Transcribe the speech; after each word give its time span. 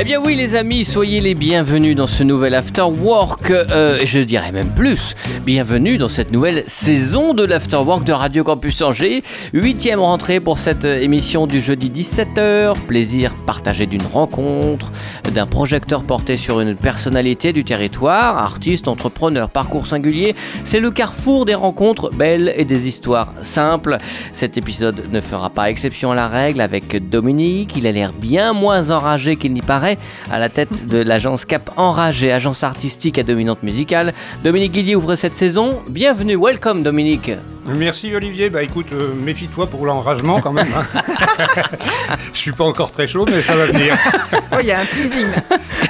Eh 0.00 0.04
bien 0.04 0.20
oui 0.24 0.36
les 0.36 0.54
amis, 0.54 0.84
soyez 0.84 1.20
les 1.20 1.34
bienvenus 1.34 1.96
dans 1.96 2.06
ce 2.06 2.22
nouvel 2.22 2.54
After 2.54 2.82
Work, 2.82 3.50
euh, 3.50 3.98
je 4.04 4.20
dirais 4.20 4.52
même 4.52 4.70
plus, 4.70 5.16
bienvenue 5.44 5.98
dans 5.98 6.08
cette 6.08 6.30
nouvelle 6.30 6.62
saison 6.68 7.34
de 7.34 7.42
l'After 7.42 7.78
Work 7.78 8.04
de 8.04 8.12
Radio 8.12 8.44
Campus 8.44 8.80
Angers, 8.80 9.24
huitième 9.52 9.98
rentrée 9.98 10.38
pour 10.38 10.60
cette 10.60 10.84
euh, 10.84 11.00
émission 11.00 11.48
du 11.48 11.60
jeudi 11.60 11.90
17h, 11.90 12.78
plaisir 12.86 13.34
partagé 13.44 13.86
d'une 13.86 14.04
rencontre, 14.04 14.92
d'un 15.34 15.46
projecteur 15.46 16.04
porté 16.04 16.36
sur 16.36 16.60
une 16.60 16.76
personnalité 16.76 17.52
du 17.52 17.64
territoire, 17.64 18.38
artiste, 18.38 18.86
entrepreneur, 18.86 19.50
parcours 19.50 19.88
singulier, 19.88 20.36
c'est 20.62 20.78
le 20.78 20.92
carrefour 20.92 21.44
des 21.44 21.56
rencontres 21.56 22.10
belles 22.10 22.54
et 22.56 22.64
des 22.64 22.86
histoires 22.86 23.32
simples. 23.40 23.96
Cet 24.32 24.58
épisode 24.58 25.10
ne 25.10 25.20
fera 25.20 25.50
pas 25.50 25.68
exception 25.70 26.12
à 26.12 26.14
la 26.14 26.28
règle 26.28 26.60
avec 26.60 27.08
Dominique, 27.10 27.72
il 27.76 27.84
a 27.88 27.90
l'air 27.90 28.12
bien 28.12 28.52
moins 28.52 28.90
enragé 28.92 29.34
qu'il 29.34 29.52
n'y 29.52 29.60
paraît 29.60 29.87
à 30.30 30.38
la 30.38 30.48
tête 30.48 30.86
de 30.86 30.98
l'agence 30.98 31.44
Cap 31.44 31.70
Enragé, 31.76 32.32
agence 32.32 32.62
artistique 32.62 33.18
à 33.18 33.22
dominante 33.22 33.62
musicale. 33.62 34.12
Dominique 34.44 34.72
Guillier 34.72 34.96
ouvre 34.96 35.14
cette 35.14 35.36
saison. 35.36 35.80
Bienvenue, 35.88 36.36
welcome 36.36 36.82
Dominique. 36.82 37.30
Merci 37.76 38.14
Olivier, 38.14 38.50
bah 38.50 38.62
écoute, 38.62 38.86
euh, 38.92 39.12
méfie-toi 39.14 39.66
pour 39.66 39.84
l'enragement 39.86 40.40
quand 40.40 40.52
même. 40.52 40.68
hein. 40.76 40.84
Je 42.32 42.38
suis 42.38 42.52
pas 42.52 42.64
encore 42.64 42.90
très 42.92 43.06
chaud, 43.06 43.26
mais 43.28 43.42
ça 43.42 43.56
va 43.56 43.66
venir. 43.66 43.96
Oh, 44.50 44.56
il 44.60 44.66
y 44.66 44.72
a 44.72 44.80
un 44.80 44.84
teasing. 44.86 45.26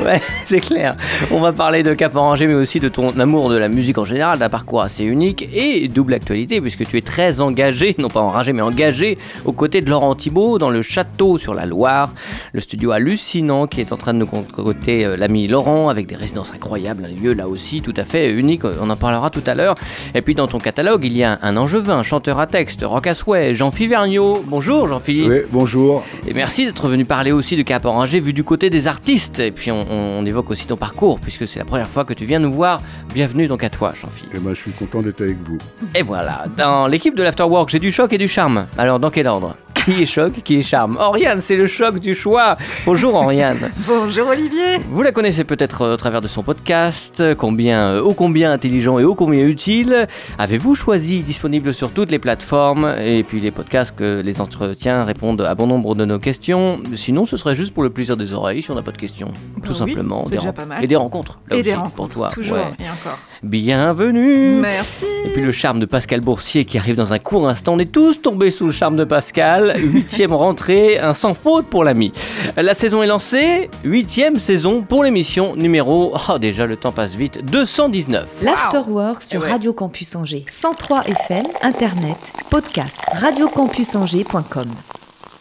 Ouais, 0.05 0.21
c'est 0.45 0.59
clair. 0.59 0.97
On 1.31 1.39
va 1.39 1.53
parler 1.53 1.85
de 1.85 1.95
Cap 1.95 2.17
Enragé, 2.17 2.49
mais 2.49 2.55
aussi 2.55 2.81
de 2.81 2.89
ton 2.89 3.09
amour 3.21 3.51
de 3.51 3.57
la 3.57 3.69
musique 3.69 3.99
en 3.99 4.05
général, 4.05 4.39
d'un 4.41 4.49
parcours 4.49 4.83
assez 4.83 5.05
unique 5.05 5.49
et 5.55 5.87
double 5.87 6.13
actualité, 6.15 6.61
puisque 6.61 6.85
tu 6.85 6.97
es 6.99 7.01
très 7.01 7.41
engagé, 7.41 7.95
non 7.99 8.09
pas 8.09 8.21
enragé, 8.21 8.53
mais 8.53 8.63
engagé 8.63 9.17
aux 9.45 9.53
côtés 9.53 9.81
de 9.81 9.89
Laurent 9.89 10.17
Thibault 10.17 10.59
dans 10.59 10.71
le 10.71 10.83
château 10.83 11.39
sur 11.39 11.55
la 11.55 11.67
Loire, 11.67 12.13
le 12.53 12.59
studio 12.61 12.91
hallucinant 12.91 13.69
qui 13.69 13.81
est 13.81 13.93
en 13.93 13.97
train 13.97 14.13
de 14.13 14.19
nous 14.19 14.27
concocter 14.27 15.05
euh, 15.07 15.17
l'ami 15.17 15.47
Laurent 15.47 15.89
avec 15.89 16.07
des 16.09 16.17
résidences 16.17 16.53
incroyables, 16.53 17.05
un 17.05 17.23
lieu 17.23 17.33
là 17.33 17.47
aussi 17.49 17.81
tout 17.81 17.95
à 17.97 18.05
fait 18.05 18.33
unique, 18.33 18.63
on 18.65 18.91
en 18.91 18.97
parlera 18.97 19.31
tout 19.31 19.45
à 19.47 19.55
l'heure. 19.55 19.77
Et 20.17 20.21
puis 20.23 20.35
dans 20.35 20.49
ton 20.49 20.59
catalogue, 20.59 21.05
il 21.05 21.17
y 21.17 21.23
a 21.23 21.39
un 21.43 21.57
chanteur 22.03 22.41
à 22.41 22.47
texte, 22.47 22.83
rock 22.83 23.07
à 23.07 23.15
souhait, 23.15 23.55
Jean-Philippe 23.55 23.91
Vergniaud. 23.91 24.43
Bonjour 24.47 24.89
Jean-Philippe. 24.89 25.29
Oui, 25.29 25.39
bonjour. 25.51 26.03
Et 26.27 26.33
merci 26.33 26.65
d'être 26.67 26.89
venu 26.89 27.05
parler 27.05 27.31
aussi 27.31 27.57
de 27.57 27.63
Cap 27.63 27.85
Orangé 27.85 28.21
vu 28.21 28.33
du 28.33 28.43
côté 28.43 28.71
des 28.71 28.89
artistes. 28.89 29.39
Et 29.41 29.51
puis 29.51 29.71
on, 29.71 29.85
on 29.91 30.25
évoque 30.25 30.51
aussi 30.51 30.67
ton 30.67 30.77
parcours 30.77 31.21
puisque 31.21 31.47
c'est 31.47 31.59
la 31.59 31.65
première 31.65 31.89
fois 31.89 32.05
que 32.05 32.15
tu 32.15 32.25
viens 32.25 32.39
nous 32.39 32.53
voir. 32.53 32.81
Bienvenue 33.13 33.47
donc 33.47 33.63
à 33.65 33.71
toi, 33.71 33.93
Jean-Philippe. 33.95 34.35
Et 34.35 34.39
moi, 34.39 34.55
je 34.55 34.61
suis 34.63 34.71
content 34.73 35.03
d'être 35.03 35.21
avec 35.21 35.37
vous. 35.43 35.59
Et 35.95 36.03
voilà, 36.03 36.47
dans 36.57 36.89
l'équipe 36.89 37.15
de 37.15 37.23
l'Afterwork, 37.23 37.69
j'ai 37.69 37.81
du 37.81 37.93
choc 37.93 38.13
et 38.13 38.19
du 38.19 38.29
charme. 38.29 38.67
Alors 38.79 38.99
dans 38.99 39.11
quel 39.11 39.27
ordre? 39.27 39.57
Qui 39.89 40.03
est 40.03 40.07
choc, 40.07 40.35
qui 40.45 40.57
est 40.57 40.63
charme 40.63 40.99
Oriane, 41.01 41.41
c'est 41.41 41.57
le 41.57 41.67
choc 41.67 41.99
du 41.99 42.15
choix. 42.15 42.59
Bonjour 42.85 43.15
Oriane. 43.15 43.71
Bonjour 43.87 44.29
Olivier. 44.29 44.77
Vous 44.91 45.01
la 45.01 45.13
connaissez 45.13 45.45
peut-être 45.45 45.81
euh, 45.81 45.95
au 45.95 45.97
travers 45.97 46.21
de 46.21 46.29
son 46.29 46.43
podcast, 46.43 47.23
combien, 47.39 47.93
euh, 47.95 48.03
ô 48.03 48.13
combien 48.13 48.53
intelligent 48.53 48.99
et 48.99 49.05
ô 49.05 49.15
combien 49.15 49.47
utile. 49.47 50.07
Avez-vous 50.37 50.75
choisi, 50.75 51.23
disponible 51.23 51.73
sur 51.73 51.91
toutes 51.91 52.11
les 52.11 52.19
plateformes, 52.19 52.97
et 52.99 53.23
puis 53.23 53.41
les 53.41 53.51
podcasts 53.51 53.97
que 53.97 54.21
les 54.23 54.43
entretiens 54.43 55.05
répondent 55.05 55.41
à 55.41 55.55
bon 55.55 55.67
nombre 55.67 55.95
de 55.95 56.05
nos 56.05 56.19
questions? 56.19 56.79
Sinon, 56.95 57.25
ce 57.25 57.39
serait 57.39 57.55
juste 57.55 57.73
pour 57.73 57.83
le 57.83 57.89
plaisir 57.89 58.19
des 58.19 58.35
oreilles 58.35 58.63
si 58.63 58.71
on 58.71 58.75
n'a 58.75 58.83
pas 58.83 58.93
de 58.93 58.99
questions, 58.99 59.33
tout 59.65 59.71
oui, 59.71 59.75
simplement. 59.75 60.25
Des 60.25 60.37
déjà 60.37 60.53
pas 60.53 60.67
mal. 60.67 60.85
Et 60.85 60.87
des 60.87 60.97
rencontres, 60.97 61.39
là 61.49 61.57
Et 61.57 61.61
aussi, 61.61 61.71
des 61.71 61.77
pour 61.77 61.85
rencontres, 61.85 62.15
toi. 62.15 62.29
toujours 62.29 62.59
ouais. 62.59 62.77
et 62.79 62.91
encore. 62.91 63.19
Bienvenue. 63.43 64.59
Merci. 64.61 65.05
Et 65.25 65.29
puis 65.31 65.43
le 65.43 65.53
charme 65.53 65.79
de 65.79 65.87
Pascal 65.87 66.21
Boursier 66.21 66.65
qui 66.65 66.77
arrive 66.77 66.97
dans 66.97 67.13
un 67.13 67.21
court 67.21 67.49
instant. 67.49 67.75
On 67.75 67.79
est 67.79 67.91
tous 67.93 68.21
tombés 68.21 68.51
sous 68.51 68.67
le 68.67 68.73
charme 68.73 68.97
de 68.97 69.05
Pascal. 69.05 69.77
Huitième 69.81 70.33
rentrée, 70.33 70.99
un 70.99 71.15
sans 71.15 71.35
faute 71.35 71.67
pour 71.67 71.85
l'ami. 71.85 72.13
La 72.57 72.75
saison 72.75 73.03
est 73.03 73.07
lancée. 73.07 73.71
Huitième 73.85 74.41
saison 74.41 74.83
pour 74.83 75.05
l'émission 75.05 75.55
numéro. 75.55 76.15
Oh, 76.29 76.39
déjà 76.39 76.67
le 76.67 76.77
temps 76.77 76.91
passe 76.91 77.15
vite. 77.15 77.45
219. 77.45 78.43
L'Afterwork 78.43 79.23
sur 79.23 79.41
Eh 79.43 79.45
ouais. 79.45 79.53
Radio 79.53 79.73
Campus 79.73 80.17
Angers. 80.17 80.45
103 80.49 81.03
FM, 81.05 81.45
Internet, 81.63 82.19
podcast, 82.51 83.01
radiocampusangers.com. 83.13 84.69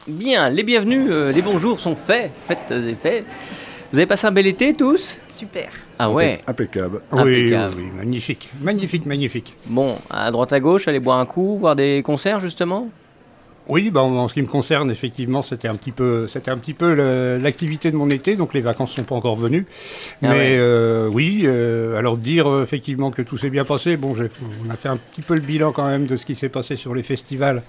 Bien, 0.07 0.49
les 0.49 0.63
bienvenus, 0.63 1.07
euh, 1.09 1.31
les 1.33 1.41
bonjours 1.41 1.79
sont 1.79 1.95
faits. 1.95 2.31
Faites 2.47 2.59
euh, 2.71 2.81
des 2.81 2.95
faits. 2.95 3.25
Vous 3.91 3.97
avez 3.99 4.05
passé 4.05 4.27
un 4.27 4.31
bel 4.31 4.47
été 4.47 4.73
tous? 4.73 5.17
Super. 5.29 5.69
Ah 5.97 6.09
ouais. 6.11 6.41
Impeccable. 6.45 7.01
Oui, 7.11 7.21
oui, 7.23 7.39
Impeccable. 7.55 7.73
oui, 7.77 7.85
magnifique, 7.97 8.49
magnifique, 8.61 9.05
magnifique. 9.05 9.53
Bon, 9.65 9.97
à 10.09 10.29
droite 10.31 10.51
à 10.51 10.59
gauche, 10.59 10.87
allez 10.87 10.99
boire 10.99 11.19
un 11.19 11.25
coup, 11.25 11.57
voir 11.57 11.75
des 11.75 12.01
concerts 12.03 12.41
justement? 12.41 12.89
Oui, 13.69 13.89
bah, 13.89 14.01
en, 14.01 14.27
ce 14.29 14.33
qui 14.33 14.41
me 14.41 14.47
concerne, 14.47 14.89
effectivement, 14.91 15.41
c'était 15.41 15.67
un 15.67 15.75
petit 15.75 15.91
peu, 15.91 16.27
c'était 16.27 16.51
un 16.51 16.57
petit 16.57 16.73
peu 16.73 16.93
l'activité 17.41 17.91
de 17.91 17.97
mon 17.97 18.09
été, 18.09 18.35
donc 18.37 18.53
les 18.53 18.61
vacances 18.61 18.93
sont 18.93 19.03
pas 19.03 19.15
encore 19.15 19.35
venues. 19.35 19.65
Ah 20.23 20.27
Mais 20.29 20.29
ouais. 20.29 20.55
euh, 20.57 21.09
oui, 21.11 21.41
euh, 21.45 21.97
alors 21.97 22.17
dire 22.17 22.47
euh, 22.49 22.63
effectivement 22.63 23.11
que 23.11 23.21
tout 23.21 23.37
s'est 23.37 23.49
bien 23.49 23.65
passé, 23.65 23.97
bon, 23.97 24.13
on 24.65 24.69
a 24.69 24.75
fait 24.77 24.87
un 24.89 24.95
petit 24.97 25.21
peu 25.21 25.33
le 25.33 25.41
bilan 25.41 25.71
quand 25.73 25.85
même 25.85 26.05
de 26.05 26.15
ce 26.15 26.25
qui 26.25 26.33
s'est 26.35 26.47
passé 26.49 26.75
sur 26.77 26.93
les 26.95 27.03
festivals. 27.03 27.61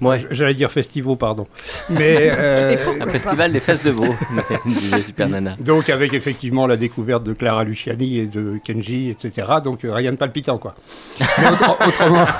Ouais. 0.00 0.24
J'allais 0.30 0.54
dire 0.54 0.70
festivals, 0.70 1.16
pardon. 1.16 1.46
Mais 1.90 2.30
euh, 2.32 2.76
Un 3.00 3.06
festival 3.06 3.52
des 3.52 3.60
fesses 3.60 3.82
de 3.82 3.90
veau, 3.90 4.14
disait 4.66 5.02
Super 5.02 5.28
Nana. 5.28 5.56
donc 5.60 5.88
avec 5.90 6.14
effectivement 6.14 6.66
la 6.66 6.76
découverte 6.76 7.24
de 7.24 7.32
Clara 7.32 7.64
Luciani 7.64 8.18
et 8.18 8.26
de 8.26 8.58
Kenji, 8.64 9.10
etc. 9.10 9.46
Donc 9.64 9.84
euh, 9.84 9.92
rien 9.92 10.12
de 10.12 10.16
palpitant, 10.18 10.58
quoi. 10.58 10.74
Mais 11.20 11.48
autre- 11.48 11.86
autrement. 11.86 12.24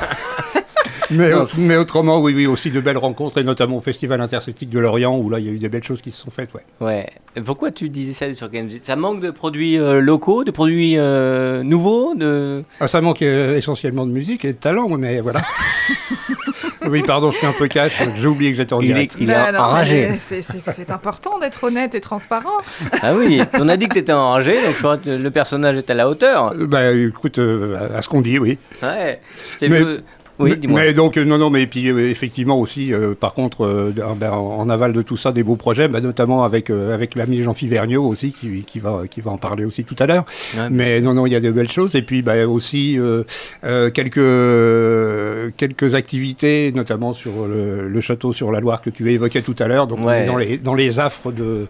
Mais, 1.11 1.77
autrement, 1.77 2.21
oui, 2.21 2.35
oui, 2.35 2.47
aussi 2.47 2.71
de 2.71 2.81
belles 2.81 2.99
rencontres, 2.99 3.39
et 3.39 3.43
notamment 3.45 3.79
au 3.79 3.81
Festival 3.81 4.21
interceltique 4.21 4.69
de 4.69 4.79
Lorient, 4.79 5.17
où 5.17 5.31
là, 5.31 5.39
il 5.39 5.47
y 5.47 5.49
a 5.49 5.53
eu 5.53 5.59
des 5.59 5.71
belles 5.71 5.83
choses 5.85 6.03
qui 6.03 6.11
se 6.11 6.19
sont 6.21 6.31
faites, 6.31 6.51
ouais. 6.53 6.61
Ouais. 6.83 7.07
Pourquoi 7.47 7.71
tu 7.71 7.89
disais 7.89 8.13
ça 8.13 8.35
sur 8.35 8.53
Genji 8.53 8.79
Ça 8.83 8.95
manque 8.95 9.21
de 9.21 9.31
produits 9.31 9.79
euh, 9.79 10.01
locaux, 10.03 10.45
de 10.45 10.51
produits 10.51 10.99
euh, 10.99 11.63
nouveaux 11.63 12.15
de... 12.15 12.63
Ah, 12.79 12.89
ça 12.89 13.01
manque 13.01 13.23
euh, 13.23 13.57
essentiellement 13.57 14.05
de 14.07 14.13
musique 14.13 14.45
et 14.45 14.53
de 14.53 14.59
talent, 14.59 14.87
mais 14.99 15.21
voilà. 15.21 15.41
oui, 16.93 17.03
pardon, 17.03 17.31
je 17.31 17.39
suis 17.39 17.47
un 17.47 17.53
peu 17.53 17.69
cash, 17.69 17.93
j'ai 18.17 18.27
oublié 18.27 18.51
que 18.53 18.57
j'étais 18.57 18.73
en 18.73 18.81
Il 18.81 18.97
est, 18.97 19.11
il 19.19 19.31
est 19.31 19.35
alors, 19.35 19.67
enragé. 19.69 20.11
C'est 20.19 20.91
important 20.91 21.39
d'être 21.39 21.65
honnête 21.65 21.95
et 21.95 22.01
transparent. 22.01 22.59
Ah 23.03 23.15
oui, 23.15 23.41
on 23.55 23.69
a 23.69 23.77
dit 23.77 23.89
que 23.89 23.95
tu 23.95 23.99
étais 24.01 24.13
enragé, 24.13 24.53
donc 24.65 24.75
je 24.75 24.79
crois 24.83 24.97
que 24.99 25.11
le 25.11 25.31
personnage 25.31 25.77
est 25.77 25.91
à 25.91 25.95
la 25.95 26.09
hauteur. 26.09 26.53
Euh, 26.55 26.67
Bah, 26.67 26.93
écoute, 26.93 27.39
euh, 27.39 27.89
à 27.95 27.99
à 27.99 28.03
ce 28.03 28.09
qu'on 28.09 28.21
dit, 28.21 28.39
oui. 28.39 28.59
Ouais. 28.83 29.21
Je 29.55 29.59
t'ai 29.59 29.69
Mais- 29.69 29.81
vu- 29.83 29.99
Oui, 30.39 30.51
mais, 30.51 30.57
dis-moi. 30.57 30.81
mais 30.81 30.95
donc, 30.95 31.17
euh, 31.17 31.25
non, 31.25 31.39
non, 31.39 31.51
mais 31.51 31.67
puis 31.67 31.89
euh, 31.89 32.11
effectivement 32.11 32.59
aussi, 32.61 32.93
euh, 32.93 33.15
par 33.19 33.35
contre, 33.35 33.65
euh, 33.65 33.93
ben, 34.17 34.31
en 34.33 34.69
aval 34.69 34.93
de 34.93 35.03
tout 35.03 35.17
ça, 35.17 35.33
des 35.33 35.43
beaux 35.43 35.57
projets, 35.57 35.89
bah, 35.89 36.01
notamment 36.01 36.45
avec, 36.45 36.71
euh, 36.71 36.95
avec 36.95 37.15
l'ami 37.15 37.43
Jean-Philippe 37.43 37.73
Vergniaud 37.75 38.05
aussi, 38.07 38.33
qui, 38.33 38.63
qui, 38.63 38.79
va, 38.79 39.03
qui 39.11 39.21
va 39.21 39.31
en 39.33 39.37
parler 39.39 39.65
aussi 39.65 39.85
tout 39.85 39.97
à 39.99 40.07
l'heure. 40.07 40.25
Ouais, 40.57 40.69
Mais 40.71 41.01
non, 41.01 41.15
non, 41.15 41.27
il 41.27 41.33
y 41.33 41.37
a 41.37 41.41
de 41.41 41.51
belles 41.51 41.71
choses. 41.71 41.95
Et 41.95 42.03
puis 42.03 42.23
bah, 42.23 42.47
aussi 42.47 42.99
euh, 42.99 43.25
euh, 43.65 43.91
quelques, 43.91 45.53
quelques 45.57 45.95
activités, 45.95 46.73
notamment 46.75 47.13
sur 47.15 47.47
le, 47.47 47.89
le 47.89 48.01
château 48.01 48.33
sur 48.33 48.53
la 48.53 48.61
Loire 48.61 48.81
que 48.83 48.91
tu 48.91 49.11
évoquais 49.13 49.43
tout 49.43 49.57
à 49.59 49.67
l'heure. 49.67 49.87
Donc 49.87 50.01
on 50.01 50.05
Ouais. 50.09 50.23
est 50.23 50.27
dans 50.27 50.37
les, 50.37 50.57
dans 50.59 50.75
les 50.75 50.99
affres 51.01 51.33
de, 51.33 51.67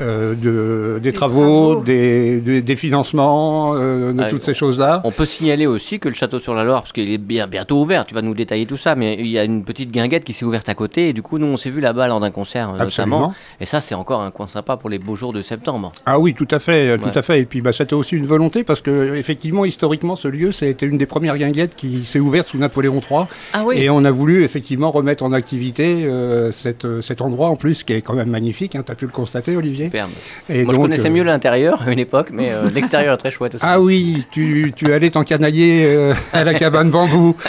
euh, 0.00 0.34
de, 0.34 0.98
des, 1.00 1.12
travaux, 1.12 1.40
travaux. 1.72 1.82
Des, 1.84 2.40
des, 2.40 2.62
des 2.62 2.76
financements, 2.76 3.74
euh, 3.74 4.12
de 4.12 4.30
toutes 4.30 4.42
on- 4.42 4.44
ces 4.46 4.54
choses-là. 4.54 5.00
On 5.04 5.10
peut 5.10 5.26
signaler 5.26 5.66
aussi 5.66 5.98
que 5.98 6.08
le 6.08 6.14
château 6.14 6.38
sur 6.38 6.54
la 6.54 6.64
Loire, 6.64 6.82
parce 6.82 6.92
qu'il 6.92 7.10
est 7.12 7.18
bien, 7.18 7.46
bientôt 7.46 7.80
ouvert, 7.82 8.03
tu 8.04 8.14
vas 8.14 8.22
nous 8.22 8.34
détailler 8.34 8.66
tout 8.66 8.76
ça, 8.76 8.94
mais 8.94 9.16
il 9.18 9.26
y 9.26 9.38
a 9.38 9.44
une 9.44 9.64
petite 9.64 9.90
guinguette 9.90 10.24
qui 10.24 10.32
s'est 10.32 10.44
ouverte 10.44 10.68
à 10.68 10.74
côté, 10.74 11.08
et 11.08 11.12
du 11.12 11.22
coup, 11.22 11.38
nous, 11.38 11.46
on 11.46 11.56
s'est 11.56 11.70
vu 11.70 11.80
là-bas 11.80 12.06
lors 12.08 12.20
d'un 12.20 12.30
concert, 12.30 12.70
euh, 12.70 12.78
Absolument. 12.78 13.18
notamment. 13.20 13.34
Et 13.60 13.66
ça, 13.66 13.80
c'est 13.80 13.94
encore 13.94 14.20
un 14.22 14.30
coin 14.30 14.46
sympa 14.46 14.76
pour 14.76 14.90
les 14.90 14.98
beaux 14.98 15.16
jours 15.16 15.32
de 15.32 15.42
septembre. 15.42 15.92
Ah 16.06 16.18
oui, 16.18 16.34
tout 16.34 16.48
à 16.50 16.58
fait, 16.58 16.88
euh, 16.90 16.98
tout 16.98 17.06
Ouais. 17.08 17.18
à 17.18 17.22
fait. 17.22 17.40
Et 17.40 17.44
puis 17.44 17.60
bah, 17.60 17.72
c'était 17.72 17.94
aussi 17.94 18.16
une 18.16 18.26
volonté 18.26 18.64
parce 18.64 18.80
que 18.80 19.14
effectivement, 19.14 19.64
historiquement, 19.64 20.16
ce 20.16 20.28
lieu, 20.28 20.52
c'était 20.52 20.86
une 20.86 20.98
des 20.98 21.06
premières 21.06 21.36
guinguettes 21.38 21.74
qui 21.76 22.04
s'est 22.04 22.20
ouverte 22.20 22.48
sous 22.48 22.58
Napoléon 22.58 23.00
III. 23.00 23.24
Ah 23.52 23.64
Et 23.74 23.90
on 23.90 24.04
a 24.04 24.10
voulu 24.10 24.44
effectivement 24.44 24.90
remettre 24.90 25.22
en 25.24 25.32
activité 25.32 26.04
euh, 26.04 26.52
cette, 26.52 26.84
euh, 26.84 27.00
cet 27.02 27.20
endroit 27.20 27.48
en 27.48 27.56
plus 27.56 27.82
qui 27.84 27.92
est 27.92 28.02
quand 28.02 28.14
même 28.14 28.30
magnifique. 28.30 28.74
Hein, 28.76 28.82
tu 28.84 28.92
as 28.92 28.94
pu 28.94 29.06
le 29.06 29.10
constater, 29.12 29.56
Olivier. 29.56 29.86
Superbe. 29.86 30.10
Et 30.48 30.64
Moi, 30.64 30.74
je 30.74 30.78
connaissais 30.80 31.08
euh, 31.08 31.10
mieux 31.12 31.22
l'intérieur 31.22 31.82
à 31.86 31.90
une 31.92 31.98
époque, 31.98 32.30
mais 32.32 32.50
euh, 32.52 32.68
l'extérieur 32.74 33.14
est 33.14 33.18
très 33.18 33.30
chouette 33.30 33.54
aussi. 33.56 33.64
Ah 33.66 33.80
oui, 33.80 34.24
tu, 34.30 34.72
tu 34.76 34.92
allais 34.92 35.10
t'encanailler 35.10 35.84
euh, 35.86 36.14
à 36.32 36.44
la 36.44 36.54
cabane 36.54 36.90
bambou. 36.90 37.34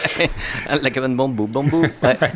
La 0.83 0.89
cabane 0.89 1.15
bambou, 1.15 1.47
bambou. 1.47 1.81
Ouais. 2.03 2.17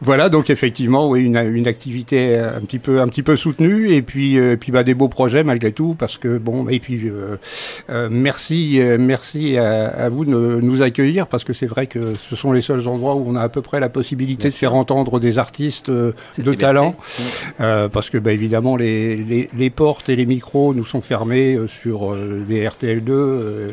Voilà, 0.00 0.28
donc 0.28 0.48
effectivement, 0.48 1.08
oui, 1.10 1.22
une, 1.24 1.36
une 1.36 1.66
activité 1.66 2.38
un 2.38 2.60
petit 2.60 2.78
peu, 2.78 3.00
un 3.00 3.08
petit 3.08 3.24
peu 3.24 3.34
soutenue, 3.36 3.90
et 3.90 4.00
puis, 4.00 4.38
euh, 4.38 4.54
puis 4.56 4.70
bah, 4.70 4.84
des 4.84 4.94
beaux 4.94 5.08
projets 5.08 5.42
malgré 5.42 5.72
tout, 5.72 5.96
parce 5.98 6.18
que 6.18 6.38
bon, 6.38 6.68
et 6.68 6.78
puis 6.78 7.08
euh, 7.08 7.36
euh, 7.90 8.08
merci, 8.08 8.80
euh, 8.80 8.96
merci 8.98 9.58
à, 9.58 9.88
à 9.88 10.08
vous 10.08 10.24
de 10.24 10.30
nous 10.62 10.82
accueillir, 10.82 11.26
parce 11.26 11.42
que 11.42 11.52
c'est 11.52 11.66
vrai 11.66 11.88
que 11.88 12.14
ce 12.14 12.36
sont 12.36 12.52
les 12.52 12.60
seuls 12.62 12.86
endroits 12.86 13.16
où 13.16 13.24
on 13.26 13.34
a 13.34 13.42
à 13.42 13.48
peu 13.48 13.60
près 13.60 13.80
la 13.80 13.88
possibilité 13.88 14.48
de 14.50 14.54
faire 14.54 14.72
entendre 14.74 15.18
des 15.18 15.38
artistes 15.38 15.88
euh, 15.88 16.12
de 16.38 16.42
liberté. 16.42 16.60
talent, 16.60 16.94
euh, 17.60 17.88
parce 17.88 18.08
que 18.08 18.18
bah, 18.18 18.32
évidemment 18.32 18.76
les, 18.76 19.16
les, 19.16 19.50
les 19.56 19.70
portes 19.70 20.08
et 20.08 20.14
les 20.16 20.26
micros 20.26 20.74
nous 20.74 20.84
sont 20.84 21.00
fermés 21.00 21.56
euh, 21.56 21.66
sur 21.66 22.12
euh, 22.14 22.44
des 22.48 22.64
RTL2 22.64 23.10
euh, 23.10 23.68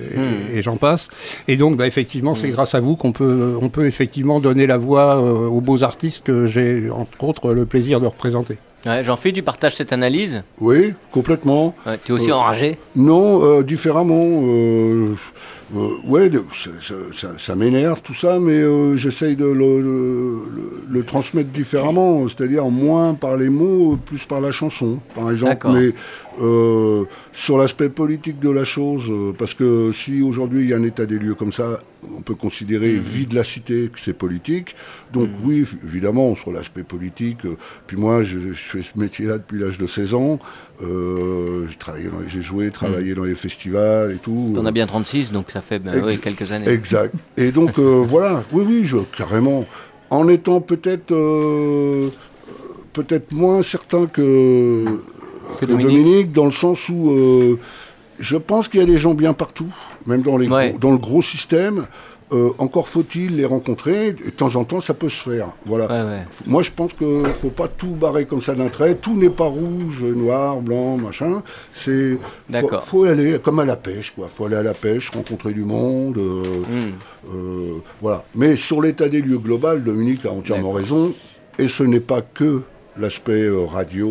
et- 0.53 0.57
et, 0.57 0.61
j'en 0.63 0.77
passe, 0.77 1.07
et 1.47 1.55
donc 1.55 1.77
bah, 1.77 1.85
effectivement 1.85 2.33
c'est 2.33 2.47
Mm. 2.47 2.51
grâce 2.51 2.73
à 2.75 2.79
vous 2.79 2.95
qu'on 2.95 3.11
peut, 3.11 3.54
on 3.61 3.69
peut 3.69 3.85
effectivement 3.85 4.39
donner 4.39 4.67
la 4.67 4.77
voix 4.77 5.17
euh, 5.17 5.47
aux 5.47 5.61
beaux 5.61 5.83
artistes 5.83 6.23
que 6.23 6.45
j'ai 6.45 6.89
entre 6.89 7.23
autres 7.23 7.53
le 7.53 7.65
plaisir 7.65 7.99
de 8.01 8.05
représenter. 8.07 8.57
Ouais, 8.85 9.03
Jean-Philippe, 9.03 9.37
tu 9.37 9.41
partages 9.41 9.75
cette 9.75 9.93
analyse? 9.93 10.43
Oui, 10.59 10.93
complètement. 11.11 11.73
ouais, 11.87 11.97
Tu 12.03 12.11
es 12.11 12.15
aussi 12.15 12.29
Euh, 12.29 12.35
enragé? 12.35 12.77
Non, 12.95 13.43
euh, 13.43 13.63
différemment. 13.63 14.43
Euh, 14.43 15.15
euh, 15.75 15.87
ouais, 16.07 16.29
ça, 16.53 16.69
ça- 16.83 16.93
ça- 17.19 17.33
ça 17.39 17.55
m'énerve 17.55 18.03
tout 18.03 18.13
ça, 18.13 18.37
mais 18.39 18.51
euh, 18.53 18.95
j'essaye 18.95 19.35
de 19.35 19.45
le, 19.45 19.81
le- 19.81 19.81
le- 20.55 20.83
le 20.87 21.03
transmettre 21.03 21.49
différemment, 21.49 22.27
c'est-à-dire 22.27 22.65
moins 22.65 23.15
par 23.15 23.37
les 23.37 23.49
mots, 23.49 23.97
plus 24.05 24.23
par 24.25 24.39
la 24.39 24.51
chanson, 24.51 24.99
par 25.15 25.31
exemple. 25.31 25.67
Mais 25.73 25.89
euh, 26.43 27.05
sur 27.33 27.57
l'aspect 27.57 27.89
politique 27.89 28.39
de 28.39 28.51
la 28.51 28.65
chose, 28.65 29.11
parce 29.39 29.55
que 29.55 29.91
si 29.93 30.21
aujourd'hui 30.21 30.61
il 30.65 30.69
y 30.69 30.73
a 30.73 30.77
un 30.77 30.83
état 30.83 31.07
des 31.07 31.17
lieux 31.17 31.33
comme 31.33 31.53
ça, 31.53 31.79
on 32.17 32.21
peut 32.21 32.35
considérer 32.35 32.93
Mhm. 32.93 32.99
vide 32.99 33.33
la 33.33 33.43
cité 33.43 33.89
que 33.93 33.99
c'est 33.99 34.13
politique. 34.13 34.75
Donc 35.13 35.29
oui, 35.43 35.63
f- 35.63 35.75
évidemment, 35.83 36.35
sur 36.35 36.51
l'aspect 36.51 36.83
politique. 36.83 37.45
euh, 37.45 37.55
puis 37.87 37.97
moi, 37.97 38.23
je, 38.23 38.39
je 38.39 38.53
fais 38.53 38.81
ce 38.81 38.97
métier-là 38.99 39.37
depuis 39.37 39.59
l'âge 39.59 39.77
de 39.77 39.87
16 39.87 40.13
ans. 40.13 40.39
Euh, 40.81 41.67
j'ai 42.27 42.41
joué, 42.41 42.69
travaillé 42.71 43.15
dans 43.15 43.23
les 43.23 43.35
festivals 43.35 44.11
et 44.11 44.17
tout. 44.17 44.31
Mhm. 44.53 44.57
On 44.59 44.65
a 44.65 44.71
bien 44.71 44.87
36, 44.87 45.31
donc 45.31 45.51
ça 45.51 45.61
fait 45.61 45.79
ben, 45.79 46.17
quelques 46.17 46.51
années. 46.51 46.67
Exact. 46.69 47.13
Et 47.37 47.51
donc 47.51 47.77
euh, 47.79 48.01
voilà, 48.05 48.43
oui, 48.51 48.63
oui, 48.67 48.81
je, 48.85 48.97
carrément. 49.15 49.65
En 50.09 50.27
étant 50.27 50.61
peut-être 50.61 51.11
peut-être 52.93 53.31
moins 53.31 53.61
certain 53.61 54.05
que, 54.05 54.85
Que 55.59 55.61
que 55.61 55.65
Dominique. 55.65 56.31
dans 56.31 56.45
le 56.45 56.51
sens 56.51 56.87
où 56.89 57.57
je 58.19 58.37
pense 58.37 58.67
qu'il 58.67 58.79
y 58.79 58.83
a 58.83 58.87
des 58.87 58.97
gens 58.97 59.13
bien 59.13 59.33
partout, 59.33 59.67
même 60.05 60.21
dans, 60.21 60.37
les 60.37 60.47
Ouais. 60.47 60.69
gros- 60.69 60.79
dans 60.79 60.91
le 60.91 60.97
gros 60.97 61.21
système. 61.21 61.85
Euh, 62.31 62.49
encore 62.57 62.87
faut-il 62.87 63.35
les 63.35 63.45
rencontrer. 63.45 64.13
De 64.13 64.31
temps 64.31 64.55
en 64.55 64.63
temps, 64.63 64.81
ça 64.81 64.95
peut 64.95 65.09
se 65.09 65.29
faire. 65.29 65.49
Voilà. 65.63 65.85
Ouais, 65.85 66.09
ouais. 66.09 66.23
Moi, 66.47 66.63
je 66.63 66.71
pense 66.71 66.91
qu'il 66.93 67.21
ne 67.21 67.27
faut 67.29 67.51
pas 67.51 67.67
tout 67.67 67.89
barrer 67.91 68.25
comme 68.25 68.41
ça 68.41 68.55
d'un 68.55 68.67
trait. 68.67 68.95
Tout 68.95 69.15
n'est 69.15 69.29
pas 69.29 69.45
rouge, 69.45 70.01
noir, 70.03 70.59
blanc, 70.59 70.97
machin. 70.97 71.43
C'est 71.71 72.13
faut, 72.15 72.19
D'accord. 72.49 72.83
faut 72.83 73.03
aller 73.03 73.37
comme 73.37 73.59
à 73.59 73.65
la 73.65 73.75
pêche, 73.75 74.11
quoi. 74.15 74.27
Faut 74.27 74.45
aller 74.45 74.55
à 74.55 74.63
la 74.63 74.73
pêche, 74.73 75.11
rencontrer 75.11 75.53
du 75.53 75.63
monde. 75.63 76.17
euh, 76.17 76.41
Hmm. 76.67 77.31
euh, 77.31 77.73
voilà. 78.01 78.23
Mais 78.33 78.55
sur 78.55 78.81
l'état 78.81 79.07
des 79.07 79.21
lieux 79.21 79.37
global, 79.37 79.83
Dominique 79.83 80.25
a 80.25 80.31
entièrement 80.31 80.71
raison. 80.71 81.13
Et 81.59 81.67
ce 81.67 81.83
n'est 81.83 81.99
pas 81.99 82.21
que 82.21 82.63
l'aspect 82.97 83.47
radio, 83.71 84.09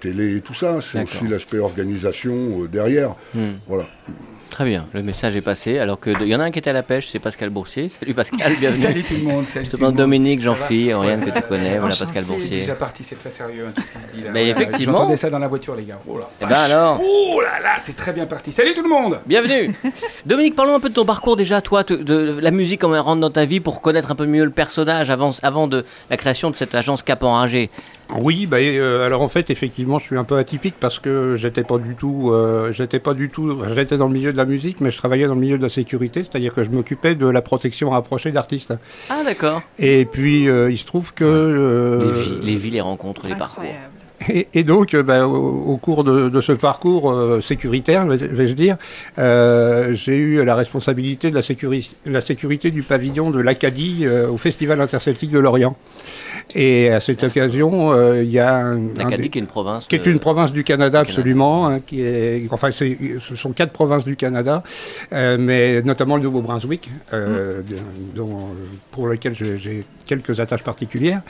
télé 0.00 0.36
et 0.36 0.40
tout 0.40 0.54
ça. 0.54 0.78
C'est 0.80 1.02
aussi 1.02 1.28
l'aspect 1.28 1.58
organisation 1.58 2.34
euh, 2.62 2.68
derrière. 2.68 3.14
Hmm. 3.34 3.52
Voilà. 3.68 3.84
Très 4.50 4.64
bien, 4.64 4.88
le 4.92 5.02
message 5.04 5.36
est 5.36 5.40
passé. 5.42 5.78
Alors 5.78 6.00
que 6.00 6.10
il 6.10 6.26
y 6.26 6.34
en 6.34 6.40
a 6.40 6.42
un 6.44 6.50
qui 6.50 6.58
était 6.58 6.70
à 6.70 6.72
la 6.72 6.82
pêche, 6.82 7.08
c'est 7.10 7.20
Pascal 7.20 7.50
Boursier. 7.50 7.88
Salut 8.00 8.14
Pascal, 8.14 8.56
bienvenue. 8.60 8.82
Salut 8.82 9.04
tout 9.04 9.14
le 9.14 9.22
monde. 9.22 9.46
Salut 9.46 9.64
Je 9.66 9.70
tout 9.70 9.76
te 9.76 9.80
demande. 9.82 9.94
Dominique, 9.94 10.40
Jean-Philippe, 10.42 10.94
Oriane 10.96 11.20
que 11.24 11.30
tu 11.30 11.42
connais, 11.42 11.78
voilà. 11.78 11.94
Pascal 11.94 12.24
C'est 12.24 12.32
Boursier. 12.32 12.48
déjà 12.50 12.74
parti, 12.74 13.04
c'est 13.04 13.14
très 13.14 13.30
sérieux 13.30 13.66
hein, 13.68 13.72
tout 13.74 13.80
ce 13.82 13.92
qui 13.92 13.98
se 14.02 14.08
dit 14.16 14.22
là. 14.24 14.30
Mais 14.34 14.48
effectivement. 14.48 14.96
J'entendais 14.98 15.16
ça 15.16 15.30
dans 15.30 15.38
la 15.38 15.46
voiture, 15.46 15.76
les 15.76 15.84
gars. 15.84 16.00
Oh 16.08 16.18
là. 16.18 16.28
Eh 16.42 16.46
ben 16.46 16.56
alors, 16.56 17.00
Oh 17.00 17.40
là 17.40 17.60
là, 17.62 17.74
c'est 17.78 17.94
très 17.94 18.12
bien 18.12 18.26
parti. 18.26 18.50
Salut 18.50 18.74
tout 18.74 18.82
le 18.82 18.88
monde. 18.88 19.20
bienvenue. 19.24 19.72
Dominique, 20.26 20.56
parlons 20.56 20.74
un 20.74 20.80
peu 20.80 20.88
de 20.88 20.94
ton 20.94 21.04
parcours 21.06 21.36
déjà, 21.36 21.60
toi, 21.60 21.84
te- 21.84 21.94
de 21.94 22.38
la 22.40 22.50
musique, 22.50 22.80
comment 22.80 22.96
elle 22.96 23.00
rentre 23.02 23.20
dans 23.20 23.30
ta 23.30 23.44
vie 23.44 23.60
pour 23.60 23.80
connaître 23.80 24.10
un 24.10 24.16
peu 24.16 24.26
mieux 24.26 24.44
le 24.44 24.50
personnage 24.50 25.10
avant, 25.10 25.30
avant 25.44 25.68
de 25.68 25.84
la 26.10 26.16
création 26.16 26.50
de 26.50 26.56
cette 26.56 26.74
agence 26.74 27.04
Cap 27.04 27.22
Enragé. 27.22 27.70
Oui, 28.18 28.46
bah, 28.46 28.58
euh, 28.58 29.06
alors 29.06 29.22
en 29.22 29.28
fait, 29.28 29.50
effectivement, 29.50 29.98
je 29.98 30.04
suis 30.04 30.16
un 30.16 30.24
peu 30.24 30.36
atypique 30.36 30.74
parce 30.80 30.98
que 30.98 31.36
j'étais 31.36 31.62
pas 31.62 31.78
du 31.78 31.94
tout, 31.94 32.30
euh, 32.32 32.72
j'étais 32.72 32.98
pas 32.98 33.14
du 33.14 33.28
tout, 33.30 33.62
j'étais 33.74 33.96
dans 33.96 34.08
le 34.08 34.12
milieu 34.14 34.32
de 34.32 34.36
la 34.36 34.44
musique, 34.44 34.80
mais 34.80 34.90
je 34.90 34.98
travaillais 34.98 35.26
dans 35.26 35.34
le 35.34 35.40
milieu 35.40 35.58
de 35.58 35.62
la 35.62 35.68
sécurité, 35.68 36.22
c'est-à-dire 36.24 36.52
que 36.54 36.64
je 36.64 36.70
m'occupais 36.70 37.14
de 37.14 37.26
la 37.26 37.42
protection 37.42 37.90
rapprochée 37.90 38.32
d'artistes. 38.32 38.74
Ah 39.08 39.22
d'accord. 39.24 39.62
Et 39.78 40.04
puis, 40.04 40.48
euh, 40.48 40.70
il 40.70 40.78
se 40.78 40.86
trouve 40.86 41.14
que... 41.14 41.24
euh, 41.24 41.98
Les, 42.00 42.22
vies, 42.22 42.38
les 42.42 42.56
vies, 42.56 42.70
les 42.70 42.80
rencontres, 42.80 43.26
les 43.28 43.34
parcours. 43.36 43.64
Et, 44.32 44.46
et 44.54 44.62
donc, 44.64 44.94
euh, 44.94 45.02
bah, 45.02 45.26
au, 45.26 45.34
au 45.72 45.76
cours 45.76 46.04
de, 46.04 46.28
de 46.28 46.40
ce 46.40 46.52
parcours 46.52 47.10
euh, 47.10 47.40
sécuritaire, 47.40 48.06
vais- 48.06 48.16
vais-je 48.28 48.54
dire, 48.54 48.76
euh, 49.18 49.92
j'ai 49.94 50.16
eu 50.16 50.44
la 50.44 50.54
responsabilité 50.54 51.30
de 51.30 51.34
la, 51.34 51.40
sécuri- 51.42 51.92
la 52.06 52.20
sécurité 52.20 52.70
du 52.70 52.82
pavillon 52.82 53.30
de 53.30 53.40
l'Acadie 53.40 54.00
euh, 54.02 54.28
au 54.28 54.36
Festival 54.36 54.80
interceltique 54.80 55.30
de 55.30 55.38
Lorient. 55.38 55.76
Et 56.56 56.88
à 56.90 56.98
cette 57.00 57.22
occasion, 57.22 57.94
il 58.20 58.28
y 58.30 58.40
a 58.40 58.56
un, 58.56 58.76
un 58.76 58.80
L'Acadie 58.98 59.22
des- 59.22 59.28
qui 59.28 59.38
est 59.38 59.42
une 59.42 59.46
province. 59.46 59.86
qui 59.86 59.94
est 59.94 60.06
une 60.06 60.18
province 60.18 60.52
du 60.52 60.64
Canada, 60.64 60.98
Canada. 60.98 61.00
absolument. 61.08 61.68
hein, 61.68 61.78
qui 61.80 62.00
est, 62.02 62.46
enfin, 62.50 62.70
c'est- 62.72 62.98
ce 63.20 63.36
sont 63.36 63.52
quatre 63.52 63.70
provinces 63.72 64.04
du 64.04 64.16
Canada, 64.16 64.62
mais 65.12 65.80
notamment 65.82 66.16
le 66.16 66.22
Nouveau-Brunswick, 66.24 66.88
dont, 68.16 68.28
euh, 68.28 68.64
pour 68.90 69.06
lequel 69.06 69.34
j'ai- 69.34 69.58
j'ai 69.58 69.84
quelques 70.06 70.40
attaches 70.40 70.64
particulières. 70.64 71.22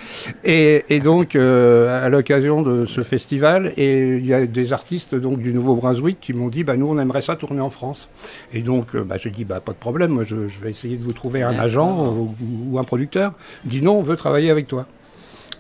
Et, 0.43 0.85
et 0.89 1.01
donc, 1.01 1.37
à 1.37 2.09
l'occasion 2.09 2.63
de 2.63 2.87
ce 2.91 3.03
festival, 3.03 3.73
et 3.77 4.17
il 4.17 4.27
y 4.27 4.35
a 4.35 4.47
des 4.47 4.73
artistes 4.73 5.15
donc 5.15 5.39
du 5.39 5.53
Nouveau-Brunswick 5.53 6.19
qui 6.21 6.33
m'ont 6.35 6.49
dit, 6.49 6.65
bah, 6.65 6.77
nous, 6.77 6.89
on 6.89 6.99
aimerait 6.99 7.23
ça 7.23 7.37
tourner 7.37 7.61
en 7.61 7.71
France. 7.71 8.09
Et 8.53 8.61
donc, 8.61 8.95
euh, 8.95 9.05
bah, 9.05 9.17
j'ai 9.17 9.31
dit, 9.31 9.45
bah, 9.45 9.61
pas 9.61 9.73
de 9.73 9.79
problème, 9.79 10.11
moi, 10.11 10.25
je, 10.25 10.49
je 10.49 10.61
vais 10.61 10.71
essayer 10.71 10.97
de 10.97 11.03
vous 11.03 11.13
trouver 11.13 11.43
un 11.43 11.59
agent 11.59 12.15
ou, 12.17 12.35
ou 12.71 12.79
un 12.79 12.85
producteur. 12.85 13.33
Il 13.65 13.71
dit, 13.71 13.83
non, 13.83 13.99
on 13.99 14.03
veut 14.03 14.17
travailler 14.17 14.51
avec 14.51 14.67
toi. 14.67 14.87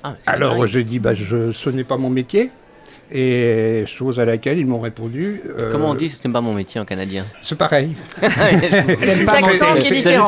Ah, 0.03 0.17
Alors 0.27 0.67
j'ai 0.67 0.85
dit, 0.85 0.99
bah, 0.99 1.15
je, 1.15 1.53
ce 1.53 1.71
n'est 1.71 1.85
pas 1.85 1.97
mon 1.97 2.11
métier. 2.11 2.51
Et 3.13 3.85
chose 3.87 4.21
à 4.21 4.25
laquelle 4.25 4.59
ils 4.59 4.67
m'ont 4.67 4.79
répondu. 4.81 5.41
euh, 5.59 5.71
Comment 5.73 5.91
on 5.91 5.95
dit 5.95 6.09
C'était 6.09 6.29
pas 6.29 6.41
mon 6.41 6.55
métier 6.55 6.81
en 6.81 6.85
canadien. 6.85 7.25
C'est 7.43 7.59
pareil. 7.59 7.91
C'est 8.21 9.25
l'accent 9.25 9.75
qui 9.75 9.81
est 9.81 9.83
c'est- 9.83 9.91
différent. 9.91 10.27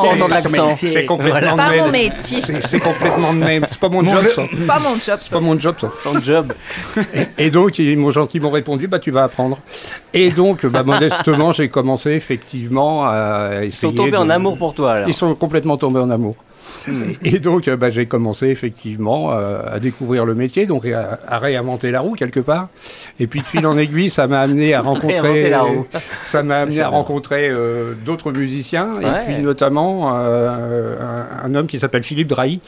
c'est-. 0.75 0.87
C'est 0.87 1.05
complètement 1.05 1.39
C'est 1.41 1.51
de 1.51 1.55
pas 1.55 1.69
même. 1.69 1.85
mon 1.85 1.91
métier. 1.91 2.41
C'est 2.41 2.61
c'est 2.67 2.79
complètement 2.79 3.33
de 3.33 3.39
même. 3.39 3.65
C'est 3.71 3.79
pas 3.79 3.89
mon 3.89 4.07
job, 4.07 4.27
ça. 4.27 4.43
C'est 4.53 4.65
pas 4.67 4.79
mon 4.79 4.95
job, 4.99 5.17
C'est 5.21 5.31
pas 5.31 5.39
mon 5.39 5.59
job, 5.59 5.75
ça. 5.79 5.89
Ton 6.03 6.19
job. 6.19 6.53
Et 7.37 7.49
donc, 7.49 7.79
ils 7.79 7.97
m'ont 7.97 8.11
gentiment 8.11 8.49
répondu, 8.49 8.87
bah, 8.87 8.99
tu 8.99 9.11
vas 9.11 9.23
apprendre. 9.23 9.59
Et 10.13 10.29
donc, 10.31 10.65
bah, 10.65 10.83
modestement, 10.83 11.51
j'ai 11.53 11.69
commencé 11.69 12.11
effectivement 12.11 13.05
à 13.05 13.49
essayer. 13.61 13.67
Ils 13.67 13.71
sont 13.71 13.91
tombés 13.91 14.11
de- 14.11 14.17
en 14.17 14.29
amour 14.29 14.57
pour 14.57 14.73
toi 14.73 14.91
alors. 14.93 15.07
Ils 15.09 15.13
sont 15.13 15.33
complètement 15.35 15.77
tombés 15.77 15.99
en 16.01 16.09
amour. 16.09 16.35
Et 17.23 17.39
donc, 17.39 17.67
euh, 17.67 17.75
bah, 17.75 17.89
j'ai 17.89 18.05
commencé 18.05 18.47
effectivement 18.47 19.31
euh, 19.31 19.61
à 19.75 19.79
découvrir 19.79 20.25
le 20.25 20.35
métier, 20.35 20.65
donc 20.65 20.85
à, 20.85 21.19
à 21.27 21.39
réinventer 21.39 21.91
la 21.91 22.01
roue 22.01 22.13
quelque 22.13 22.39
part. 22.39 22.69
Et 23.19 23.27
puis 23.27 23.39
de 23.41 23.45
fil 23.45 23.65
en 23.67 23.77
aiguille, 23.77 24.09
ça 24.09 24.27
m'a 24.27 24.39
amené 24.41 24.73
à 24.73 24.81
rencontrer, 24.81 25.19
Réinventer 25.19 25.49
la 25.49 25.61
roue. 25.61 25.85
ça 26.25 26.43
m'a 26.43 26.55
amené 26.57 26.81
à 26.81 26.89
rencontrer 26.89 27.49
euh, 27.49 27.93
d'autres 28.05 28.31
musiciens, 28.31 28.93
Ouais. 28.95 29.03
et 29.05 29.25
puis 29.33 29.41
notamment 29.43 30.11
euh, 30.15 30.95
un, 30.99 31.45
un 31.47 31.55
homme 31.55 31.67
qui 31.67 31.79
s'appelle 31.79 32.03
Philippe 32.03 32.27
Drahi, 32.27 32.59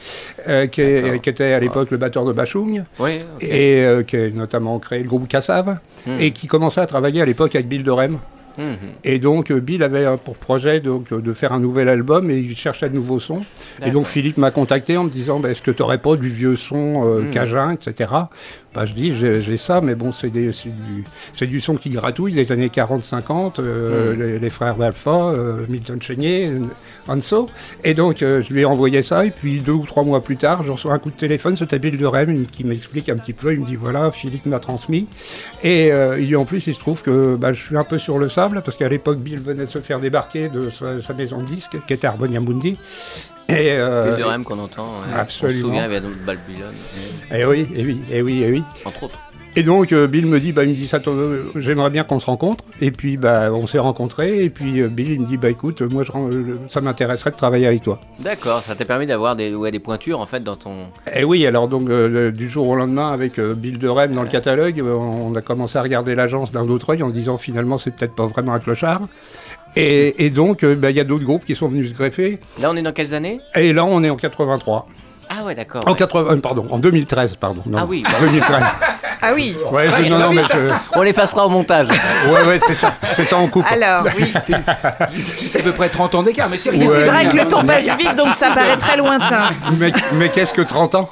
euh, 0.48 0.66
qui, 0.66 0.80
est- 0.80 1.02
D'accord. 1.02 1.20
qui 1.22 1.30
était 1.30 1.52
à 1.52 1.60
l'époque 1.60 1.90
le 1.90 1.96
batteur 1.96 2.24
de 2.24 2.32
Bachung, 2.32 2.84
Oui, 2.98 3.18
et 3.40 3.84
qui 4.06 4.16
a 4.16 4.30
notamment 4.30 4.78
créé 4.78 5.00
le 5.02 5.08
groupe 5.08 5.28
Cassav, 5.28 5.78
Hmm. 6.06 6.20
et 6.20 6.30
qui 6.30 6.46
commençait 6.46 6.80
à 6.80 6.86
travailler 6.86 7.20
à 7.20 7.24
l'époque 7.24 7.54
avec 7.56 7.66
Bill 7.66 7.82
de 7.82 7.90
Rem. 7.90 8.18
Mhm. 8.58 8.76
Et 9.04 9.18
donc 9.18 9.50
euh, 9.50 9.60
Bill 9.60 9.82
avait 9.82 10.04
euh, 10.06 10.16
pour 10.16 10.36
projet 10.36 10.80
donc, 10.80 11.12
de 11.12 11.32
faire 11.32 11.52
un 11.52 11.60
nouvel 11.60 11.88
album 11.88 12.30
et 12.30 12.38
il 12.38 12.56
cherchait 12.56 12.88
de 12.88 12.94
nouveaux 12.94 13.18
sons. 13.18 13.44
Et 13.84 13.90
donc 13.90 14.06
Philippe 14.06 14.38
m'a 14.38 14.50
contacté 14.50 14.96
en 14.96 15.04
me 15.04 15.10
disant 15.10 15.40
bah, 15.40 15.50
est-ce 15.50 15.62
que 15.62 15.70
tu 15.70 15.82
n'aurais 15.82 15.98
pas 15.98 16.16
du 16.16 16.28
vieux 16.28 16.56
son 16.56 17.04
euh, 17.06 17.22
Mm. 17.22 17.30
cajun, 17.30 17.70
etc. 17.72 18.10
Bah, 18.76 18.84
je 18.84 18.92
dis 18.92 19.14
j'ai 19.14 19.56
ça, 19.56 19.80
mais 19.80 19.94
bon, 19.94 20.12
c'est 20.12 20.28
du, 20.28 21.60
son 21.60 21.76
qui 21.76 21.88
gratouille 21.88 22.34
des 22.34 22.52
années 22.52 22.68
40-50, 22.68 23.54
euh, 23.58 24.14
Mm. 24.14 24.20
les, 24.20 24.38
les 24.38 24.50
frères 24.50 24.76
Balfa, 24.76 25.30
euh, 25.30 25.64
Milton 25.70 26.02
Chénier, 26.02 26.50
Hanso. 27.08 27.48
Et 27.84 27.94
donc 27.94 28.20
euh, 28.20 28.42
je 28.42 28.52
lui 28.52 28.60
ai 28.60 28.64
envoyé 28.66 29.00
ça, 29.00 29.24
et 29.24 29.30
puis 29.30 29.60
deux 29.60 29.72
ou 29.72 29.86
trois 29.86 30.04
mois 30.04 30.22
plus 30.22 30.36
tard, 30.36 30.62
je 30.62 30.72
reçois 30.72 30.92
un 30.92 30.98
coup 30.98 31.08
de 31.08 31.16
téléphone, 31.16 31.56
c'était 31.56 31.78
Bill 31.78 31.96
de 31.96 32.04
Rem 32.04 32.44
qui 32.44 32.64
m'explique 32.64 33.08
un 33.08 33.16
petit 33.16 33.32
peu, 33.32 33.54
il 33.54 33.60
me 33.60 33.64
dit 33.64 33.76
voilà, 33.76 34.10
Philippe 34.10 34.44
m'a 34.44 34.60
transmis. 34.60 35.06
Et 35.64 35.90
il 36.18 36.36
en 36.36 36.44
plus, 36.44 36.66
il 36.66 36.74
se 36.74 36.78
trouve 36.78 37.02
que 37.02 37.34
bah, 37.34 37.54
je 37.54 37.62
suis 37.64 37.78
un 37.78 37.84
peu 37.84 37.98
sur 37.98 38.18
le 38.18 38.28
sable, 38.28 38.60
parce 38.62 38.76
qu'à 38.76 38.88
l'époque, 38.88 39.20
Bill 39.20 39.40
venait 39.40 39.64
de 39.64 39.70
se 39.70 39.78
faire 39.78 40.00
débarquer 40.00 40.50
de 40.50 40.68
sa, 40.68 41.00
sa 41.00 41.14
maison 41.14 41.40
de 41.40 41.46
disques, 41.46 41.78
qui 41.86 41.94
était 41.94 42.06
Harmonia 42.06 42.40
Mundi. 42.40 42.76
Et, 43.48 43.72
euh, 43.72 44.42
qu'on 44.44 44.58
entend. 44.58 44.84
ouais. 44.84 45.06
On 45.08 45.14
se 45.14 45.18
absolument. 45.18 45.60
souvient, 45.60 45.80
il 45.80 45.82
y 45.82 45.84
avait 45.84 46.00
donc 46.00 46.16
Babylone, 46.24 46.74
et 47.32 47.44
oui, 47.44 47.68
et 47.74 47.84
oui, 47.84 48.00
et 48.10 48.22
oui, 48.22 48.42
et 48.42 48.50
oui. 48.50 48.62
entre 48.84 49.04
autres. 49.04 49.20
Et 49.58 49.62
donc 49.62 49.90
euh, 49.92 50.06
Bill 50.06 50.26
me 50.26 50.38
dit, 50.38 50.52
bah, 50.52 50.64
il 50.64 50.70
me 50.70 50.74
dit 50.74 50.86
ça, 50.86 51.00
j'aimerais 51.56 51.88
bien 51.88 52.04
qu'on 52.04 52.18
se 52.18 52.26
rencontre. 52.26 52.62
Et 52.82 52.90
puis 52.90 53.16
bah, 53.16 53.50
on 53.50 53.66
s'est 53.66 53.78
rencontrés. 53.78 54.44
Et 54.44 54.50
puis 54.50 54.82
euh, 54.82 54.88
Bill 54.88 55.12
il 55.12 55.20
me 55.22 55.26
dit, 55.26 55.38
bah 55.38 55.48
écoute, 55.48 55.80
moi 55.80 56.02
je, 56.02 56.12
ça 56.68 56.82
m'intéresserait 56.82 57.30
de 57.30 57.36
travailler 57.36 57.66
avec 57.66 57.80
toi. 57.80 57.98
D'accord, 58.18 58.60
ça 58.60 58.74
t'a 58.74 58.84
permis 58.84 59.06
d'avoir 59.06 59.34
des, 59.34 59.54
ouais, 59.54 59.70
des 59.70 59.78
pointures 59.78 60.20
en 60.20 60.26
fait 60.26 60.44
dans 60.44 60.56
ton. 60.56 60.88
Et 61.14 61.24
oui, 61.24 61.46
alors 61.46 61.68
donc 61.68 61.88
euh, 61.88 62.30
du 62.30 62.50
jour 62.50 62.68
au 62.68 62.74
lendemain, 62.76 63.10
avec 63.10 63.38
euh, 63.38 63.54
Bill 63.54 63.78
de 63.78 63.88
Rem 63.88 64.12
dans 64.12 64.24
le 64.24 64.28
catalogue, 64.28 64.82
on 64.84 65.34
a 65.34 65.40
commencé 65.40 65.78
à 65.78 65.82
regarder 65.82 66.14
l'agence 66.14 66.52
d'un 66.52 66.68
autre 66.68 66.90
œil 66.90 67.02
en 67.02 67.08
se 67.08 67.14
disant 67.14 67.38
finalement 67.38 67.78
c'est 67.78 67.96
peut-être 67.96 68.14
pas 68.14 68.26
vraiment 68.26 68.52
un 68.52 68.60
clochard. 68.60 69.08
Et, 69.76 70.24
et 70.24 70.30
donc 70.30 70.64
euh, 70.64 70.74
bah, 70.74 70.90
il 70.90 70.96
y 70.96 71.00
a 71.00 71.04
d'autres 71.04 71.24
groupes 71.24 71.44
qui 71.44 71.54
sont 71.54 71.68
venus 71.68 71.90
se 71.90 71.94
greffer. 71.94 72.38
Là, 72.60 72.70
on 72.70 72.76
est 72.76 72.82
dans 72.82 72.92
quelles 72.92 73.14
années? 73.14 73.40
Et 73.54 73.72
là 73.72 73.84
on 73.84 74.02
est 74.02 74.10
en 74.10 74.16
83. 74.16 74.86
Ah 75.28 75.44
ouais, 75.44 75.54
d'accord. 75.54 75.82
En 75.86 75.90
ouais. 75.90 75.96
80, 75.96 76.32
euh, 76.32 76.40
pardon, 76.40 76.66
en 76.70 76.78
2013, 76.78 77.36
pardon. 77.36 77.62
Non, 77.66 77.78
Ah 77.80 77.86
oui, 77.86 78.02
en 78.06 78.20
2013. 78.24 78.62
Ah 79.22 79.30
oui. 79.34 79.56
Ouais, 79.72 79.86
je- 80.02 80.12
non, 80.12 80.18
non, 80.18 80.30
mais 80.32 80.42
je- 80.42 80.72
On 80.94 81.00
l'effacera 81.02 81.46
au 81.46 81.48
montage. 81.48 81.88
ouais, 81.88 82.42
ouais, 82.46 82.60
c'est 82.66 82.74
ça, 82.74 82.92
c'est 83.14 83.24
ça 83.24 83.38
en 83.38 83.48
coupe. 83.48 83.64
Alors, 83.68 84.04
oui. 84.16 84.32
C'est 85.46 85.58
à 85.60 85.62
peu 85.62 85.72
près 85.72 85.88
30 85.88 86.14
ans 86.16 86.22
d'écart, 86.22 86.48
mais 86.50 86.58
c'est. 86.58 86.70
Ouais. 86.70 86.86
Vrai 86.86 87.26
que 87.28 87.36
le 87.36 87.48
temps 87.48 87.60
On 87.62 87.66
passe 87.66 87.86
vite, 87.96 88.14
donc 88.14 88.34
ça 88.34 88.50
paraît 88.50 88.76
très 88.76 88.98
lointain. 88.98 89.48
Mais, 89.80 89.90
mais 90.14 90.28
qu'est-ce 90.28 90.52
que 90.52 90.60
30 90.62 90.94
ans? 90.96 91.10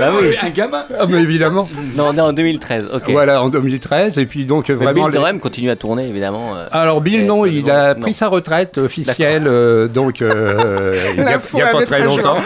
Bah 0.00 0.10
oui. 0.20 0.34
Un 0.42 0.48
gamin. 0.48 0.84
Ah, 0.98 1.04
mais 1.08 1.18
évidemment. 1.18 1.68
Non, 1.94 2.06
on 2.10 2.16
est 2.16 2.20
en 2.20 2.32
2013. 2.32 2.88
Ok. 2.92 3.10
Voilà, 3.10 3.42
en 3.42 3.48
2013, 3.50 4.16
et 4.18 4.26
puis 4.26 4.46
donc 4.46 4.68
Mais 4.70 4.74
vraiment. 4.76 4.92
Bill 4.94 5.04
les- 5.06 5.10
Durham 5.18 5.40
continue 5.40 5.70
à 5.70 5.76
tourner 5.76 6.08
évidemment. 6.08 6.56
euh. 6.56 6.66
Alors 6.72 7.00
Bill, 7.02 7.26
non, 7.26 7.44
il 7.44 7.70
a 7.70 7.94
non. 7.94 8.00
pris 8.00 8.14
sa 8.14 8.28
retraite 8.28 8.78
officielle, 8.78 9.44
euh, 9.46 9.88
donc 9.88 10.22
euh, 10.22 10.94
il 11.16 11.22
n'y 11.22 11.62
a, 11.62 11.66
pas 11.68 11.82
très 11.84 12.00
longtemps. 12.02 12.38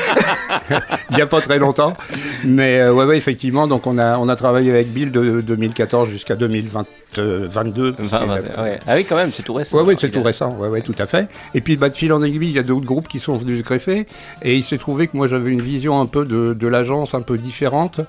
il 1.11 1.17
n'y 1.17 1.23
a 1.23 1.27
pas 1.27 1.41
très 1.41 1.59
longtemps. 1.59 1.97
Mais 2.45 2.81
euh, 2.81 2.93
ouais, 2.93 3.05
ouais, 3.05 3.17
effectivement, 3.17 3.67
donc 3.67 3.87
on 3.87 3.99
a, 3.99 4.19
on 4.19 4.29
a 4.29 4.37
travaillé 4.37 4.71
avec 4.71 4.89
Bill 4.93 5.11
de 5.11 5.41
2014 5.41 6.09
jusqu'à 6.09 6.35
2022. 6.37 7.95
Enfin, 8.03 8.27
bah, 8.27 8.39
ouais. 8.63 8.81
Ah 8.87 8.97
oui, 8.97 9.05
quand 9.05 9.17
même, 9.17 9.31
c'est 9.33 9.43
tout 9.43 9.55
récent. 9.55 9.77
Ouais, 9.77 9.83
ouais, 9.85 9.97
c'est 9.99 10.11
tout 10.11 10.23
récent, 10.23 10.51
ouais, 10.57 10.69
ouais, 10.69 10.81
tout 10.81 10.95
à 10.99 11.07
fait. 11.07 11.29
Et 11.55 11.61
puis, 11.61 11.77
bah, 11.77 11.89
de 11.89 11.97
fil 11.97 12.13
en 12.13 12.23
aiguille, 12.23 12.49
il 12.49 12.55
y 12.55 12.59
a 12.59 12.63
d'autres 12.63 12.87
groupes 12.87 13.09
qui 13.09 13.19
sont 13.19 13.37
venus 13.37 13.59
se 13.59 13.65
greffer, 13.65 14.07
et 14.43 14.57
il 14.57 14.63
s'est 14.63 14.79
trouvé 14.79 15.07
que 15.07 15.17
moi, 15.17 15.29
j'avais 15.29 15.51
une 15.53 15.63
vision 15.63 16.01
un 16.01 16.07
peu 16.07 16.25
de, 16.25 16.55
de 16.55 16.69
l'agence 16.69 17.15
un 17.15 17.23
peu 17.23 17.39
différente, 17.39 18.01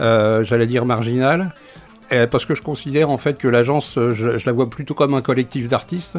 euh, 0.00 0.44
j'allais 0.44 0.66
dire 0.66 0.84
marginale, 0.84 1.54
parce 2.30 2.44
que 2.44 2.54
je 2.54 2.62
considère 2.62 3.10
en 3.10 3.16
fait 3.16 3.38
que 3.38 3.48
l'agence, 3.48 3.96
euh, 3.96 4.10
je, 4.10 4.38
je 4.38 4.46
la 4.46 4.52
vois 4.52 4.68
plutôt 4.68 4.94
comme 4.94 5.14
un 5.14 5.22
collectif 5.22 5.68
d'artistes, 5.68 6.18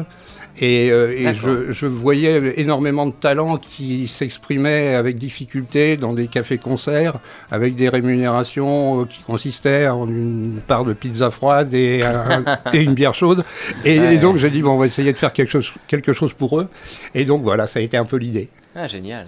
et, 0.60 0.90
euh, 0.90 1.12
et 1.16 1.34
je, 1.34 1.72
je 1.72 1.86
voyais 1.86 2.60
énormément 2.60 3.06
de 3.06 3.12
talents 3.12 3.58
qui 3.58 4.06
s'exprimaient 4.08 4.94
avec 4.94 5.18
difficulté 5.18 5.96
dans 5.96 6.12
des 6.12 6.26
cafés-concerts, 6.28 7.18
avec 7.50 7.74
des 7.74 7.88
rémunérations 7.88 9.00
euh, 9.00 9.04
qui 9.04 9.20
consistaient 9.22 9.88
en 9.88 10.08
une 10.08 10.60
part 10.66 10.84
de 10.84 10.92
pizza 10.92 11.30
froide 11.30 11.74
et, 11.74 12.02
un- 12.04 12.44
et 12.72 12.82
une 12.82 12.94
bière 12.94 13.14
chaude. 13.14 13.44
Et, 13.84 13.98
Ouais. 13.98 14.14
et 14.14 14.18
donc 14.18 14.36
j'ai 14.36 14.50
dit, 14.50 14.62
bon, 14.62 14.70
on 14.72 14.78
va 14.78 14.86
essayer 14.86 15.12
de 15.12 15.18
faire 15.18 15.32
quelque 15.32 15.50
chose, 15.50 15.72
quelque 15.88 16.12
chose 16.12 16.32
pour 16.32 16.60
eux. 16.60 16.68
Et 17.14 17.24
donc 17.24 17.42
voilà, 17.42 17.66
ça 17.66 17.78
a 17.80 17.82
été 17.82 17.96
un 17.96 18.04
peu 18.04 18.16
l'idée. 18.16 18.48
Ah, 18.76 18.86
génial. 18.86 19.26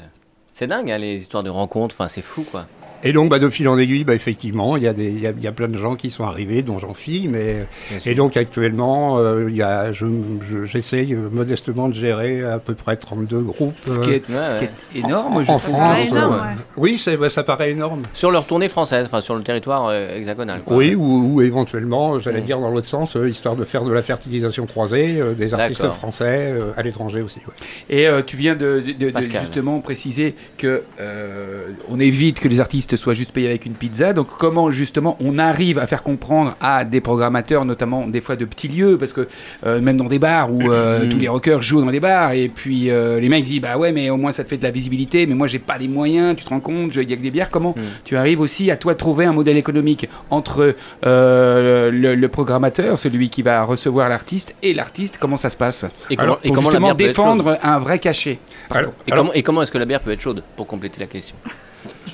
C'est 0.52 0.66
dingue, 0.66 0.90
hein, 0.90 0.98
les 0.98 1.16
histoires 1.16 1.42
de 1.42 1.50
rencontres. 1.50 1.94
Enfin, 1.98 2.08
c'est 2.08 2.22
fou, 2.22 2.44
quoi. 2.50 2.66
Et 3.04 3.12
donc, 3.12 3.28
bah, 3.30 3.38
de 3.38 3.48
fil 3.48 3.68
en 3.68 3.78
aiguille, 3.78 4.04
bah, 4.04 4.14
effectivement, 4.14 4.76
il 4.76 4.82
y, 4.82 4.86
a 4.88 4.92
des- 4.92 5.08
il 5.08 5.20
y, 5.20 5.26
a, 5.26 5.30
il 5.36 5.42
y 5.42 5.46
a 5.46 5.52
plein 5.52 5.68
de 5.68 5.76
gens 5.76 5.94
qui 5.96 6.10
sont 6.10 6.24
arrivés, 6.24 6.62
dont 6.62 6.78
j'en 6.78 6.94
fille, 6.94 7.28
mais 7.28 7.66
Bien 7.90 7.98
sûr. 8.00 8.12
et 8.12 8.14
donc 8.14 8.36
actuellement, 8.36 9.18
euh, 9.18 9.46
il 9.48 9.56
y 9.56 9.62
a, 9.62 9.92
je, 9.92 10.06
je- 10.50 10.64
j'essaye 10.64 11.14
euh, 11.14 11.28
modestement 11.30 11.88
de 11.88 11.94
gérer 11.94 12.42
à 12.42 12.58
peu 12.58 12.74
près 12.74 12.96
32 12.96 13.38
groupes. 13.40 13.74
Ce 13.86 13.98
qui 14.00 14.10
euh, 14.10 14.12
est, 14.14 14.22
ce 14.26 14.58
qui 14.58 14.64
est 14.64 14.98
énorme, 15.04 15.44
je 15.44 15.50
en. 15.50 15.58
France. 15.58 15.72
paraît 15.72 16.06
énorme, 16.06 16.34
euh, 16.34 16.38
ouais. 16.38 16.56
Oui, 16.76 16.98
c'est, 16.98 17.16
bah, 17.16 17.30
ça 17.30 17.42
paraît 17.42 17.70
énorme. 17.70 18.02
Sur 18.12 18.30
leur 18.30 18.46
tournée 18.46 18.68
française, 18.68 19.04
enfin 19.06 19.20
sur 19.20 19.34
le 19.34 19.42
territoire 19.42 19.86
euh, 19.90 20.16
hexagonal. 20.16 20.60
Quoi. 20.64 20.76
Oui, 20.76 20.94
ou, 20.94 21.34
ou 21.34 21.42
éventuellement, 21.42 22.18
j'allais 22.18 22.40
Mm. 22.40 22.44
dire 22.44 22.60
dans 22.60 22.70
l'autre 22.70 22.88
sens, 22.88 23.16
euh, 23.16 23.28
histoire 23.28 23.56
de 23.56 23.64
faire 23.64 23.84
de 23.84 23.92
la 23.92 24.02
fertilisation 24.02 24.66
croisée, 24.66 25.20
euh, 25.20 25.34
des 25.34 25.52
artistes 25.54 25.80
D'accord. 25.82 25.96
français 25.96 26.24
euh, 26.52 26.72
à 26.76 26.82
l'étranger 26.82 27.20
aussi. 27.22 27.38
ouais. 27.46 27.54
Et 27.90 28.06
euh, 28.08 28.22
tu 28.24 28.36
viens 28.36 28.54
de, 28.54 28.82
de- 28.86 28.92
de- 28.92 29.06
de 29.06 29.10
Pascal. 29.10 29.40
justement 29.42 29.80
préciser 29.80 30.34
que 30.58 30.82
euh, 31.00 31.66
on 31.88 31.98
évite 32.00 32.40
que 32.40 32.48
les 32.48 32.60
artistes 32.60 32.85
soient 32.94 33.14
juste 33.14 33.32
payés 33.32 33.48
avec 33.48 33.66
une 33.66 33.74
pizza. 33.74 34.12
Donc 34.12 34.28
comment 34.38 34.70
justement 34.70 35.16
on 35.18 35.40
arrive 35.40 35.80
à 35.80 35.88
faire 35.88 36.04
comprendre 36.04 36.54
à 36.60 36.84
des 36.84 37.00
programmateurs, 37.00 37.64
notamment 37.64 38.06
des 38.06 38.20
fois 38.20 38.36
de 38.36 38.44
petits 38.44 38.68
lieux, 38.68 38.96
parce 38.98 39.12
que 39.12 39.26
euh, 39.66 39.80
même 39.80 39.96
dans 39.96 40.04
des 40.04 40.20
bars 40.20 40.52
où 40.52 40.60
euh, 40.70 41.04
Mm. 41.04 41.08
tous 41.08 41.18
les 41.18 41.26
rockers 41.28 41.62
jouent 41.62 41.80
dans 41.84 41.90
des 41.90 41.98
bars, 41.98 42.30
et 42.32 42.48
puis 42.48 42.90
euh, 42.90 43.18
les 43.18 43.28
mecs 43.28 43.42
disent 43.42 43.60
bah 43.60 43.76
ouais 43.78 43.90
mais 43.90 44.10
au 44.10 44.16
moins 44.16 44.30
ça 44.30 44.44
te 44.44 44.48
fait 44.50 44.58
de 44.58 44.62
la 44.62 44.70
visibilité, 44.70 45.26
mais 45.26 45.34
moi 45.34 45.48
j'ai 45.48 45.58
pas 45.58 45.76
les 45.78 45.88
moyens, 45.88 46.36
tu 46.36 46.44
te 46.44 46.50
rends 46.50 46.60
compte, 46.60 46.92
je- 46.92 47.00
il 47.00 47.10
y 47.10 47.12
a 47.12 47.16
que 47.16 47.22
des 47.22 47.30
bières. 47.32 47.48
Comment 47.48 47.74
Mm. 47.76 47.80
tu 48.04 48.16
arrives 48.16 48.40
aussi 48.40 48.70
à 48.70 48.76
toi 48.76 48.94
trouver 48.94 49.24
un 49.24 49.32
modèle 49.32 49.56
économique 49.56 50.08
entre 50.30 50.76
euh, 51.06 51.90
le, 51.90 52.14
le 52.14 52.28
programmateur, 52.28 52.98
celui 53.00 53.30
qui 53.30 53.42
va 53.42 53.62
recevoir 53.64 54.08
l'artiste, 54.08 54.54
et 54.62 54.74
l'artiste? 54.74 55.16
Comment 55.18 55.36
ça 55.38 55.48
se 55.50 55.56
passe? 55.56 55.84
Et 56.10 56.16
comment, 56.16 56.22
Alors, 56.24 56.40
et 56.44 56.48
pour 56.48 56.56
comment 56.56 56.68
la 56.68 56.72
justement 56.74 56.94
bière 56.94 57.08
défendre 57.08 57.58
un 57.62 57.78
vrai 57.78 57.98
cachet? 57.98 58.38
Pardon. 58.68 58.88
Alors, 58.88 58.94
Et 59.06 59.12
alors, 59.12 59.24
comment, 59.24 59.32
et 59.34 59.42
comment 59.42 59.62
est-ce 59.62 59.72
que 59.72 59.78
la 59.78 59.84
bière 59.86 60.00
peut 60.00 60.10
être 60.12 60.20
chaude? 60.20 60.42
Pour 60.56 60.66
compléter 60.66 61.00
la 61.00 61.06
question. 61.06 61.36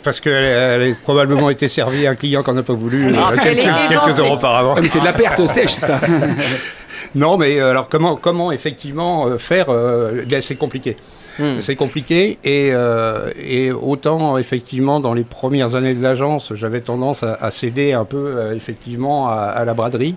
Parce 0.02 0.20
qu'elle 0.20 0.32
elle 0.32 0.92
a 0.92 0.94
probablement 1.02 1.50
été 1.50 1.68
servie 1.68 2.06
à 2.06 2.10
un 2.10 2.14
client 2.14 2.42
qu'on 2.42 2.52
n'a 2.54 2.62
pas 2.62 2.72
voulu 2.72 3.08
euh, 3.08 3.16
Ah, 3.16 3.32
elle 3.34 3.56
quelques, 3.56 3.88
quelques 3.88 4.20
heures 4.20 4.32
auparavant. 4.32 4.74
Ah, 4.76 4.80
mais 4.80 4.88
c'est 4.88 5.00
de 5.00 5.04
la 5.04 5.12
perte 5.12 5.46
sèche, 5.46 5.70
ça. 5.72 5.98
Non, 7.14 7.36
mais 7.38 7.60
euh, 7.60 7.70
alors 7.70 7.88
comment, 7.88 8.16
comment 8.16 8.52
effectivement 8.52 9.26
euh, 9.26 9.38
faire 9.38 9.66
euh, 9.68 10.22
ben, 10.28 10.42
C'est 10.42 10.56
compliqué. 10.56 10.96
Hmm. 11.38 11.62
C'est 11.62 11.76
compliqué 11.76 12.36
et, 12.44 12.72
euh, 12.74 13.30
et 13.42 13.72
autant 13.72 14.36
effectivement 14.36 15.00
dans 15.00 15.14
les 15.14 15.24
premières 15.24 15.74
années 15.76 15.94
de 15.94 16.02
l'agence, 16.02 16.52
j'avais 16.54 16.82
tendance 16.82 17.22
à, 17.22 17.38
à 17.40 17.50
céder 17.50 17.94
un 17.94 18.04
peu 18.04 18.18
euh, 18.36 18.54
effectivement 18.54 19.28
à, 19.30 19.36
à 19.36 19.64
la 19.64 19.72
braderie. 19.72 20.14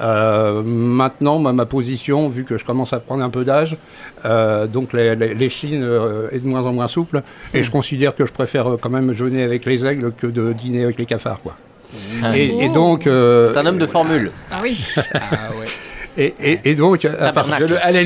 Euh, 0.00 0.62
maintenant, 0.64 1.38
ma, 1.38 1.52
ma 1.52 1.66
position, 1.66 2.28
vu 2.28 2.42
que 2.42 2.58
je 2.58 2.64
commence 2.64 2.92
à 2.92 2.98
prendre 2.98 3.22
un 3.22 3.30
peu 3.30 3.44
d'âge, 3.44 3.76
euh, 4.24 4.66
donc 4.66 4.92
les, 4.92 5.14
les, 5.14 5.34
les 5.34 5.48
chines 5.50 5.84
euh, 5.84 6.28
est 6.32 6.40
de 6.40 6.48
moins 6.48 6.66
en 6.66 6.72
moins 6.72 6.88
souple 6.88 7.22
et 7.54 7.62
je 7.62 7.70
considère 7.70 8.16
que 8.16 8.26
je 8.26 8.32
préfère 8.32 8.66
quand 8.80 8.90
même 8.90 9.12
jeûner 9.14 9.44
avec 9.44 9.66
les 9.66 9.86
aigles 9.86 10.10
que 10.20 10.26
de 10.26 10.52
dîner 10.52 10.82
avec 10.82 10.98
les 10.98 11.06
cafards, 11.06 11.42
quoi. 11.42 11.54
Ah. 12.24 12.36
Et, 12.36 12.64
et 12.64 12.68
donc, 12.70 13.06
euh, 13.06 13.52
C'est 13.52 13.60
un 13.60 13.66
homme 13.66 13.78
de 13.78 13.86
formule. 13.86 14.32
Ah 14.50 14.58
oui. 14.64 14.84
Ah 15.14 15.50
ouais. 15.58 15.66
Et, 16.18 16.34
et, 16.40 16.60
et 16.64 16.74
donc, 16.74 17.04
à 17.04 17.32
part-. 17.32 17.46
Je 17.58 17.64
le, 17.64 17.76
elle. 17.82 17.96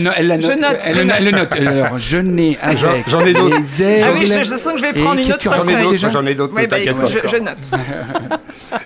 Je 0.40 0.52
note, 0.52 0.78
Elle, 0.86 1.24
le 1.24 1.30
note. 1.30 1.52
Alors, 1.56 1.98
je 1.98 2.16
n'ai 2.18 2.58
avec. 2.60 2.78
J'en- 2.78 2.88
j'en 3.06 3.20
ai 3.26 3.32
d'autres. 3.32 3.56
Ah 4.02 4.10
oui, 4.12 4.26
je, 4.26 4.38
je 4.42 4.54
sens 4.56 4.72
que 4.74 4.78
je 4.78 4.82
vais 4.86 4.92
prendre 5.00 5.20
une 5.20 5.32
autre 5.32 5.42
J'en 5.42 5.66
ai 5.68 5.82
d'autres, 5.82 6.10
j'en 6.10 6.26
ai 6.26 6.34
d'autres, 6.34 6.54
ne 6.54 6.66
bah, 6.66 7.04
je, 7.06 7.28
je 7.28 7.36
note. 7.36 7.56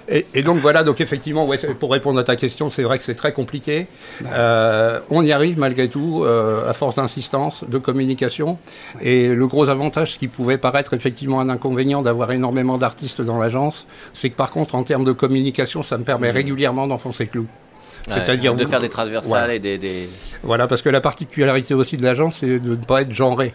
Et, 0.09 0.27
et 0.35 0.43
donc 0.43 0.59
voilà, 0.59 0.83
donc 0.85 1.01
effectivement, 1.01 1.47
ouais, 1.47 1.57
pour 1.81 1.91
répondre 1.91 2.19
à 2.21 2.25
ta 2.25 2.37
question, 2.37 2.71
c'est 2.71 2.83
vrai 2.83 2.99
que 2.99 3.05
c'est 3.05 3.15
très 3.15 3.33
compliqué. 3.33 3.87
Euh, 4.33 5.01
on 5.11 5.23
y 5.23 5.33
arrive 5.33 5.59
malgré 5.59 5.89
tout, 5.89 6.23
euh, 6.25 6.69
à 6.69 6.73
force 6.73 6.97
d'insistance, 6.97 7.65
de 7.67 7.79
communication. 7.79 8.59
Et 9.03 9.29
le 9.29 9.47
gros 9.47 9.69
avantage, 9.69 10.13
ce 10.13 10.19
qui 10.19 10.29
pouvait 10.29 10.59
paraître 10.59 10.95
effectivement 10.95 11.41
un 11.41 11.49
inconvénient 11.49 12.03
d'avoir 12.03 12.33
énormément 12.33 12.79
d'artistes 12.79 13.21
dans 13.23 13.39
l'agence, 13.39 13.87
c'est 14.13 14.31
que 14.31 14.37
par 14.37 14.51
contre, 14.51 14.75
en 14.75 14.85
termes 14.85 15.05
de 15.05 15.13
communication, 15.13 15.83
ça 15.83 15.99
me 15.99 16.05
permet 16.05 16.31
régulièrement 16.31 16.87
d'enfoncer 16.87 17.25
le 17.25 17.31
clou. 17.31 17.47
C'est-à-dire 18.09 18.55
de 18.55 18.65
faire 18.67 18.81
des 18.81 18.89
transversales 18.89 19.51
et 19.53 19.59
des, 19.59 20.09
Voilà, 20.43 20.67
parce 20.67 20.83
que 20.83 20.91
la 20.91 21.01
particularité 21.01 21.75
aussi 21.75 21.97
de 21.97 22.03
l'agence, 22.03 22.39
c'est 22.41 22.59
de 22.59 22.71
ne 22.71 22.77
pas 22.77 23.03
être 23.03 23.13
genré. 23.13 23.55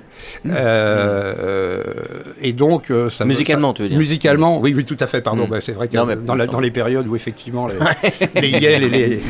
Et 2.41 2.53
donc, 2.53 2.91
ça 3.09 3.25
musicalement, 3.25 3.73
tu 3.73 3.83
veux 3.83 3.89
dire 3.89 3.97
Musicalement, 3.97 4.59
oui, 4.59 4.73
oui, 4.75 4.85
tout 4.85 4.97
à 4.99 5.07
fait. 5.07 5.21
Pardon, 5.21 5.47
c'est 5.61 5.73
vrai 5.73 5.87
que 5.87 5.93
dans, 5.95 6.59
les 6.59 6.71
périodes 6.71 7.07
où 7.07 7.15
effectivement 7.15 7.67
les, 7.67 8.41
les 8.41 8.49
yel 8.59 8.83
et 8.83 8.89
les. 8.89 9.21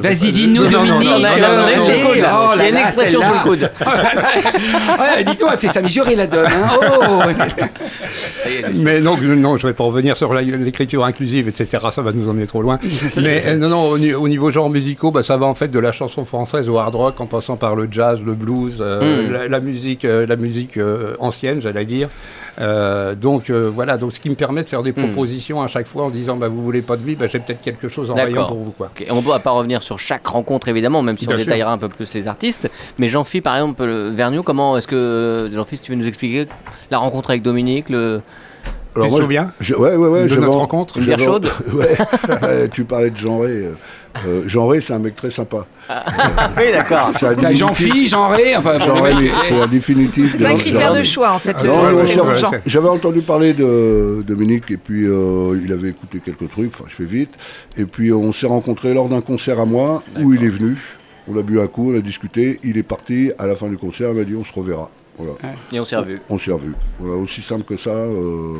vas-y, 0.00 0.32
dis-nous, 0.32 0.66
Dominique. 0.66 1.10
Il 1.18 2.20
y 2.20 2.24
a 2.24 2.68
une 2.68 2.76
expression 2.76 3.20
sur 3.20 3.32
le 3.32 3.42
coude. 3.42 3.70
Dis-toi, 5.26 5.50
elle 5.52 5.58
fait 5.58 5.68
sa 5.68 5.82
mesure 5.82 5.98
j'aurai 5.98 6.16
la 6.16 6.26
donne. 6.26 6.48
Mais 8.74 9.00
donc, 9.00 9.20
non, 9.22 9.56
je 9.56 9.66
vais 9.66 9.72
pas 9.72 9.84
revenir 9.84 10.16
sur 10.16 10.32
l'écriture 10.34 11.04
inclusive, 11.04 11.48
etc. 11.48 11.57
Ça 11.66 12.02
va 12.02 12.12
nous 12.12 12.28
emmener 12.28 12.46
trop 12.46 12.62
loin. 12.62 12.78
Mais 13.16 13.42
euh, 13.46 13.56
non, 13.56 13.68
non, 13.68 13.88
au, 13.88 13.98
ni- 13.98 14.14
au 14.14 14.28
niveau 14.28 14.50
genre 14.50 14.70
musicaux, 14.70 15.10
bah, 15.10 15.22
ça 15.22 15.36
va 15.36 15.46
en 15.46 15.54
fait 15.54 15.68
de 15.68 15.78
la 15.78 15.92
chanson 15.92 16.24
française 16.24 16.68
au 16.68 16.78
hard 16.78 16.94
rock, 16.94 17.20
en 17.20 17.26
passant 17.26 17.56
par 17.56 17.74
le 17.76 17.88
jazz, 17.90 18.20
le 18.24 18.34
blues, 18.34 18.78
euh, 18.80 19.28
Mm. 19.28 19.32
la, 19.32 19.48
la 19.48 19.60
musique, 19.60 20.04
euh, 20.04 20.26
la 20.26 20.36
musique 20.36 20.78
ancienne, 21.18 21.60
j'allais 21.60 21.84
dire. 21.84 22.08
Donc 23.20 23.50
voilà, 23.50 23.96
donc 23.96 24.12
ce 24.12 24.20
qui 24.20 24.30
me 24.30 24.34
permet 24.34 24.62
de 24.64 24.68
faire 24.68 24.82
des 24.82 24.92
propositions 24.92 25.62
à 25.62 25.66
chaque 25.68 25.86
fois 25.86 26.04
en 26.06 26.10
disant, 26.10 26.36
bah, 26.36 26.48
vous 26.48 26.62
voulez 26.62 26.82
pas 26.82 26.96
de 26.96 27.02
vie, 27.04 27.14
bah, 27.14 27.26
j'ai 27.30 27.38
peut-être 27.38 27.60
quelque 27.62 27.88
chose 27.88 28.10
en 28.10 28.14
rayon 28.14 28.46
pour 28.46 28.56
vous, 28.58 28.70
quoi. 28.72 28.90
On 29.10 29.16
ne 29.16 29.20
va 29.20 29.38
pas 29.38 29.50
revenir 29.52 29.82
sur 29.82 29.98
chaque 29.98 30.26
rencontre 30.26 30.68
évidemment, 30.68 31.02
même 31.02 31.16
si 31.16 31.26
on 31.26 31.30
sûr. 31.30 31.38
détaillera 31.38 31.72
un 31.72 31.78
peu 31.78 31.88
plus 31.88 32.12
les 32.14 32.28
artistes. 32.28 32.68
Mais 32.98 33.08
Jean-Phi, 33.08 33.40
par 33.40 33.54
exemple, 33.56 33.84
le 33.84 34.08
Vergniaud, 34.10 34.42
comment 34.42 34.76
est-ce 34.76 34.88
que 34.88 35.50
Jean-Phi, 35.54 35.76
si 35.76 35.82
tu 35.82 35.92
veux 35.92 35.98
nous 35.98 36.06
expliquer 36.08 36.46
la 36.90 36.98
rencontre 36.98 37.30
avec 37.30 37.42
Dominique, 37.42 37.88
le... 37.90 38.20
Tu 39.02 39.08
te 39.08 39.12
moi, 39.14 39.22
souviens 39.22 39.52
je- 39.60 39.74
Ouais, 39.74 39.94
ouais, 39.96 40.08
ouais. 40.08 40.26
de 40.26 40.36
notre 40.36 40.48
en- 40.52 40.58
rencontre 40.58 40.98
Une 40.98 41.04
bière 41.04 41.18
chaude 41.18 41.50
Ouais, 41.72 41.96
ouais, 42.42 42.68
tu 42.68 42.84
parlais 42.84 43.10
de 43.10 43.16
Jean-Ré. 43.16 43.50
euh, 43.50 43.72
euh, 44.26 44.42
Jean-Ré, 44.46 44.80
c'est 44.80 44.92
un 44.94 44.98
mec 44.98 45.14
très 45.16 45.30
sympa. 45.30 45.66
Oui, 46.56 46.64
d'accord. 46.72 47.10
Jean-Phi, 47.52 48.08
Jean-Ré, 48.08 48.56
enfin, 48.56 48.78
c'est 49.44 49.60
un 49.60 49.66
définitif. 49.66 50.36
C'est 50.38 50.46
un 50.46 50.56
critère 50.56 50.92
de 50.94 51.02
choix 51.02 51.30
en 51.32 51.38
fait. 51.38 51.56
Ah, 51.58 52.50
J'avais 52.66 52.88
entendu 52.88 53.20
parler 53.22 53.52
de 53.52 54.22
Dominique 54.26 54.70
et 54.70 54.76
puis 54.76 55.04
euh, 55.06 55.58
il 55.64 55.72
avait 55.72 55.88
écouté 55.90 56.20
quelques 56.24 56.50
trucs, 56.50 56.72
enfin 56.74 56.84
je 56.88 56.94
fais 56.94 57.04
vite. 57.04 57.34
Et 57.76 57.84
puis 57.84 58.12
on 58.12 58.32
s'est 58.32 58.46
rencontrés 58.46 58.94
lors 58.94 59.08
d'un 59.08 59.20
concert 59.20 59.60
à 59.60 59.64
moi 59.66 60.02
où 60.20 60.32
il 60.32 60.42
est 60.44 60.48
venu. 60.48 60.76
On 61.30 61.38
a 61.38 61.42
bu 61.42 61.60
un 61.60 61.66
coup, 61.66 61.92
on 61.92 61.96
a 61.96 62.00
discuté, 62.00 62.58
il 62.64 62.78
est 62.78 62.82
parti. 62.82 63.32
À 63.38 63.46
la 63.46 63.54
fin 63.54 63.68
du 63.68 63.76
concert, 63.76 64.10
il 64.12 64.16
m'a 64.18 64.24
dit 64.24 64.34
on 64.34 64.44
se 64.44 64.52
reverra. 64.52 64.90
Voilà. 65.18 65.32
Et 65.72 65.80
on 65.80 65.84
s'est 65.84 65.96
revus. 65.96 66.20
On 66.30 66.38
s'est 66.38 66.52
revus. 66.52 66.74
Voilà, 66.98 67.16
aussi 67.16 67.42
simple 67.42 67.64
que 67.64 67.76
ça. 67.76 67.90
euh, 67.90 68.54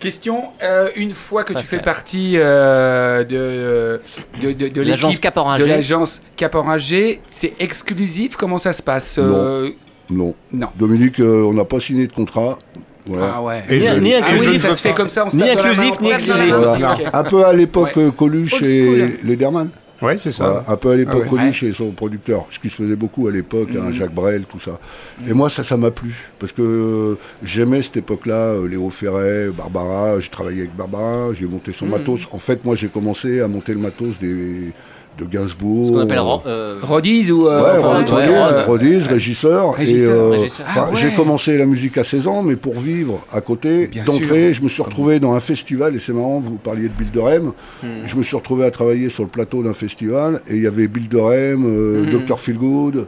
Question, 0.00 0.44
euh, 0.62 0.90
une 0.94 1.10
fois 1.12 1.42
que 1.42 1.52
tu 1.54 1.64
fais 1.64 1.80
partie 1.80 2.34
euh, 2.36 3.24
de, 3.24 4.00
de, 4.40 4.52
de, 4.52 4.68
de 4.68 4.82
L'agence 4.82 5.20
de 5.20 5.64
l'agence 5.64 6.22
Cap 6.36 6.54
Orangé, 6.54 7.20
c'est 7.30 7.54
exclusif 7.58 8.36
Comment 8.36 8.58
ça 8.58 8.72
se 8.72 8.80
passe 8.82 9.18
euh, 9.20 9.70
non. 10.08 10.34
Non. 10.52 10.68
Dominique, 10.76 11.18
euh, 11.18 11.42
on 11.42 11.52
n'a 11.52 11.64
pas 11.64 11.80
signé 11.80 12.06
de 12.06 12.12
contrat. 12.12 12.58
Voilà. 13.06 13.34
Ah 13.36 13.42
ouais. 13.42 13.64
Et 13.68 13.80
Ni, 13.80 13.86
je- 13.88 14.00
ni 14.00 14.14
Ah 14.14 14.20
oui, 14.38 14.56
ça 14.58 14.70
se 14.70 14.80
fait 14.80 14.92
comme 14.94 15.08
ça, 15.08 15.26
on 15.26 15.30
se 15.30 15.36
Ni 15.36 15.50
inclusif, 15.50 16.00
ni 16.00 16.10
exclusif. 16.12 16.54
Voilà. 16.54 16.96
Un 17.12 17.24
peu 17.24 17.44
à 17.44 17.52
l'époque 17.52 17.96
Ouais. 17.96 18.04
euh, 18.04 18.10
Coluche 18.12 18.54
Old 18.54 18.64
et. 18.66 19.18
Lederman. 19.24 19.70
Ouais, 20.00 20.16
c'est 20.16 20.30
ça. 20.30 20.44
Voilà, 20.44 20.64
un 20.68 20.76
peu 20.76 20.90
à 20.90 20.96
l'époque 20.96 21.24
Ah 21.28 21.34
ouais. 21.34 21.50
Et 21.62 21.72
son 21.72 21.90
producteur, 21.90 22.46
ce 22.50 22.58
qui 22.58 22.68
se 22.68 22.76
faisait 22.76 22.94
beaucoup 22.96 23.26
à 23.26 23.32
l'époque, 23.32 23.70
hein, 23.76 23.86
Mhm. 23.88 23.92
Jacques 23.92 24.14
Brel, 24.14 24.44
tout 24.44 24.60
ça. 24.60 24.78
Et 25.26 25.32
moi, 25.32 25.50
ça, 25.50 25.64
ça 25.64 25.76
m'a 25.76 25.90
plu, 25.90 26.14
parce 26.38 26.52
que 26.52 26.62
euh, 26.62 27.14
j'aimais 27.42 27.82
cette 27.82 27.96
époque-là, 27.96 28.52
euh, 28.54 28.68
Léo 28.68 28.90
Ferret, 28.90 29.48
Barbara, 29.48 30.20
j'ai 30.20 30.28
travaillé 30.30 30.60
avec 30.60 30.76
Barbara, 30.76 31.30
j'ai 31.34 31.46
monté 31.46 31.72
son 31.72 31.86
Mhm. 31.86 31.90
matos. 31.92 32.20
En 32.30 32.38
fait, 32.38 32.64
moi, 32.64 32.76
j'ai 32.76 32.88
commencé 32.88 33.40
à 33.40 33.48
monter 33.48 33.72
le 33.74 33.80
matos 33.80 34.16
des, 34.20 34.72
de 35.18 35.24
Gainsbourg. 35.24 35.86
Ce 35.88 35.92
qu'on 35.92 35.98
appelle. 36.00 36.18
euh, 36.18 36.22
ro- 36.22 36.42
euh, 36.46 36.78
Rodiz 36.82 37.30
ou 37.30 37.46
euh, 37.48 37.62
Ouais, 37.62 37.78
enfin, 37.78 37.96
Rodiz, 37.98 38.12
ouais, 38.12 38.18
ouais, 38.28 38.38
Rodiz, 38.38 38.54
euh, 38.56 38.64
Rodiz, 38.66 39.06
régisseur. 39.08 39.74
régisseur, 39.74 40.16
et, 40.16 40.18
euh, 40.18 40.28
régisseur. 40.30 40.66
Ah 40.68 40.88
ouais. 40.90 40.96
J'ai 40.96 41.10
commencé 41.14 41.58
la 41.58 41.66
musique 41.66 41.98
à 41.98 42.04
16 42.04 42.26
ans, 42.26 42.42
mais 42.42 42.56
pour 42.56 42.74
vivre 42.78 43.20
à 43.32 43.40
côté, 43.40 43.86
Bien 43.88 44.04
d'entrée, 44.04 44.46
sûr. 44.52 44.54
je 44.54 44.62
me 44.62 44.68
suis 44.68 44.82
retrouvé 44.82 45.18
dans 45.20 45.32
un 45.34 45.40
festival, 45.40 45.94
et 45.96 45.98
c'est 45.98 46.12
marrant, 46.12 46.38
vous 46.40 46.56
parliez 46.56 46.84
de 46.88 46.94
Bill 46.98 47.10
de 47.10 47.18
Rem. 47.20 47.52
Hmm. 47.82 47.86
Je 48.06 48.16
me 48.16 48.22
suis 48.22 48.36
retrouvé 48.36 48.64
à 48.64 48.70
travailler 48.70 49.08
sur 49.08 49.22
le 49.24 49.28
plateau 49.28 49.62
d'un 49.62 49.74
festival, 49.74 50.40
et 50.48 50.56
il 50.56 50.62
y 50.62 50.66
avait 50.66 50.88
Bill 50.88 51.08
de 51.08 51.16
Rem, 51.18 51.64
euh, 51.66 52.04
Mhm. 52.04 52.24
Dr. 52.24 52.38
Feelgood. 52.38 53.06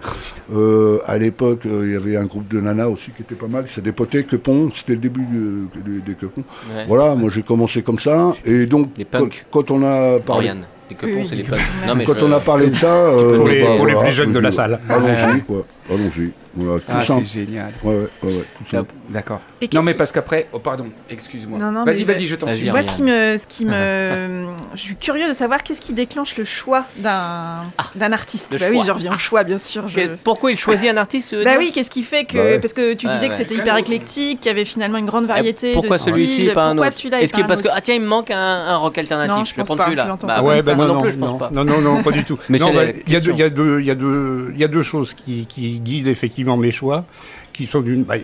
Euh, 0.53 0.99
à 1.07 1.17
l'époque, 1.19 1.67
euh, 1.67 1.83
il 1.87 1.93
y 1.93 1.97
avait 1.97 2.17
un 2.17 2.25
groupe 2.25 2.49
de 2.49 2.61
nanas 2.61 2.89
aussi 2.89 3.11
qui 3.17 3.23
était 3.23 3.35
pas 3.35 3.47
mal. 3.47 3.65
Ça 3.69 3.81
dépotait 3.81 4.25
Quepon, 4.25 4.71
c'était 4.75 4.95
le 4.95 4.99
début 4.99 5.21
de- 5.25 5.81
de- 5.91 6.01
des 6.01 6.15
Quepons. 6.15 6.43
ouais, 6.75 6.85
Voilà, 6.89 7.15
moi 7.15 7.31
j'ai 7.33 7.43
commencé 7.43 7.83
comme 7.83 7.99
ça, 7.99 8.33
et 8.45 8.67
donc, 8.67 8.93
Des 8.95 9.07
quand, 9.51 9.71
on 9.71 9.83
a 9.85 10.19
parlé. 10.21 10.49
Oriane. 10.49 10.65
Les 11.03 11.15
Oui, 11.15 11.27
c'est 11.29 11.37
les 11.37 11.43
punks. 11.45 11.59
Non, 11.87 11.95
mais 11.95 12.05
Quand 12.05 12.15
je- 12.19 12.25
on 12.25 12.33
a 12.33 12.41
parlé 12.41 12.69
de 12.71 12.75
ça, 12.75 12.87
euh, 12.93 13.37
Pour 13.37 13.49
les- 13.49 13.63
bah, 13.63 13.67
pour 13.77 13.87
les 13.87 13.93
voilà, 13.95 14.09
plus 14.09 14.17
jeunes 14.17 14.33
de 14.33 14.39
la 14.41 14.51
je- 14.51 14.55
salle. 14.57 14.81
Allons-y, 14.89 15.41
quoi. 15.43 15.65
Allons-y. 15.89 16.33
Voilà, 16.55 16.81
tout 16.81 16.87
Ah, 16.89 17.03
c'est 17.07 17.25
génial. 17.41 17.73
Ouais, 17.83 17.95
ouais, 17.95 18.01
ouais, 18.23 18.29
ouais, 18.33 18.45
tout 18.59 18.71
simple. 18.71 18.93
D'accord. 19.09 19.41
Non, 19.73 19.83
mais 19.83 19.95
parce 19.95 20.11
qu'après, 20.13 20.49
oh 20.53 20.59
pardon, 20.59 20.87
excuse-moi. 21.09 21.59
Non, 21.59 21.71
non, 21.71 21.85
Vas-y, 21.85 22.05
vas-y, 22.05 22.27
je 22.27 22.37
t'en 22.37 22.49
suis. 22.49 22.71
Moi, 22.71 22.83
ce 22.83 22.91
qui 22.93 23.03
me, 23.03 23.37
ce 23.39 23.47
qui 23.47 23.65
me, 23.65 24.47
je 24.75 24.81
suis 24.81 24.97
curieux 24.97 25.29
de 25.29 25.33
savoir 25.33 25.63
qu'est-ce 25.63 25.81
qui 25.81 25.93
déclenche 25.93 26.37
le 26.37 26.45
choix 26.45 26.85
d'un, 26.97 27.59
d'un 27.95 28.13
artiste. 28.13 28.49
Bah 28.53 28.59
choix. 28.59 28.69
oui, 28.71 28.81
je 28.85 28.91
reviens 28.91 29.15
au 29.15 29.19
choix, 29.19 29.45
bien 29.45 29.59
sûr. 29.59 29.87
je- 29.89 30.15
Pourquoi 30.25 30.51
il 30.51 30.57
choisit 30.57 30.91
un 30.91 30.97
artiste 30.97 31.35
Bah 31.37 31.51
dire 31.51 31.59
oui, 31.59 31.71
qu'est-ce 31.73 31.91
qui 31.91 32.03
fait 32.03 32.25
que, 32.25 32.37
Bah 32.37 32.43
ouais. 32.45 32.59
parce 32.61 32.73
que 32.73 32.95
tu 32.95 33.07
disais 33.07 33.29
que 33.29 33.35
c'était 33.35 33.55
hyper 33.55 33.75
que- 33.77 33.81
éclectique, 33.81 34.41
qu'il 34.41 34.49
y 34.49 34.53
avait 34.53 34.65
finalement 34.65 34.99
une 34.99 35.07
grande 35.07 35.27
variété. 35.27 35.73
Pourquoi 35.73 35.99
celui-ci 35.99 36.47
et 36.49 36.53
pas 36.53 36.65
un 36.65 36.75
pourquoi 36.75 36.89
autre 36.89 37.15
Est-ce 37.15 37.33
que 37.33 37.43
parce 37.43 37.63
que 37.63 37.69
ah 37.73 37.81
tiens 37.81 37.95
il 37.95 38.01
me 38.03 38.07
manque 38.07 38.31
un, 38.31 38.37
un 38.37 38.77
rock 38.77 38.99
alternatif, 38.99 39.51
je 39.51 39.57
vais 39.57 39.63
pense 39.65 39.79
je 39.91 39.95
l'entends 39.97 40.27
Bah, 40.27 40.43
ouais, 40.43 40.63
ben 40.63 40.75
moi 40.77 40.87
non, 40.87 40.95
non 40.95 41.01
plus, 41.01 41.13
je 41.13 41.19
pense 41.19 41.39
pas. 41.39 41.51
non, 41.53 41.65
non, 41.65 41.81
non, 41.81 42.03
pas 42.03 42.11
du 42.13 42.25
tout. 42.25 42.39
Mais 42.49 42.59
bah, 42.59 42.67
il 43.07 43.13
y, 43.13 43.17
a 43.17 43.21
deux- 43.21 43.33
il 43.33 43.39
y 43.39 43.43
a 43.43 43.51
deux- 43.51 43.81
il 43.81 43.87
y 43.87 43.91
a 43.91 43.95
deux- 43.95 44.51
il 44.55 44.61
y 44.61 44.65
a 44.65 44.69
deux 44.69 44.83
choses 44.83 45.15
qui, 45.15 45.47
qui 45.47 45.79
guident 45.81 46.09
effectivement 46.09 46.40
mes 46.57 46.71
choix, 46.71 47.05
qui 47.53 47.67
sont 47.67 47.81
d'une. 47.81 48.05
bah, 48.05 48.15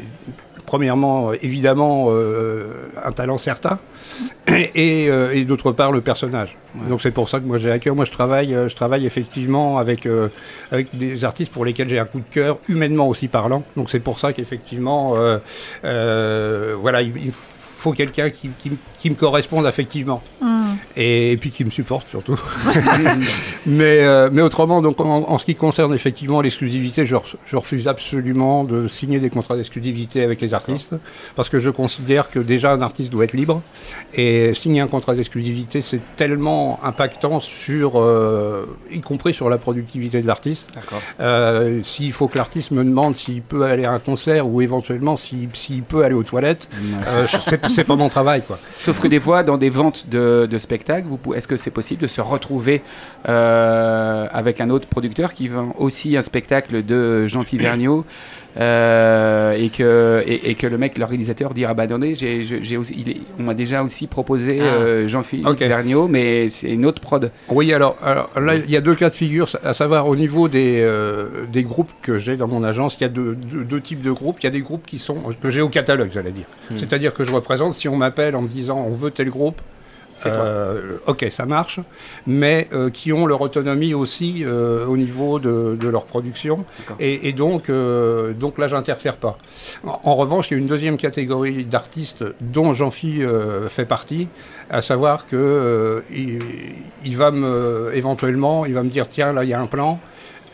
premièrement, 0.66 1.30
euh, 1.30 1.36
évidemment, 1.42 2.06
euh, 2.08 2.64
un 3.04 3.12
talent 3.12 3.38
certain, 3.38 3.78
et, 4.48 5.06
euh, 5.08 5.32
et 5.32 5.44
d'autre 5.44 5.70
part, 5.72 5.92
le 5.92 6.00
personnage. 6.00 6.56
Ouais. 6.74 6.88
Donc 6.88 7.00
c'est 7.02 7.12
pour 7.12 7.28
ça 7.28 7.38
que 7.38 7.44
moi 7.44 7.58
j'ai 7.58 7.70
à 7.70 7.78
cœur. 7.78 7.94
Moi 7.94 8.04
je 8.04 8.10
travaille, 8.10 8.52
euh, 8.54 8.68
je 8.68 8.74
travaille 8.74 9.06
effectivement 9.06 9.78
avec, 9.78 10.06
euh, 10.06 10.28
avec 10.72 10.96
des 10.96 11.24
artistes 11.24 11.52
pour 11.52 11.64
lesquels 11.64 11.88
j'ai 11.88 11.98
un 12.00 12.04
coup 12.04 12.18
de 12.18 12.24
cœur, 12.34 12.58
humainement 12.68 13.08
aussi 13.08 13.28
parlant. 13.28 13.62
Donc 13.76 13.90
c'est 13.90 14.00
pour 14.00 14.18
ça 14.18 14.32
qu'effectivement, 14.32 15.14
euh, 15.16 15.38
euh, 15.84 16.74
voilà, 16.80 17.02
il, 17.02 17.12
il 17.16 17.32
faut 17.32 17.92
quelqu'un 17.92 18.30
qui, 18.30 18.50
qui- 18.58 18.76
qui 19.06 19.10
me 19.10 19.14
corresponde 19.16 19.66
affectivement. 19.66 20.20
Hmm. 20.40 20.74
Et, 20.96 21.32
et 21.32 21.36
puis 21.36 21.50
qui 21.50 21.64
me 21.64 21.70
supporte 21.70 22.08
surtout. 22.08 22.38
mais, 23.66 24.00
euh, 24.00 24.28
mais 24.32 24.42
autrement, 24.42 24.82
donc 24.82 25.00
en, 25.00 25.24
en 25.28 25.38
ce 25.38 25.44
qui 25.44 25.54
concerne 25.54 25.94
effectivement 25.94 26.40
l'exclusivité, 26.40 27.06
je, 27.06 27.14
re- 27.16 27.34
je 27.46 27.56
refuse 27.56 27.86
absolument 27.88 28.64
de 28.64 28.88
signer 28.88 29.18
des 29.20 29.30
contrats 29.30 29.56
d'exclusivité 29.56 30.22
avec 30.22 30.40
les 30.40 30.54
artistes 30.54 30.94
parce 31.36 31.48
que 31.48 31.60
je 31.60 31.70
considère 31.70 32.30
que 32.30 32.38
déjà 32.40 32.72
un 32.72 32.82
artiste 32.82 33.10
doit 33.12 33.24
être 33.24 33.32
libre 33.34 33.62
et 34.14 34.54
signer 34.54 34.80
un 34.80 34.86
contrat 34.88 35.14
d'exclusivité 35.14 35.80
c'est 35.80 36.00
tellement 36.16 36.80
impactant 36.82 37.38
sur, 37.40 37.92
euh, 38.00 38.66
y 38.90 39.00
compris 39.00 39.32
sur 39.34 39.48
la 39.48 39.58
productivité 39.58 40.20
de 40.20 40.26
l'artiste. 40.26 40.68
Euh, 41.20 41.80
s'il 41.84 42.12
faut 42.12 42.26
que 42.28 42.38
l'artiste 42.38 42.72
me 42.72 42.82
demande 42.84 43.14
s'il 43.14 43.42
peut 43.42 43.64
aller 43.64 43.84
à 43.84 43.92
un 43.92 43.98
concert 44.00 44.48
ou 44.48 44.60
éventuellement 44.62 45.16
s'il 45.16 45.48
s'il 45.52 45.82
peut 45.82 46.04
aller 46.04 46.14
aux 46.14 46.22
toilettes, 46.24 46.68
euh, 47.06 47.26
c'est 47.48 47.64
c'est 47.68 47.84
pas 47.84 47.96
mon 47.96 48.08
travail 48.08 48.42
quoi. 48.42 48.58
Sauf 48.76 48.95
que 49.00 49.08
des 49.08 49.20
fois, 49.20 49.42
dans 49.42 49.58
des 49.58 49.70
ventes 49.70 50.08
de, 50.08 50.46
de 50.50 50.58
spectacles, 50.58 51.06
est-ce 51.34 51.48
que 51.48 51.56
c'est 51.56 51.70
possible 51.70 52.02
de 52.02 52.08
se 52.08 52.20
retrouver 52.20 52.82
euh, 53.28 54.26
avec 54.30 54.60
un 54.60 54.70
autre 54.70 54.88
producteur 54.88 55.34
qui 55.34 55.48
vend 55.48 55.74
aussi 55.78 56.16
un 56.16 56.22
spectacle 56.22 56.84
de 56.84 57.26
Jean-Philippe 57.26 57.62
Vergniaud 57.66 58.04
euh, 58.58 59.52
et, 59.52 59.68
que, 59.68 60.22
et, 60.26 60.50
et 60.50 60.54
que 60.54 60.66
le 60.66 60.78
mec, 60.78 60.98
l'organisateur, 60.98 61.52
dit 61.54 61.64
Ah 61.64 61.74
bah 61.74 61.84
attendez, 61.84 62.14
j'ai, 62.14 62.42
j'ai- 62.44 62.62
j'ai 62.62 62.76
aussi, 62.76 62.94
il 62.98 63.08
est- 63.10 63.20
on 63.38 63.42
m'a 63.42 63.54
déjà 63.54 63.82
aussi 63.82 64.06
proposé 64.06 64.58
Ah. 64.60 64.64
euh, 64.64 65.08
Jean-Philippe 65.08 65.46
Ok. 65.46 65.58
Vergniaud, 65.60 66.08
mais 66.08 66.48
c'est 66.48 66.70
une 66.70 66.86
autre 66.86 67.00
prod. 67.00 67.30
Oui, 67.48 67.72
alors, 67.72 67.96
alors 68.02 68.30
là, 68.40 68.56
il 68.56 68.70
y 68.70 68.76
a 68.76 68.80
deux 68.80 68.94
cas 68.94 69.10
de 69.10 69.14
figure, 69.14 69.48
à 69.64 69.74
savoir 69.74 70.08
au 70.08 70.16
niveau 70.16 70.48
des, 70.48 70.80
euh, 70.80 71.26
des 71.52 71.62
groupes 71.62 71.92
que 72.02 72.18
j'ai 72.18 72.36
dans 72.36 72.48
mon 72.48 72.64
agence, 72.64 72.96
il 72.98 73.02
y 73.02 73.06
a 73.06 73.08
deux, 73.10 73.34
deux- 73.34 73.64
deux 73.64 73.80
types 73.80 74.02
de 74.02 74.10
groupes. 74.10 74.38
Il 74.40 74.44
y 74.44 74.48
a 74.48 74.50
des 74.50 74.60
groupes 74.62 74.86
qui 74.86 74.98
sont 74.98 75.16
que 75.42 75.50
j'ai 75.50 75.62
au 75.62 75.68
catalogue, 75.68 76.10
j'allais 76.12 76.30
dire. 76.32 76.46
Hmm. 76.70 76.76
C'est-à-dire 76.78 77.12
que 77.14 77.24
je 77.24 77.32
représente, 77.32 77.74
si 77.74 77.88
on 77.88 77.96
m'appelle 77.96 78.36
en 78.36 78.42
me 78.42 78.48
disant 78.48 78.84
on 78.88 78.94
veut 78.94 79.10
tel 79.10 79.30
groupe. 79.30 79.60
Euh, 80.24 80.96
ok, 81.06 81.26
ça 81.30 81.44
marche, 81.46 81.80
mais 82.26 82.68
euh, 82.72 82.88
qui 82.90 83.12
ont 83.12 83.26
leur 83.26 83.40
autonomie 83.42 83.92
aussi 83.92 84.44
euh, 84.44 84.86
au 84.86 84.96
niveau 84.96 85.38
de, 85.38 85.76
de 85.78 85.88
leur 85.88 86.04
production. 86.04 86.64
Et, 87.00 87.28
et 87.28 87.32
donc, 87.32 87.70
donc 87.70 88.58
là, 88.58 88.68
j'interfère 88.68 89.16
pas. 89.16 89.36
En, 89.84 90.00
en 90.04 90.14
revanche, 90.14 90.50
il 90.50 90.54
y 90.54 90.56
a 90.56 90.58
une 90.60 90.66
deuxième 90.66 90.96
catégorie 90.96 91.64
d'artistes 91.64 92.24
dont 92.40 92.72
Jean-Phi 92.72 93.22
fait 93.68 93.84
partie, 93.84 94.28
à 94.70 94.82
savoir 94.82 95.26
que 95.26 96.02
il, 96.10 96.40
il 97.04 97.16
va 97.16 97.30
me 97.30 97.90
éventuellement, 97.94 98.66
il 98.66 98.74
va 98.74 98.82
me 98.82 98.90
dire 98.90 99.08
tiens 99.08 99.32
là 99.32 99.44
il 99.44 99.50
y 99.50 99.54
a 99.54 99.60
un 99.60 99.66
plan. 99.66 100.00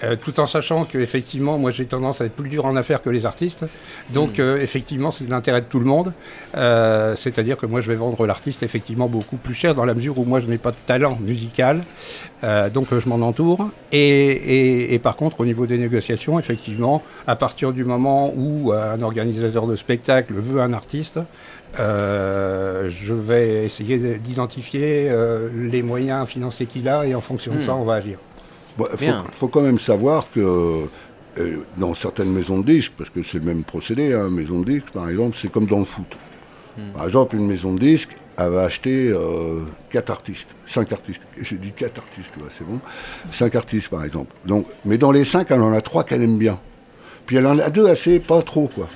Euh, 0.05 0.17
tout 0.17 0.41
en 0.41 0.47
sachant 0.47 0.85
que 0.85 0.99
effectivement, 0.99 1.59
moi 1.59 1.71
j'ai 1.71 1.85
tendance 1.87 2.21
à 2.21 2.25
être 2.27 2.35
plus 2.35 2.49
dur 2.49 2.65
en 2.67 2.75
affaires 2.77 3.03
que 3.03 3.11
les 3.11 3.25
artistes. 3.27 3.65
Donc 4.13 4.39
euh, 4.39 4.61
effectivement, 4.61 5.11
c'est 5.11 5.25
de 5.25 5.31
l'intérêt 5.31 5.61
de 5.61 5.67
tout 5.67 5.79
le 5.79 5.85
monde. 5.87 6.13
Euh, 6.57 7.15
C'est-à-dire 7.17 7.57
que 7.57 7.67
moi 7.67 7.81
je 7.81 7.89
vais 7.89 7.97
vendre 7.97 8.27
l'artiste 8.27 8.63
effectivement 8.63 9.09
beaucoup 9.09 9.37
plus 9.37 9.55
cher 9.55 9.75
dans 9.75 9.85
la 9.85 9.95
mesure 9.95 10.19
où 10.19 10.25
moi 10.25 10.41
je 10.41 10.47
n'ai 10.47 10.59
pas 10.59 10.71
de 10.73 10.77
talent 10.87 11.19
musical. 11.21 11.83
Donc 12.75 12.89
je 12.99 13.09
m'en 13.09 13.25
entoure. 13.27 13.69
Et, 13.93 13.99
et- 13.99 14.95
et 14.95 14.99
par 14.99 15.15
contre, 15.17 15.39
au 15.41 15.45
niveau 15.47 15.65
des 15.67 15.79
négociations, 15.79 16.39
effectivement, 16.41 17.01
à 17.29 17.37
partir 17.37 17.73
du 17.73 17.85
moment 17.85 18.33
où 18.37 18.73
un 18.73 19.01
organisateur 19.01 19.67
de 19.69 19.77
spectacle 19.77 20.35
veut 20.35 20.61
un 20.61 20.73
artiste, 20.73 21.21
euh, 21.79 22.91
je 22.91 23.15
vais 23.15 23.65
essayer 23.65 23.99
de- 23.99 24.15
d'identifier 24.15 25.09
euh, 25.09 25.49
les 25.71 25.83
moyens 25.83 26.29
financiers 26.29 26.67
qu'il 26.67 26.89
a 26.89 27.07
et 27.07 27.15
en 27.15 27.21
fonction 27.21 27.53
de 27.53 27.59
Hmm. 27.59 27.67
ça, 27.67 27.75
on 27.75 27.85
va 27.85 27.95
agir. 27.95 28.19
Bon, 28.77 28.87
Il 28.93 29.07
faut, 29.07 29.15
faut 29.33 29.49
quand 29.49 29.63
même 29.63 29.79
savoir 29.79 30.27
que 30.33 30.87
euh, 31.39 31.57
dans 31.77 31.95
certaines 31.95 32.33
maisons 32.33 32.61
de 32.61 32.67
disques, 32.67 32.93
parce 32.97 33.11
que 33.11 33.23
c'est 33.23 33.39
le 33.39 33.45
même 33.45 33.65
procédé, 33.65 34.13
hein, 34.13 34.29
maison 34.29 34.61
de 34.61 34.73
disques 34.73 34.91
par 34.93 35.09
exemple, 35.09 35.37
c'est 35.41 35.51
comme 35.51 35.67
dans 35.67 35.79
le 35.79 35.85
foot. 35.85 36.07
Par 36.95 37.05
exemple, 37.05 37.37
une 37.37 37.47
maison 37.47 37.75
de 37.75 37.79
disques, 37.79 38.17
elle 38.39 38.49
va 38.49 38.63
acheter 38.63 39.09
euh, 39.11 39.61
quatre 39.91 40.11
artistes, 40.11 40.57
cinq 40.65 40.91
artistes. 40.93 41.21
J'ai 41.39 41.57
dit 41.57 41.73
quatre 41.73 41.99
artistes, 41.99 42.35
ouais, 42.39 42.49
c'est 42.57 42.67
bon. 42.67 42.81
Cinq 43.31 43.55
artistes 43.57 43.91
par 43.91 44.05
exemple. 44.05 44.35
Donc, 44.47 44.67
mais 44.87 44.97
dans 44.97 45.13
les 45.13 45.27
cinq, 45.27 45.51
elle 45.51 45.61
en 45.61 45.75
a 45.75 45.83
trois 45.83 46.03
qu'elle 46.05 46.23
aime 46.23 46.39
bien. 46.39 46.59
Puis 47.27 47.37
elle 47.37 47.47
en 47.47 47.59
a 47.59 47.69
deux 47.69 47.87
assez, 47.89 48.21
pas 48.21 48.41
trop 48.41 48.69
quoi. 48.69 48.89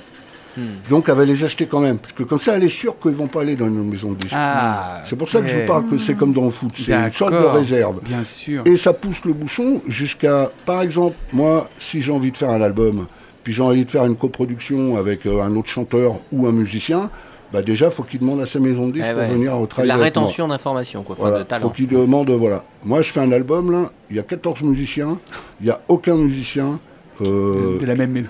Donc 0.89 1.05
elle 1.09 1.15
va 1.15 1.25
les 1.25 1.43
acheter 1.43 1.65
quand 1.65 1.79
même. 1.79 1.97
Parce 1.97 2.13
que 2.13 2.23
comme 2.23 2.39
ça, 2.39 2.55
elle 2.55 2.63
est 2.63 2.69
sûre 2.69 2.95
qu'ils 2.99 3.11
vont 3.11 3.27
pas 3.27 3.41
aller 3.41 3.55
dans 3.55 3.67
une 3.67 3.89
maison 3.89 4.11
de 4.11 4.17
disques. 4.17 4.33
Ah, 4.35 5.03
c'est 5.05 5.15
pour 5.15 5.29
ça 5.29 5.41
que 5.41 5.47
je 5.47 5.57
vous 5.59 5.67
parle 5.67 5.87
que 5.87 5.97
c'est 5.97 6.15
comme 6.15 6.33
dans 6.33 6.45
le 6.45 6.49
foot. 6.49 6.71
C'est 6.75 6.93
une 6.93 7.11
sorte 7.13 7.33
de 7.33 7.37
réserve. 7.37 7.99
Bien 8.03 8.23
sûr. 8.23 8.63
Et 8.65 8.77
ça 8.77 8.93
pousse 8.93 9.23
le 9.25 9.33
bouchon 9.33 9.81
jusqu'à, 9.87 10.49
par 10.65 10.81
exemple, 10.81 11.15
moi, 11.33 11.69
si 11.79 12.01
j'ai 12.01 12.11
envie 12.11 12.31
de 12.31 12.37
faire 12.37 12.49
un 12.49 12.61
album, 12.61 13.07
puis 13.43 13.53
j'ai 13.53 13.63
envie 13.63 13.85
de 13.85 13.91
faire 13.91 14.05
une 14.05 14.17
coproduction 14.17 14.97
avec 14.97 15.25
euh, 15.25 15.41
un 15.41 15.55
autre 15.55 15.69
chanteur 15.69 16.15
ou 16.31 16.47
un 16.47 16.51
musicien, 16.51 17.09
bah 17.53 17.61
déjà, 17.61 17.89
faut 17.89 18.03
qu'il 18.03 18.19
demande 18.19 18.41
à 18.41 18.45
sa 18.45 18.59
maison 18.59 18.87
de 18.87 18.93
disques 18.93 19.05
Eh 19.07 19.13
pour 19.13 19.21
ouais. 19.21 19.27
venir 19.27 19.57
au 19.57 19.65
travail 19.67 19.87
la 19.87 19.95
rétention 19.95 20.47
d'informations, 20.47 21.03
quoi. 21.03 21.15
Voilà, 21.17 21.43
de 21.43 21.53
faut 21.55 21.69
qu'il 21.69 21.87
demande, 21.87 22.29
voilà. 22.31 22.63
Moi, 22.83 23.01
je 23.01 23.11
fais 23.11 23.21
un 23.21 23.31
album, 23.31 23.71
là, 23.71 23.91
il 24.09 24.17
y 24.17 24.19
a 24.19 24.23
14 24.23 24.63
musiciens, 24.63 25.17
il 25.61 25.67
n'y 25.67 25.71
a 25.71 25.79
aucun 25.87 26.15
musicien 26.15 26.79
euh, 27.21 27.79
De 27.79 27.85
la 27.85 27.95
même 27.95 28.11
maison. 28.11 28.29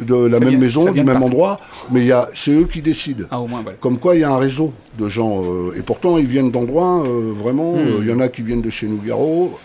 De 0.00 0.14
la 0.14 0.40
même 0.40 0.48
vient- 0.50 0.58
maison, 0.58 0.84
du 0.90 1.02
même 1.02 1.06
partout. 1.06 1.24
endroit, 1.24 1.60
mais 1.90 2.00
il 2.00 2.06
y 2.06 2.12
a- 2.12 2.28
c'est 2.34 2.52
eux 2.52 2.64
qui 2.70 2.80
décident. 2.82 3.24
Ah, 3.30 3.40
au 3.40 3.46
moins, 3.46 3.62
voilà. 3.62 3.76
Comme 3.80 3.98
quoi, 3.98 4.14
il 4.14 4.20
y 4.22 4.24
a 4.24 4.30
un 4.32 4.38
réseau 4.38 4.72
de 4.98 5.08
gens. 5.08 5.42
euh, 5.44 5.74
et 5.78 5.82
pourtant, 5.82 6.16
ils 6.18 6.26
viennent 6.26 6.50
d'endroits, 6.50 7.02
euh, 7.06 7.32
vraiment. 7.34 7.72
Hmm. 7.74 7.78
euh, 7.86 7.98
Il 8.00 8.08
y 8.08 8.12
en 8.12 8.20
a 8.20 8.28
qui 8.28 8.42
viennent 8.42 8.62
de 8.62 8.70
chez 8.70 8.86
Nougaro, 8.86 9.58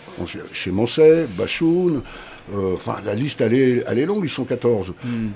chez 0.52 0.70
Mancet, 0.70 1.26
Bachoun. 1.38 2.02
Enfin, 2.74 2.96
la 3.06 3.14
liste, 3.14 3.40
elle 3.40 3.54
est, 3.54 3.84
elle 3.86 3.98
est 3.98 4.04
longue, 4.06 4.24
ils 4.24 4.28
sont 4.30 4.44
14. 4.44 4.92
Hmm. 5.04 5.28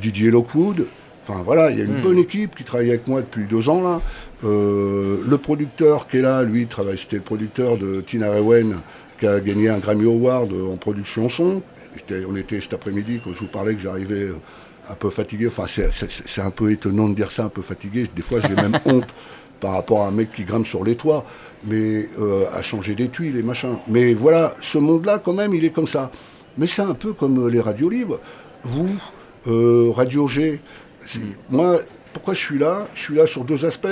Didier 0.00 0.30
Lockwood. 0.30 0.86
Enfin, 1.26 1.40
voilà, 1.44 1.70
il 1.70 1.78
y 1.78 1.80
a 1.80 1.84
une 1.84 2.02
bonne 2.02 2.18
équipe 2.18 2.54
qui 2.54 2.64
travaille 2.64 2.90
avec 2.90 3.08
moi 3.08 3.22
depuis 3.22 3.44
deux 3.46 3.68
ans, 3.70 3.82
là. 3.82 4.00
Le 4.42 5.36
producteur 5.38 6.06
qui 6.06 6.18
est 6.18 6.22
là, 6.22 6.42
lui, 6.42 6.66
travaille, 6.66 6.98
c'était 6.98 7.16
le 7.16 7.22
producteur 7.22 7.78
de 7.78 8.02
Tina 8.02 8.30
Rewen, 8.30 8.76
qui 9.18 9.26
a 9.26 9.40
gagné 9.40 9.68
un 9.70 9.78
Grammy 9.78 10.04
Award 10.06 10.52
en 10.72 10.76
production 10.76 11.28
son. 11.28 11.62
On 12.28 12.36
était 12.36 12.60
cet 12.60 12.74
après-midi, 12.74 13.20
quand 13.24 13.32
je 13.32 13.40
vous 13.40 13.46
parlais 13.46 13.74
que 13.74 13.80
j'arrivais 13.80 14.24
euh, 14.24 14.36
un 14.90 14.94
peu 14.94 15.10
fatigué. 15.10 15.46
Enfin, 15.46 15.64
c'est- 15.66 16.40
un 16.40 16.50
peu 16.50 16.70
étonnant 16.72 17.08
de 17.08 17.14
dire 17.14 17.30
ça, 17.30 17.44
un 17.44 17.48
peu 17.48 17.62
fatigué. 17.62 18.08
Des 18.14 18.22
fois, 18.22 18.40
j'ai 18.40 18.54
même 18.54 18.78
honte 18.84 19.06
par 19.60 19.72
rapport 19.72 20.02
à 20.02 20.08
un 20.08 20.10
mec 20.10 20.32
qui 20.32 20.44
grimpe 20.44 20.66
sur 20.66 20.84
les 20.84 20.94
toits, 20.96 21.24
mais 21.64 22.08
euh, 22.18 22.44
à 22.52 22.62
changer 22.62 22.94
des 22.94 23.08
tuiles 23.08 23.36
et 23.36 23.42
machin. 23.42 23.78
Mais 23.88 24.12
voilà, 24.12 24.54
ce 24.60 24.76
monde-là, 24.78 25.18
quand 25.24 25.32
même, 25.32 25.54
il 25.54 25.64
est 25.64 25.70
comme 25.70 25.88
ça. 25.88 26.10
Mais 26.58 26.66
c'est 26.66 26.82
un 26.82 26.94
peu 26.94 27.12
comme 27.14 27.46
euh, 27.46 27.48
les 27.50 27.60
radios 27.60 27.88
libres. 27.88 28.20
Vous, 28.64 28.90
euh, 29.46 29.90
Radio 29.94 30.26
G, 30.28 30.60
moi, 31.50 31.80
pourquoi 32.12 32.34
je 32.34 32.40
suis 32.40 32.58
là? 32.58 32.86
Je 32.94 33.00
suis 33.00 33.14
là 33.14 33.26
sur 33.26 33.44
deux 33.44 33.64
aspects. 33.64 33.88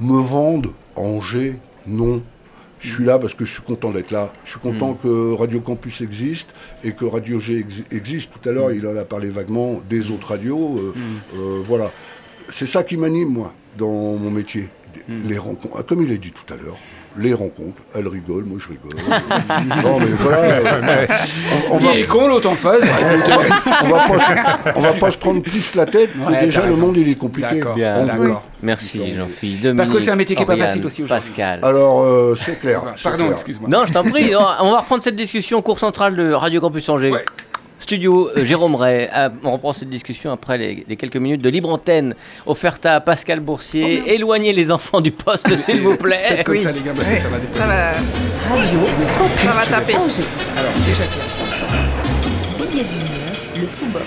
Me 0.00 0.16
vendre 0.20 0.72
en 0.96 1.20
G, 1.20 1.56
non. 1.86 2.22
Je 2.84 2.94
suis 2.94 3.04
là 3.04 3.18
parce 3.18 3.34
que 3.34 3.44
je 3.44 3.52
suis 3.52 3.62
content 3.62 3.90
d'être 3.90 4.10
là. 4.10 4.32
Je 4.44 4.50
suis 4.50 4.60
content 4.60 4.94
que 4.94 5.32
Radio 5.32 5.60
Campus 5.60 6.00
existe 6.00 6.54
et 6.82 6.92
que 6.92 7.04
Radio 7.04 7.40
G 7.40 7.60
exi- 7.62 7.84
existe. 7.90 8.30
Tout 8.30 8.48
à 8.48 8.52
l'heure, 8.52 8.72
il 8.72 8.86
en 8.86 8.96
a 8.96 9.04
parlé 9.04 9.28
vaguement 9.28 9.80
des 9.88 10.10
autres 10.10 10.28
radios. 10.28 10.78
euh, 10.78 10.92
euh, 11.36 11.62
voilà. 11.64 11.90
C'est 12.50 12.66
ça 12.66 12.82
qui 12.84 12.96
m'anime, 12.96 13.28
moi, 13.30 13.52
dans 13.78 14.16
mon 14.16 14.30
métier. 14.30 14.68
Les 15.08 15.38
rencontres. 15.38 15.84
Comme 15.86 16.02
il 16.02 16.12
a 16.12 16.16
dit 16.16 16.30
tout 16.32 16.52
à 16.52 16.56
l'heure, 16.56 16.76
les 17.18 17.32
rencontres. 17.34 17.82
Elle 17.94 18.08
rigole, 18.08 18.44
moi 18.44 18.58
je 18.60 18.68
rigole. 18.68 18.90
non, 19.84 19.98
mais 20.00 20.06
voilà. 20.18 20.38
euh, 20.38 21.06
on, 21.70 21.74
on 21.74 21.78
va, 21.78 21.92
Il 21.94 22.00
est 22.00 22.06
con, 22.06 22.26
l'autre 22.28 22.48
en 22.50 22.54
face. 22.54 22.82
on 23.82 23.88
va 23.88 23.98
pas, 24.06 24.58
on 24.76 24.80
va 24.80 24.92
pas 24.94 25.10
se 25.10 25.18
prendre 25.18 25.42
plus 25.42 25.74
la 25.74 25.86
tête. 25.86 26.10
Ouais, 26.26 26.40
déjà, 26.44 26.62
le 26.66 26.72
raison. 26.72 26.86
monde, 26.86 26.96
il 26.96 27.08
est 27.08 27.14
compliqué. 27.14 27.54
D'accord. 27.56 27.74
Bien, 27.74 27.98
On- 28.00 28.06
d'accord. 28.06 28.42
Merci, 28.62 29.14
Jean-Philippe. 29.14 29.76
Parce 29.76 29.90
que 29.90 29.98
c'est 29.98 30.10
un 30.10 30.16
métier 30.16 30.34
qui 30.36 30.42
est 30.42 30.46
pas 30.46 30.56
facile 30.56 30.84
aussi 30.86 31.02
aujourd'hui. 31.02 31.28
Pascal. 31.28 31.60
Alors, 31.62 32.02
euh, 32.02 32.34
c'est 32.40 32.58
clair. 32.60 32.80
c'est 32.96 33.02
Pardon, 33.02 33.24
clair. 33.24 33.32
excuse-moi. 33.32 33.68
Non, 33.70 33.84
je 33.86 33.92
t'en 33.92 34.02
prie, 34.04 34.34
on 34.34 34.40
va 34.40 34.56
on 34.62 34.70
va 34.72 34.80
reprendre 34.80 35.02
cette 35.02 35.16
discussion 35.16 35.58
au 35.58 35.62
cours 35.62 35.78
central 35.78 36.16
de 36.16 36.32
Radio 36.32 36.60
Campus 36.60 36.88
Angers. 36.88 37.10
Ouais. 37.10 37.24
Studio 37.88 38.30
euh, 38.34 38.46
Jérôme 38.46 38.76
Ray. 38.76 39.10
Ah, 39.12 39.28
on 39.42 39.52
reprend 39.52 39.74
cette 39.74 39.90
discussion 39.90 40.32
après 40.32 40.56
les, 40.56 40.86
les 40.88 40.96
quelques 40.96 41.18
minutes 41.18 41.42
de 41.42 41.50
libre 41.50 41.68
antenne 41.68 42.14
offerte 42.46 42.86
à 42.86 42.98
Pascal 43.00 43.40
Boursier. 43.40 44.14
Éloignez 44.14 44.54
les 44.54 44.72
enfants 44.72 45.02
du 45.02 45.10
poste, 45.10 45.54
s'il 45.60 45.82
vous 45.82 45.94
plaît. 45.98 46.18
Faites 46.28 46.44
comme 46.46 46.54
Oui. 46.54 46.62
ça, 46.62 46.72
les 46.72 46.80
gars, 46.80 46.92
parce 46.96 47.06
que 47.06 47.18
ça 47.18 47.28
va 47.28 47.38
défoncer. 47.38 47.60
ça 47.60 47.66
va. 47.66 47.92
Radio 48.48 48.80
Ça 49.36 49.52
va 49.52 49.66
taper. 49.66 49.92
Alors, 49.92 50.72
déjà, 50.86 51.02
tiens, 51.04 51.66
Billet 52.72 52.84
d'humeur, 52.84 53.60
le 53.60 53.66
sous-boc. 53.66 54.02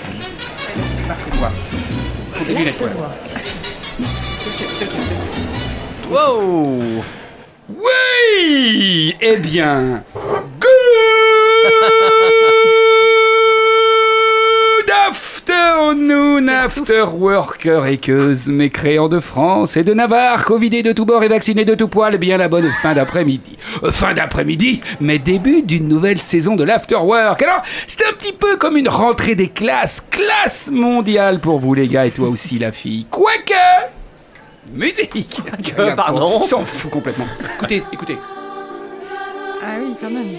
Wow 6.10 7.04
Oui 7.68 9.14
Eh 9.20 9.36
bien, 9.36 10.02
good 10.60 11.97
afternoon, 15.88 16.48
afterworker 16.48 17.86
et 17.86 17.96
queuses, 17.96 18.48
mécréants 18.48 19.08
de 19.08 19.20
France 19.20 19.76
et 19.76 19.84
de 19.84 19.94
Navarre, 19.94 20.44
covidés 20.44 20.82
de 20.82 20.92
tous 20.92 21.06
bords 21.06 21.22
et 21.22 21.28
vaccinés 21.28 21.64
de 21.64 21.74
tout 21.74 21.88
poil, 21.88 22.18
bien 22.18 22.36
la 22.36 22.48
bonne 22.48 22.70
fin 22.82 22.92
d'après-midi. 22.92 23.56
Euh, 23.82 23.90
fin 23.90 24.12
d'après-midi, 24.12 24.82
mais 25.00 25.18
début 25.18 25.62
d'une 25.62 25.88
nouvelle 25.88 26.20
saison 26.20 26.56
de 26.56 26.64
l'afterwork. 26.64 27.40
Alors, 27.40 27.62
c'est 27.86 28.04
un 28.06 28.12
petit 28.12 28.32
peu 28.32 28.56
comme 28.56 28.76
une 28.76 28.88
rentrée 28.88 29.34
des 29.34 29.48
classes, 29.48 30.02
classe 30.10 30.70
mondiale 30.70 31.40
pour 31.40 31.58
vous 31.58 31.72
les 31.72 31.88
gars 31.88 32.06
et 32.06 32.10
toi 32.10 32.28
aussi 32.28 32.58
la 32.58 32.72
fille. 32.72 33.06
Quoique... 33.10 33.54
Musique 34.74 35.40
Regarde, 35.78 35.96
pardon 35.96 36.40
on 36.42 36.44
S'en 36.44 36.66
fout 36.66 36.90
complètement. 36.90 37.26
Écoutez, 37.56 37.82
écoutez. 37.90 38.18
Ah 39.62 39.76
oui, 39.80 39.94
quand 39.98 40.10
même. 40.10 40.36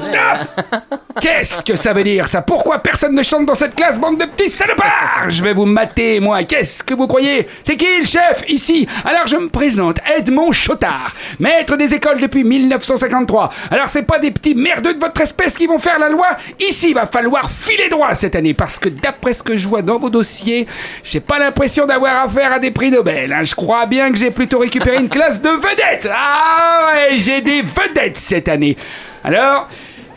Connais 0.00 0.18
hein 0.18 0.80
Qu'est-ce 1.20 1.62
que 1.62 1.76
ça 1.76 1.94
veut 1.94 2.04
dire 2.04 2.26
ça? 2.28 2.42
Pourquoi 2.42 2.78
personne 2.78 3.14
ne 3.14 3.22
chante 3.22 3.46
dans 3.46 3.54
cette 3.54 3.74
classe, 3.74 3.98
bande 3.98 4.18
de 4.18 4.26
petits 4.26 4.50
salopards? 4.50 5.28
Je 5.28 5.42
vais 5.42 5.54
vous 5.54 5.64
mater, 5.64 6.20
moi. 6.20 6.42
Qu'est-ce 6.44 6.82
que 6.82 6.92
vous 6.92 7.06
croyez? 7.06 7.48
C'est 7.64 7.76
qui 7.76 7.86
le 8.00 8.04
chef 8.04 8.44
ici? 8.48 8.86
Alors 9.04 9.26
je 9.26 9.36
me 9.36 9.48
présente, 9.48 9.96
Edmond 10.16 10.52
Chotard, 10.52 11.14
maître 11.38 11.76
des 11.76 11.94
écoles 11.94 12.20
depuis 12.20 12.44
1953. 12.44 13.50
Alors 13.70 13.88
c'est 13.88 14.02
pas 14.02 14.18
des 14.18 14.30
petits 14.30 14.54
merdeux 14.54 14.92
de 14.94 15.00
votre 15.00 15.20
espèce 15.22 15.56
qui 15.56 15.66
vont 15.66 15.78
faire 15.78 15.98
la 15.98 16.10
loi? 16.10 16.28
Ici, 16.60 16.88
il 16.90 16.94
va 16.94 17.06
falloir 17.06 17.50
filer 17.50 17.88
droit 17.88 18.14
cette 18.14 18.36
année 18.36 18.52
parce 18.54 18.78
que 18.78 18.90
d'après 18.90 19.32
ce 19.32 19.42
que 19.42 19.56
je 19.56 19.66
vois 19.66 19.80
dans 19.82 19.98
vos 19.98 20.10
dossiers, 20.10 20.66
j'ai 21.02 21.20
pas 21.20 21.38
l'impression 21.38 21.86
d'avoir 21.86 22.24
affaire 22.26 22.52
à 22.52 22.58
des 22.58 22.70
prix 22.70 22.90
Nobel. 22.90 23.32
hein. 23.32 23.42
Je 23.44 23.54
crois 23.54 23.86
bien 23.86 24.10
que 24.12 24.18
j'ai 24.18 24.30
plutôt 24.30 24.58
récupéré 24.58 24.98
une 24.98 25.08
classe 25.08 25.40
de 25.40 25.48
vedettes. 25.50 26.08
Ah 26.12 26.90
ouais, 26.92 27.18
j'ai 27.18 27.40
des 27.40 27.62
vedettes 27.62 28.18
cette 28.18 28.48
année. 28.48 28.76
Alors, 29.24 29.68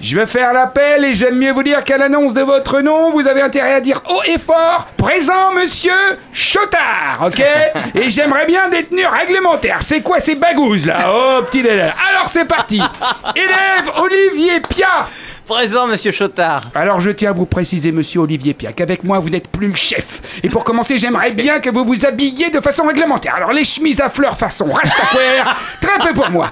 je 0.02 0.16
vais 0.16 0.26
faire 0.26 0.54
l'appel 0.54 1.04
et 1.04 1.14
j'aime 1.14 1.38
mieux 1.38 1.52
vous 1.52 1.64
dire 1.64 1.84
qu'à 1.84 1.98
l'annonce 1.98 2.34
de 2.34 2.42
votre 2.42 2.80
nom, 2.82 3.12
vous 3.12 3.28
avez 3.28 3.42
intérêt 3.42 3.74
à 3.74 3.82
dire 3.82 4.02
haut 4.10 4.22
et 4.28 4.40
fort 4.40 4.88
Présent, 4.98 5.52
monsieur 5.54 5.92
Chotard, 6.32 7.28
ok 7.28 7.44
Et 7.96 8.10
j'aimerais 8.10 8.46
bien 8.46 8.70
des 8.70 8.84
tenues 8.86 9.06
réglementaires. 9.06 9.82
C'est 9.82 10.02
quoi 10.02 10.20
ces 10.20 10.36
bagouses 10.36 10.88
là? 10.88 10.98
Oh, 11.14 11.42
petit 11.44 11.62
délai. 11.62 11.92
Alors 12.10 12.30
c'est 12.32 12.46
parti 12.46 12.82
Élève 13.36 13.92
Olivier 13.98 14.62
Pia 14.62 15.08
Présent, 15.50 15.88
monsieur 15.88 16.12
Chotard. 16.12 16.62
alors 16.76 17.02
je 17.02 17.10
tiens 17.10 17.32
à 17.32 17.34
vous 17.34 17.48
préciser, 17.48 17.92
monsieur 17.92 18.20
Olivier 18.20 18.54
Pia, 18.54 18.72
qu'avec 18.72 19.04
moi 19.04 19.18
vous 19.18 19.32
n'êtes 19.32 19.48
plus 19.48 19.70
le 19.70 19.76
chef. 19.76 20.22
Et 20.44 20.50
pour 20.50 20.64
commencer, 20.64 21.00
j'aimerais 21.00 21.32
bien 21.32 21.60
que 21.60 21.72
vous 21.72 21.84
vous 21.84 22.06
habilliez 22.06 22.52
de 22.52 22.60
façon 22.60 22.86
réglementaire. 22.86 23.34
Alors 23.34 23.52
les 23.52 23.64
chemises 23.64 24.00
à 24.00 24.10
fleurs 24.10 24.38
façon 24.38 24.68
rastaquaire, 24.68 25.58
très 25.82 25.98
peu 26.08 26.14
pour 26.14 26.30
moi. 26.30 26.52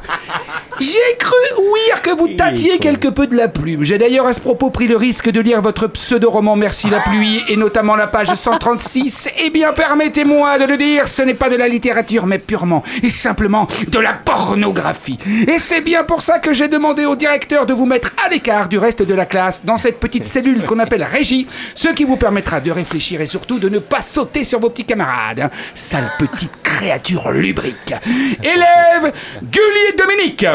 J'ai 0.79 1.17
cru 1.19 1.35
ouïr 1.59 2.01
que 2.01 2.09
vous 2.09 2.29
tâtiez 2.29 2.79
quelque 2.79 3.07
peu 3.07 3.27
de 3.27 3.35
la 3.35 3.47
plume. 3.47 3.83
J'ai 3.83 3.99
d'ailleurs 3.99 4.25
à 4.25 4.33
ce 4.33 4.39
propos 4.39 4.71
pris 4.71 4.87
le 4.87 4.97
risque 4.97 5.29
de 5.29 5.41
lire 5.41 5.61
votre 5.61 5.87
pseudo-roman 5.87 6.55
Merci 6.55 6.89
la 6.89 6.99
pluie 6.99 7.43
et 7.49 7.55
notamment 7.55 7.95
la 7.95 8.07
page 8.07 8.33
136. 8.33 9.29
Eh 9.45 9.51
bien, 9.51 9.73
permettez-moi 9.73 10.57
de 10.57 10.65
le 10.65 10.77
dire, 10.77 11.07
ce 11.07 11.21
n'est 11.21 11.35
pas 11.35 11.49
de 11.49 11.55
la 11.55 11.67
littérature, 11.67 12.25
mais 12.25 12.39
purement 12.39 12.81
et 13.03 13.11
simplement 13.11 13.67
de 13.87 13.99
la 13.99 14.13
pornographie. 14.13 15.19
Et 15.47 15.59
c'est 15.59 15.81
bien 15.81 16.03
pour 16.03 16.21
ça 16.21 16.39
que 16.39 16.53
j'ai 16.53 16.67
demandé 16.67 17.05
au 17.05 17.15
directeur 17.15 17.67
de 17.67 17.73
vous 17.73 17.85
mettre 17.85 18.13
à 18.25 18.29
l'écart 18.29 18.67
du 18.67 18.77
reste 18.87 19.03
de 19.03 19.13
la 19.13 19.25
classe 19.25 19.65
dans 19.65 19.75
cette 19.75 19.99
petite 19.99 20.25
cellule 20.25 20.63
qu'on 20.63 20.79
appelle 20.79 21.03
régie, 21.03 21.45
ce 21.75 21.89
qui 21.89 22.05
vous 22.05 22.15
permettra 22.15 22.61
de 22.61 22.71
réfléchir 22.71 23.19
et 23.19 23.27
surtout 23.27 23.59
de 23.59 23.67
ne 23.67 23.79
pas 23.79 24.01
sauter 24.01 24.45
sur 24.45 24.61
vos 24.61 24.69
petits 24.69 24.85
camarades. 24.85 25.51
Sale 25.75 26.09
petite 26.17 26.53
créature 26.63 27.29
lubrique. 27.31 27.93
Élève 28.41 29.11
Gullier 29.43 29.93
Dominique. 29.97 30.45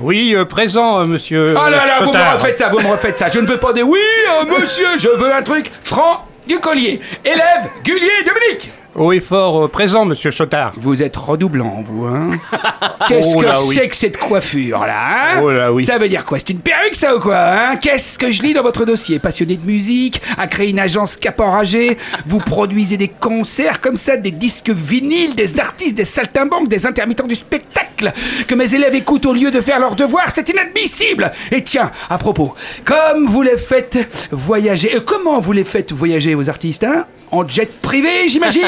Oui, 0.00 0.34
euh, 0.34 0.46
présent, 0.46 1.00
euh, 1.00 1.04
monsieur. 1.04 1.50
Oh 1.54 1.68
là 1.68 1.70
là, 1.70 1.98
vous 2.00 2.12
me 2.12 2.32
refaites 2.32 2.56
ça, 2.56 2.70
vous 2.70 2.80
me 2.80 2.88
refaites 2.88 3.18
ça. 3.18 3.28
Je 3.28 3.40
ne 3.40 3.46
veux 3.46 3.58
pas 3.58 3.74
dire 3.74 3.86
oui, 3.86 4.00
euh, 4.00 4.58
monsieur, 4.58 4.96
je 4.96 5.08
veux 5.08 5.34
un 5.34 5.42
truc 5.42 5.70
franc 5.82 6.26
du 6.48 6.58
collier. 6.60 6.98
Élève 7.26 7.68
Gullier 7.84 8.24
Dominique. 8.24 8.72
Haut 8.94 9.10
et 9.12 9.20
fort, 9.20 9.64
euh, 9.64 9.68
présent, 9.68 10.04
monsieur 10.04 10.30
Chotard. 10.30 10.72
Vous 10.76 11.02
êtes 11.02 11.16
redoublant, 11.16 11.82
vous, 11.82 12.04
hein 12.04 12.30
Qu'est-ce 13.08 13.34
Oh 13.36 13.40
que 13.40 13.46
là, 13.46 13.58
oui. 13.64 13.74
c'est 13.74 13.88
que 13.88 13.96
cette 13.96 14.18
coiffure, 14.18 14.80
là, 14.80 15.36
hein 15.36 15.40
Oh 15.42 15.50
là, 15.50 15.72
oui. 15.72 15.82
Ça 15.82 15.96
veut 15.96 16.10
dire 16.10 16.26
quoi 16.26 16.38
C'est 16.38 16.50
une 16.50 16.60
perruque, 16.60 16.94
ça, 16.94 17.16
ou 17.16 17.20
quoi, 17.20 17.38
hein 17.38 17.76
Qu'est-ce 17.76 18.18
que 18.18 18.30
je 18.30 18.42
lis 18.42 18.52
dans 18.52 18.62
votre 18.62 18.84
dossier 18.84 19.18
Passionné 19.18 19.56
de 19.56 19.64
musique, 19.64 20.20
a 20.36 20.46
créé 20.46 20.68
une 20.70 20.78
agence 20.78 21.16
cap 21.16 21.40
enragé, 21.40 21.96
vous 22.26 22.40
produisez 22.40 22.98
des 22.98 23.08
concerts 23.08 23.80
comme 23.80 23.96
ça, 23.96 24.18
des 24.18 24.30
disques 24.30 24.68
vinyles, 24.70 25.34
des 25.34 25.58
artistes, 25.58 25.96
des 25.96 26.04
saltimbanques, 26.04 26.68
des 26.68 26.84
intermittents 26.86 27.26
du 27.26 27.34
spectacle, 27.34 28.12
que 28.46 28.54
mes 28.54 28.74
élèves 28.74 28.94
écoutent 28.94 29.24
au 29.24 29.32
lieu 29.32 29.50
de 29.50 29.62
faire 29.62 29.80
leurs 29.80 29.96
devoirs, 29.96 30.28
c'est 30.34 30.50
inadmissible 30.50 31.32
Et 31.50 31.62
tiens, 31.64 31.90
à 32.10 32.18
propos, 32.18 32.52
comme 32.84 33.26
vous 33.26 33.40
les 33.40 33.56
faites 33.56 34.28
voyager, 34.30 34.96
euh, 34.96 35.00
comment 35.00 35.40
vous 35.40 35.52
les 35.52 35.64
faites 35.64 35.92
voyager, 35.92 36.34
vos 36.34 36.50
artistes, 36.50 36.84
hein? 36.84 37.06
En 37.30 37.48
jet 37.48 37.80
privé, 37.80 38.10
j'imagine? 38.28 38.60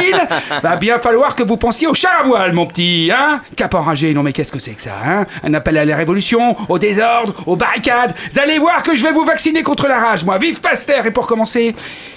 Va 0.63 0.77
bien 0.77 0.99
falloir 0.99 1.35
que 1.35 1.43
vous 1.43 1.57
pensiez 1.57 1.87
au 1.87 1.95
char 1.95 2.21
à 2.21 2.25
voile, 2.25 2.53
mon 2.53 2.67
petit, 2.67 3.11
hein 3.15 3.41
Cap 3.57 3.75
enragé, 3.75 4.13
non 4.15 4.23
mais 4.23 4.33
qu'est-ce 4.33 4.53
que 4.53 4.59
c'est 4.59 4.73
que 4.73 4.83
ça, 4.83 4.93
hein? 5.05 5.27
Un 5.43 5.55
appel 5.55 5.77
à 5.79 5.85
la 5.85 5.97
révolution, 5.97 6.57
au 6.69 6.79
désordre, 6.79 7.35
aux 7.47 7.57
barricades. 7.57 8.15
Vous 8.33 8.39
allez 8.39 8.59
voir 8.59 8.83
que 8.83 8.95
je 8.95 9.03
vais 9.03 9.13
vous 9.13 9.25
vacciner 9.25 9.63
contre 9.63 9.87
la 9.89 9.99
rage, 9.99 10.25
moi. 10.25 10.39
Vive 10.39 10.61
Pasteur 10.61 11.07
Et 11.07 11.11
pour 11.11 11.27
commencer, 11.27 11.75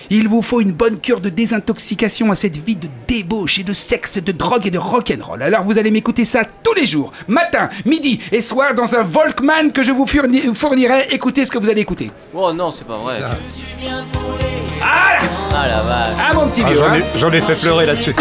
il 0.09 0.27
vous 0.27 0.41
faut 0.41 0.61
une 0.61 0.71
bonne 0.71 0.99
cure 0.99 1.19
de 1.19 1.29
désintoxication 1.29 2.31
à 2.31 2.35
cette 2.35 2.55
vie 2.57 2.75
de 2.75 2.87
débauche 3.07 3.59
et 3.59 3.63
de 3.63 3.73
sexe, 3.73 4.17
de 4.17 4.31
drogue 4.31 4.65
et 4.67 4.71
de 4.71 4.77
rock'n'roll. 4.77 5.41
Alors 5.43 5.63
vous 5.63 5.77
allez 5.77 5.91
m'écouter 5.91 6.23
ça 6.25 6.41
tous 6.63 6.73
les 6.75 6.85
jours, 6.85 7.11
matin, 7.27 7.69
midi 7.85 8.19
et 8.31 8.41
soir 8.41 8.73
dans 8.73 8.95
un 8.95 9.03
Volkman 9.03 9.71
que 9.73 9.83
je 9.83 9.91
vous 9.91 10.05
fourni- 10.05 10.53
fournirai. 10.55 11.07
Écoutez 11.11 11.43
ce 11.45 11.51
que 11.51 11.57
vous 11.57 11.69
allez 11.69 11.81
écouter. 11.81 12.11
Oh 12.33 12.53
non, 12.53 12.71
c'est 12.71 12.87
pas 12.87 12.97
vrai. 12.97 13.15
Ah, 14.81 15.13
là 15.21 15.27
Ah 15.55 15.67
la 15.67 15.81
vache. 15.81 16.07
ah 16.29 16.35
mon 16.35 16.47
petit 16.49 16.61
Ah, 16.65 16.69
vieux, 16.69 16.77
J'en 16.79 16.85
hein. 16.91 16.99
ai, 16.99 17.19
j'en 17.19 17.31
ai 17.31 17.41
fait 17.41 17.55
pleurer 17.55 17.85
là-dessus. 17.87 18.15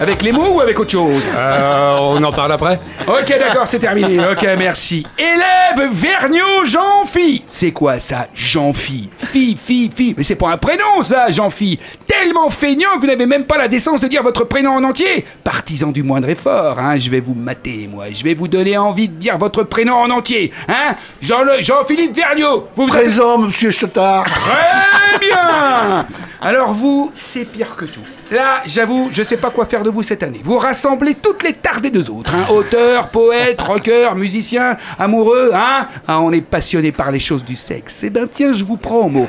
Avec 0.00 0.22
les 0.22 0.32
mots 0.32 0.54
ou 0.56 0.60
avec 0.60 0.78
autre 0.78 0.90
chose 0.90 1.26
Euh, 1.34 1.96
on 2.00 2.22
en 2.22 2.32
parle 2.32 2.52
après 2.52 2.78
Ok, 3.06 3.28
d'accord, 3.38 3.66
c'est 3.66 3.78
terminé. 3.78 4.18
Ok, 4.30 4.46
merci. 4.58 5.06
Élève 5.18 5.90
Vergniaud 5.92 6.64
Jean-Phi. 6.64 7.44
C'est 7.48 7.72
quoi 7.72 7.98
ça, 8.00 8.26
Jean-Phi? 8.34 9.10
Phi, 9.16 9.56
Phi, 9.56 9.90
Phi. 9.94 10.14
Mais 10.16 10.24
c'est 10.24 10.34
pas 10.36 10.50
un 10.50 10.56
prénom, 10.58 11.02
ça, 11.02 11.30
Jean-Phi. 11.30 11.78
Tellement 12.10 12.50
feignant 12.50 12.96
que 12.96 13.02
vous 13.02 13.06
n'avez 13.06 13.26
même 13.26 13.44
pas 13.44 13.56
la 13.56 13.68
décence 13.68 14.00
de 14.00 14.08
dire 14.08 14.24
votre 14.24 14.42
prénom 14.42 14.72
en 14.72 14.82
entier. 14.82 15.24
Partisan 15.44 15.92
du 15.92 16.02
moindre 16.02 16.28
effort, 16.28 16.76
hein. 16.80 16.98
Je 16.98 17.08
vais 17.08 17.20
vous 17.20 17.34
mater, 17.34 17.88
moi. 17.88 18.06
Je 18.12 18.24
vais 18.24 18.34
vous 18.34 18.48
donner 18.48 18.76
envie 18.76 19.06
de 19.06 19.14
dire 19.14 19.38
votre 19.38 19.62
prénom 19.62 19.94
en 19.94 20.10
entier, 20.10 20.52
hein 20.66 20.96
Jean 21.22 21.44
Jean-Philippe 21.60 22.12
Vergniaud. 22.16 22.66
Vous 22.74 22.82
vous 22.82 22.88
Présent, 22.88 23.38
monsieur 23.38 23.70
Chetard. 23.70 24.24
Très 24.24 25.18
bien 25.28 26.04
Alors 26.40 26.72
vous, 26.74 27.12
c'est 27.14 27.44
pire 27.44 27.76
que 27.76 27.84
tout. 27.84 28.00
Là, 28.32 28.62
j'avoue, 28.66 29.08
je 29.12 29.22
sais 29.22 29.36
pas 29.36 29.50
quoi 29.50 29.64
faire 29.64 29.84
de 29.84 29.90
vous 29.90 30.02
cette 30.02 30.24
année. 30.24 30.40
Vous 30.42 30.58
rassemblez 30.58 31.14
toutes 31.14 31.44
les 31.44 31.52
tares 31.52 31.80
des 31.80 31.90
deux 31.90 32.10
autres. 32.10 32.34
Hein. 32.34 32.52
Auteurs, 32.52 33.08
poètes, 33.10 33.60
rockers, 33.60 34.16
musiciens, 34.16 34.76
amoureux, 34.98 35.52
hein 35.54 35.86
Ah, 36.08 36.20
on 36.20 36.32
est 36.32 36.40
passionné 36.40 36.90
par 36.90 37.12
les 37.12 37.20
choses 37.20 37.44
du 37.44 37.54
sexe. 37.54 38.02
Eh 38.02 38.10
ben 38.10 38.26
tiens, 38.28 38.52
je 38.52 38.64
vous 38.64 38.76
prends 38.76 39.02
au 39.02 39.08
mot. 39.08 39.28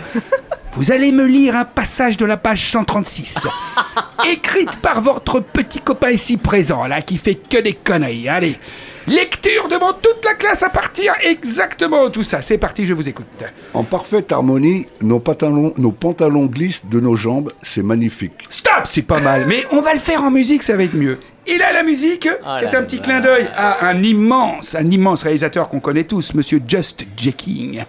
Vous 0.73 0.91
allez 0.91 1.11
me 1.11 1.25
lire 1.25 1.55
un 1.55 1.65
passage 1.65 2.17
de 2.17 2.25
la 2.25 2.37
page 2.37 2.71
136, 2.71 3.47
écrite 4.31 4.77
par 4.77 5.01
votre 5.01 5.39
petit 5.41 5.79
copain 5.79 6.11
ici 6.11 6.37
présent, 6.37 6.87
là, 6.87 7.01
qui 7.01 7.17
fait 7.17 7.35
que 7.35 7.59
des 7.61 7.73
conneries. 7.73 8.29
Allez, 8.29 8.57
lecture 9.05 9.67
devant 9.67 9.91
toute 9.93 10.23
la 10.23 10.33
classe 10.33 10.63
à 10.63 10.69
partir 10.69 11.13
exactement 11.23 12.09
tout 12.09 12.23
ça. 12.23 12.41
C'est 12.41 12.57
parti, 12.57 12.85
je 12.85 12.93
vous 12.93 13.07
écoute. 13.09 13.25
En 13.73 13.83
parfaite 13.83 14.31
harmonie, 14.31 14.85
nos 15.01 15.19
pantalons, 15.19 15.73
nos 15.77 15.91
pantalons 15.91 16.45
glissent 16.45 16.85
de 16.85 16.99
nos 17.01 17.15
jambes, 17.17 17.51
c'est 17.61 17.83
magnifique. 17.83 18.33
Stop, 18.49 18.83
c'est 18.85 19.01
pas 19.01 19.19
mal, 19.19 19.45
mais 19.47 19.63
on 19.71 19.81
va 19.81 19.93
le 19.93 19.99
faire 19.99 20.23
en 20.23 20.31
musique, 20.31 20.63
ça 20.63 20.77
va 20.77 20.83
être 20.83 20.95
mieux. 20.95 21.19
Il 21.47 21.61
a 21.63 21.73
la 21.73 21.83
musique, 21.83 22.29
Ah 22.45 22.57
c'est 22.59 22.73
un 22.75 22.83
petit 22.83 22.97
là. 22.97 23.01
clin 23.03 23.19
d'œil 23.19 23.47
à 23.57 23.87
un 23.87 24.01
immense, 24.03 24.75
un 24.75 24.89
immense 24.89 25.23
réalisateur 25.23 25.67
qu'on 25.69 25.79
connaît 25.79 26.03
tous, 26.05 26.33
Monsieur 26.35 26.61
Just 26.65 27.03
Jacking, 27.17 27.83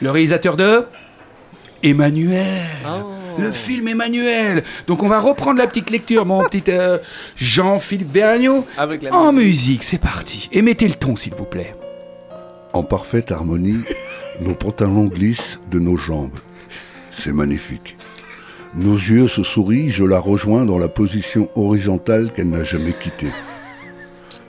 le 0.00 0.10
réalisateur 0.10 0.56
de 0.56 0.86
Emmanuel, 1.82 2.46
Oh. 2.86 3.10
le 3.38 3.50
film 3.50 3.88
Emmanuel. 3.88 4.62
Donc 4.86 5.02
on 5.02 5.08
va 5.08 5.20
reprendre 5.20 5.58
la 5.58 5.66
petite 5.66 5.90
lecture, 5.90 6.26
mon 6.26 6.42
petit 6.44 6.64
euh, 6.68 6.98
Jean-Philippe 7.36 8.12
Berniaud. 8.12 8.66
Avec 8.76 9.02
la 9.02 9.14
En 9.14 9.32
musique, 9.32 9.82
c'est 9.84 9.98
parti. 9.98 10.48
Et 10.52 10.62
mettez 10.62 10.86
le 10.88 10.94
ton, 10.94 11.16
s'il 11.16 11.34
vous 11.34 11.44
plaît. 11.44 11.74
En 12.72 12.82
parfaite 12.82 13.32
harmonie, 13.32 13.80
nos 14.40 14.54
pantalons 14.54 15.06
glissent 15.06 15.60
de 15.70 15.78
nos 15.78 15.96
jambes. 15.96 16.38
C'est 17.10 17.32
magnifique. 17.32 17.96
Nos 18.74 18.94
yeux 18.96 19.28
se 19.28 19.42
sourient, 19.42 19.90
je 19.90 20.04
la 20.04 20.18
rejoins 20.18 20.64
dans 20.64 20.78
la 20.78 20.88
position 20.88 21.50
horizontale 21.56 22.32
qu'elle 22.32 22.48
n'a 22.48 22.64
jamais 22.64 22.94
quittée. 22.94 23.28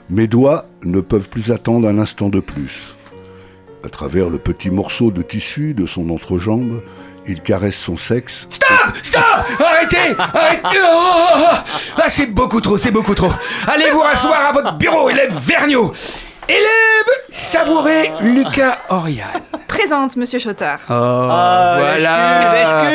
Mes 0.08 0.26
doigts 0.26 0.66
ne 0.82 1.00
peuvent 1.00 1.28
plus 1.28 1.50
attendre 1.50 1.88
un 1.88 1.98
instant 1.98 2.28
de 2.30 2.40
plus. 2.40 2.94
À 3.84 3.90
travers 3.90 4.30
le 4.30 4.38
petit 4.38 4.70
morceau 4.70 5.10
de 5.10 5.20
tissu 5.20 5.74
de 5.74 5.84
son 5.84 6.08
entrejambe, 6.08 6.80
il 7.26 7.40
caresse 7.40 7.76
son 7.76 7.96
sexe. 7.96 8.46
Stop 8.50 8.96
Stop 9.02 9.22
Arrêtez 9.60 10.14
Arrêtez 10.18 10.78
Oh, 10.82 10.86
oh, 10.86 11.36
oh. 11.36 11.56
Ah, 11.96 12.08
c'est 12.08 12.26
beaucoup 12.26 12.60
trop, 12.60 12.76
c'est 12.78 12.90
beaucoup 12.90 13.14
trop. 13.14 13.32
Allez 13.66 13.90
vous 13.90 14.00
rasseoir 14.00 14.46
à 14.48 14.52
votre 14.52 14.72
bureau, 14.74 15.08
élève 15.10 15.32
Vergniaud. 15.34 15.92
Élève 16.48 17.14
savouré 17.30 18.12
Lucas 18.20 18.78
Oriane. 18.90 19.40
Présente, 19.66 20.16
monsieur 20.16 20.38
Chotard. 20.38 20.80
Oh, 20.90 20.92
Ah, 20.92 21.76
voilà. 21.78 22.90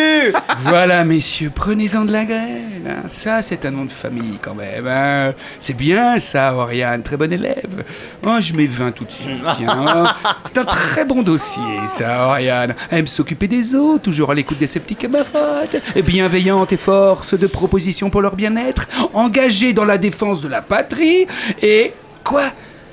Voilà, 0.64 1.04
messieurs, 1.04 1.52
prenez-en 1.54 2.06
de 2.06 2.12
la 2.12 2.26
graine. 2.26 2.69
Hein. 2.88 3.04
Ça, 3.08 3.42
c'est 3.42 3.66
un 3.66 3.72
nom 3.72 3.86
de 3.86 3.92
famille 3.92 4.38
quand 4.42 4.56
même. 4.56 4.88
hein. 4.88 5.34
C'est 5.60 5.74
bien 5.76 6.20
ça, 6.20 6.54
Oriane, 6.54 7.02
très 7.04 7.18
bon 7.18 7.32
élève. 7.32 7.84
Oh, 8.26 8.38
je 8.40 8.54
mets 8.54 8.68
20 8.68 8.92
tout 8.92 9.06
de 9.06 9.12
suite. 9.12 9.42
tiens. 9.56 9.78
Oh, 10.06 10.28
c'est 10.46 10.58
un 10.58 10.66
très 10.66 11.06
bon 11.06 11.22
dossier, 11.24 11.64
ça, 11.88 12.28
Oriane. 12.28 12.76
Elle 12.92 13.00
aime 13.00 13.08
s'occuper 13.08 13.48
des 13.48 13.76
autres, 13.76 14.04
toujours 14.04 14.32
à 14.32 14.36
l'écoute 14.36 14.60
de 14.60 14.68
ses 14.68 14.80
petits 14.80 14.96
camarades. 14.96 15.82
Bienveillante 16.06 16.72
et 16.74 16.78
force 16.78 17.34
de 17.38 17.48
proposition 17.48 18.10
pour 18.10 18.22
leur 18.22 18.36
bien-être. 18.36 18.88
Engagée 19.14 19.74
dans 19.74 19.86
la 19.86 19.98
défense 19.98 20.42
de 20.42 20.48
la 20.48 20.62
patrie. 20.62 21.26
Et 21.62 21.94
quoi? 22.24 22.44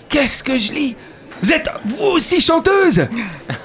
Qu'est-ce 0.08 0.42
que 0.42 0.58
je 0.58 0.72
lis? 0.72 0.96
Vous 1.42 1.52
êtes 1.52 1.68
vous 1.84 2.04
aussi 2.04 2.40
chanteuse 2.40 3.06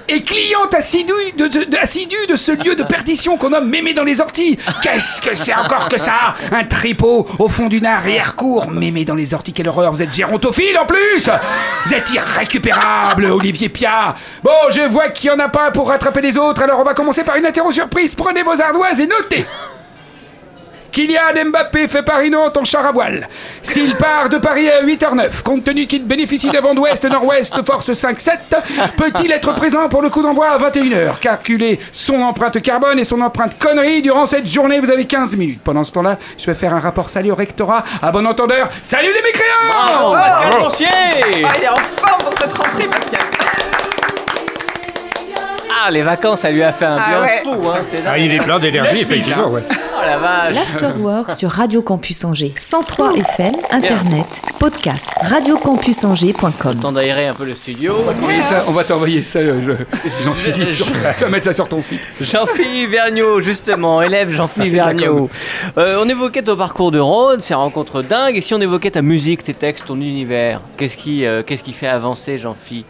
et 0.08 0.24
cliente 0.24 0.74
assidue 0.74 1.14
de, 1.38 2.36
ce 2.36 2.52
lieu 2.52 2.76
de 2.76 2.84
perdition 2.84 3.38
qu'on 3.38 3.50
nomme 3.50 3.70
mémé 3.70 3.94
dans 3.94 4.04
les 4.04 4.20
orties. 4.20 4.58
Qu'est-ce 4.82 5.22
que 5.22 5.36
c'est 5.36 5.54
encore 5.54 5.88
que 5.88 5.98
ça? 5.98 6.36
Un 6.52 6.66
tripot 6.66 7.28
au 7.40 7.50
fond 7.50 7.68
d'une 7.68 7.86
arrière-cour. 7.86 8.70
Mémé 8.70 9.06
dans 9.06 9.16
les 9.16 9.34
orties, 9.34 9.54
quelle 9.54 9.70
horreur. 9.70 9.92
Vous 9.92 10.02
êtes 10.02 10.14
gérontophile 10.14 10.78
en 10.78 10.86
plus 10.86 11.30
Vous 11.86 11.94
êtes 11.94 12.12
irrécupérable, 12.14 13.26
Olivier 13.26 13.70
Pia. 13.70 14.16
Bon, 14.44 14.52
je 14.70 14.82
vois 14.82 15.10
qu'il 15.10 15.32
n'y 15.32 15.38
en 15.38 15.40
a 15.40 15.50
pas 15.50 15.72
pour 15.72 15.88
rattraper 15.88 16.22
les 16.22 16.38
autres, 16.38 16.62
alors 16.64 16.80
on 16.80 16.84
va 16.84 16.94
commencer 16.94 17.24
par 17.24 17.38
une 17.38 17.46
interro 17.46 17.72
surprise. 17.72 18.14
Prenez 18.16 18.44
vos 18.44 18.60
ardoises 18.62 19.00
et 19.00 19.08
notez 19.08 19.46
Kylian 20.92 21.46
Mbappé 21.50 21.88
fait 21.88 22.04
Paris-Nantes 22.04 22.58
en 22.58 22.64
char 22.64 22.86
à 22.86 22.92
voile. 22.92 23.28
S'il 23.64 23.96
part 23.96 24.30
de 24.30 24.38
Paris 24.38 24.70
à 24.70 24.84
8h09, 24.84 25.42
compte 25.44 25.64
tenu 25.64 25.88
qu'il 25.88 26.06
bénéficie 26.06 26.50
d'un 26.50 26.62
vent 26.62 26.74
d'ouest-nord-ouest 26.74 27.64
force 27.66 27.90
5-7, 27.90 28.32
peut-il 28.98 29.32
être 29.32 29.54
présent 29.56 29.88
pour 29.90 30.02
le 30.02 30.10
coup 30.10 30.22
d'envoi 30.22 30.50
à 30.50 30.58
21h 30.58 31.20
Calculez 31.20 31.80
son 31.92 32.22
empreinte 32.22 32.62
carbone 32.62 33.00
et 33.00 33.04
son 33.04 33.22
empreinte 33.22 33.58
connerie 33.58 34.02
durant 34.02 34.26
cette 34.26 34.48
journée, 34.48 34.80
vous 34.80 34.90
avez 34.92 35.06
15 35.06 35.36
minutes. 35.36 35.62
Pendant 35.64 35.84
ce 35.84 35.92
temps-là, 35.94 36.18
je 36.38 36.46
vais 36.46 36.54
faire 36.56 36.74
un 36.74 36.80
rapport 36.80 37.10
salé 37.10 37.32
au 37.32 37.36
rectorat. 37.36 37.84
À 38.02 38.12
bon 38.12 38.26
entendeur, 38.28 38.70
salut 38.84 39.10
les 39.14 39.22
mécréants 39.22 39.72
Bravo, 39.72 40.14
Pascal 40.14 40.60
Boursier 40.62 40.88
Ah, 41.44 41.54
il 41.58 41.64
est 41.64 41.70
en 41.70 41.76
forme 41.76 42.22
pour 42.24 42.34
cette 42.38 42.54
rentrée, 42.58 42.88
Pascal. 42.88 43.22
Ah, 45.84 45.90
les 45.90 46.02
vacances, 46.04 46.42
ça 46.42 46.52
lui 46.52 46.62
a 46.62 46.72
fait 46.72 46.86
un 46.86 46.98
Ah 47.00 47.08
bien 47.10 47.22
ouais. 47.22 47.42
fou, 47.44 47.68
hein, 47.70 47.80
c'est 47.90 48.04
Ah, 48.06 48.18
il 48.18 48.32
est 48.32 48.38
plein 48.38 48.60
d'énergie, 48.60 49.02
effectivement. 49.02 49.48
ouais. 49.50 49.64
Oh 49.70 50.06
la 50.06 50.18
vache 50.18 50.56
L'Afterwork 50.56 51.32
sur 51.32 51.50
Radio 51.50 51.82
Campus 51.82 52.24
Angers. 52.24 52.54
103 52.58 53.12
FM, 53.16 53.52
Internet, 53.72 54.26
podcast, 54.60 55.10
radiocampusangers.com. 55.22 56.76
Temps 56.80 56.92
d'aérer 56.92 57.28
un 57.28 57.34
peu 57.34 57.46
le 57.46 57.54
studio. 57.54 57.96
Ça, 58.44 58.64
on 58.68 58.72
va 58.72 58.84
t'envoyer 58.84 59.24
ça, 59.24 59.40
euh, 59.40 59.54
je- 60.04 60.24
Jean-Philippe. 60.24 60.72
sur- 60.72 60.86
Tu 61.18 61.24
vas 61.24 61.30
mettre 61.30 61.46
ça 61.46 61.54
sur 61.54 61.68
ton 61.68 61.82
site. 61.82 62.02
Jean-Philippe 62.22 62.92
Vergniaud, 62.92 63.40
justement, 63.40 64.02
élève 64.02 64.30
Jean-Philippe 64.30 64.76
Ça, 64.78 64.84
c'est 64.86 64.94
de 64.94 64.98
la 65.00 65.06
Vergniaud. 65.06 65.30
Euh, 65.78 66.00
on 66.04 66.08
évoquait 66.10 66.44
ton 66.44 66.56
parcours 66.58 66.92
de 66.92 67.00
Rhône, 67.00 67.42
ces 67.42 67.54
rencontres 67.56 68.02
dingues, 68.04 68.38
et 68.38 68.42
si 68.42 68.54
on 68.54 68.62
évoquait 68.62 68.92
ta 68.92 69.02
musique, 69.02 69.44
tes 69.44 69.54
textes, 69.54 69.86
ton 69.88 69.96
univers, 69.96 70.62
qu'est-ce 70.78 70.98
qui, 70.98 71.26
euh, 71.26 71.42
qu'est-ce 71.44 71.64
qui 71.64 71.74
fait 71.74 71.88
avancer 71.88 72.38
Jean-Philippe 72.38 72.86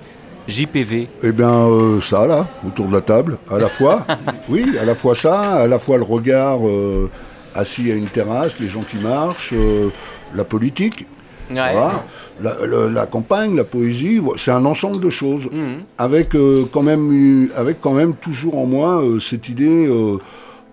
JPV 0.48 1.08
Eh 1.24 1.32
bien, 1.32 1.52
euh, 1.68 2.02
ça, 2.02 2.26
là, 2.28 2.48
autour 2.68 2.88
de 2.88 2.94
la 2.94 3.02
table, 3.02 3.38
à 3.50 3.60
la 3.60 3.68
fois, 3.68 4.06
oui, 4.50 4.66
à 4.80 4.86
la 4.86 4.96
fois 4.96 5.16
ça, 5.16 5.40
à 5.56 5.68
la 5.68 5.80
fois 5.80 5.98
le 5.98 6.04
regard 6.04 6.68
euh, 6.68 7.10
assis 7.56 7.92
à 7.92 7.96
une 7.96 8.06
terrasse, 8.06 8.60
les 8.60 8.68
gens 8.70 8.82
qui 8.82 8.98
marchent, 8.98 9.54
euh, 9.54 9.90
la 10.36 10.44
politique, 10.44 11.06
Ouais. 11.50 11.58
voilà, 11.74 12.06
la, 12.42 12.66
la- 12.66 12.88
la 12.88 13.06
campagne, 13.06 13.58
la 13.58 13.66
poésie, 13.66 14.22
c'est 14.38 14.52
un 14.52 14.64
ensemble 14.64 15.02
de 15.02 15.10
choses, 15.10 15.48
Mhm. 15.52 15.84
avec, 15.98 16.30
quand 16.72 16.82
même, 16.82 17.12
eu- 17.12 17.52
avec 17.58 17.82
quand 17.82 17.92
même 17.92 18.14
toujours 18.16 18.58
en 18.58 18.66
moi 18.66 19.04
cette 19.20 19.50
idée, 19.50 19.90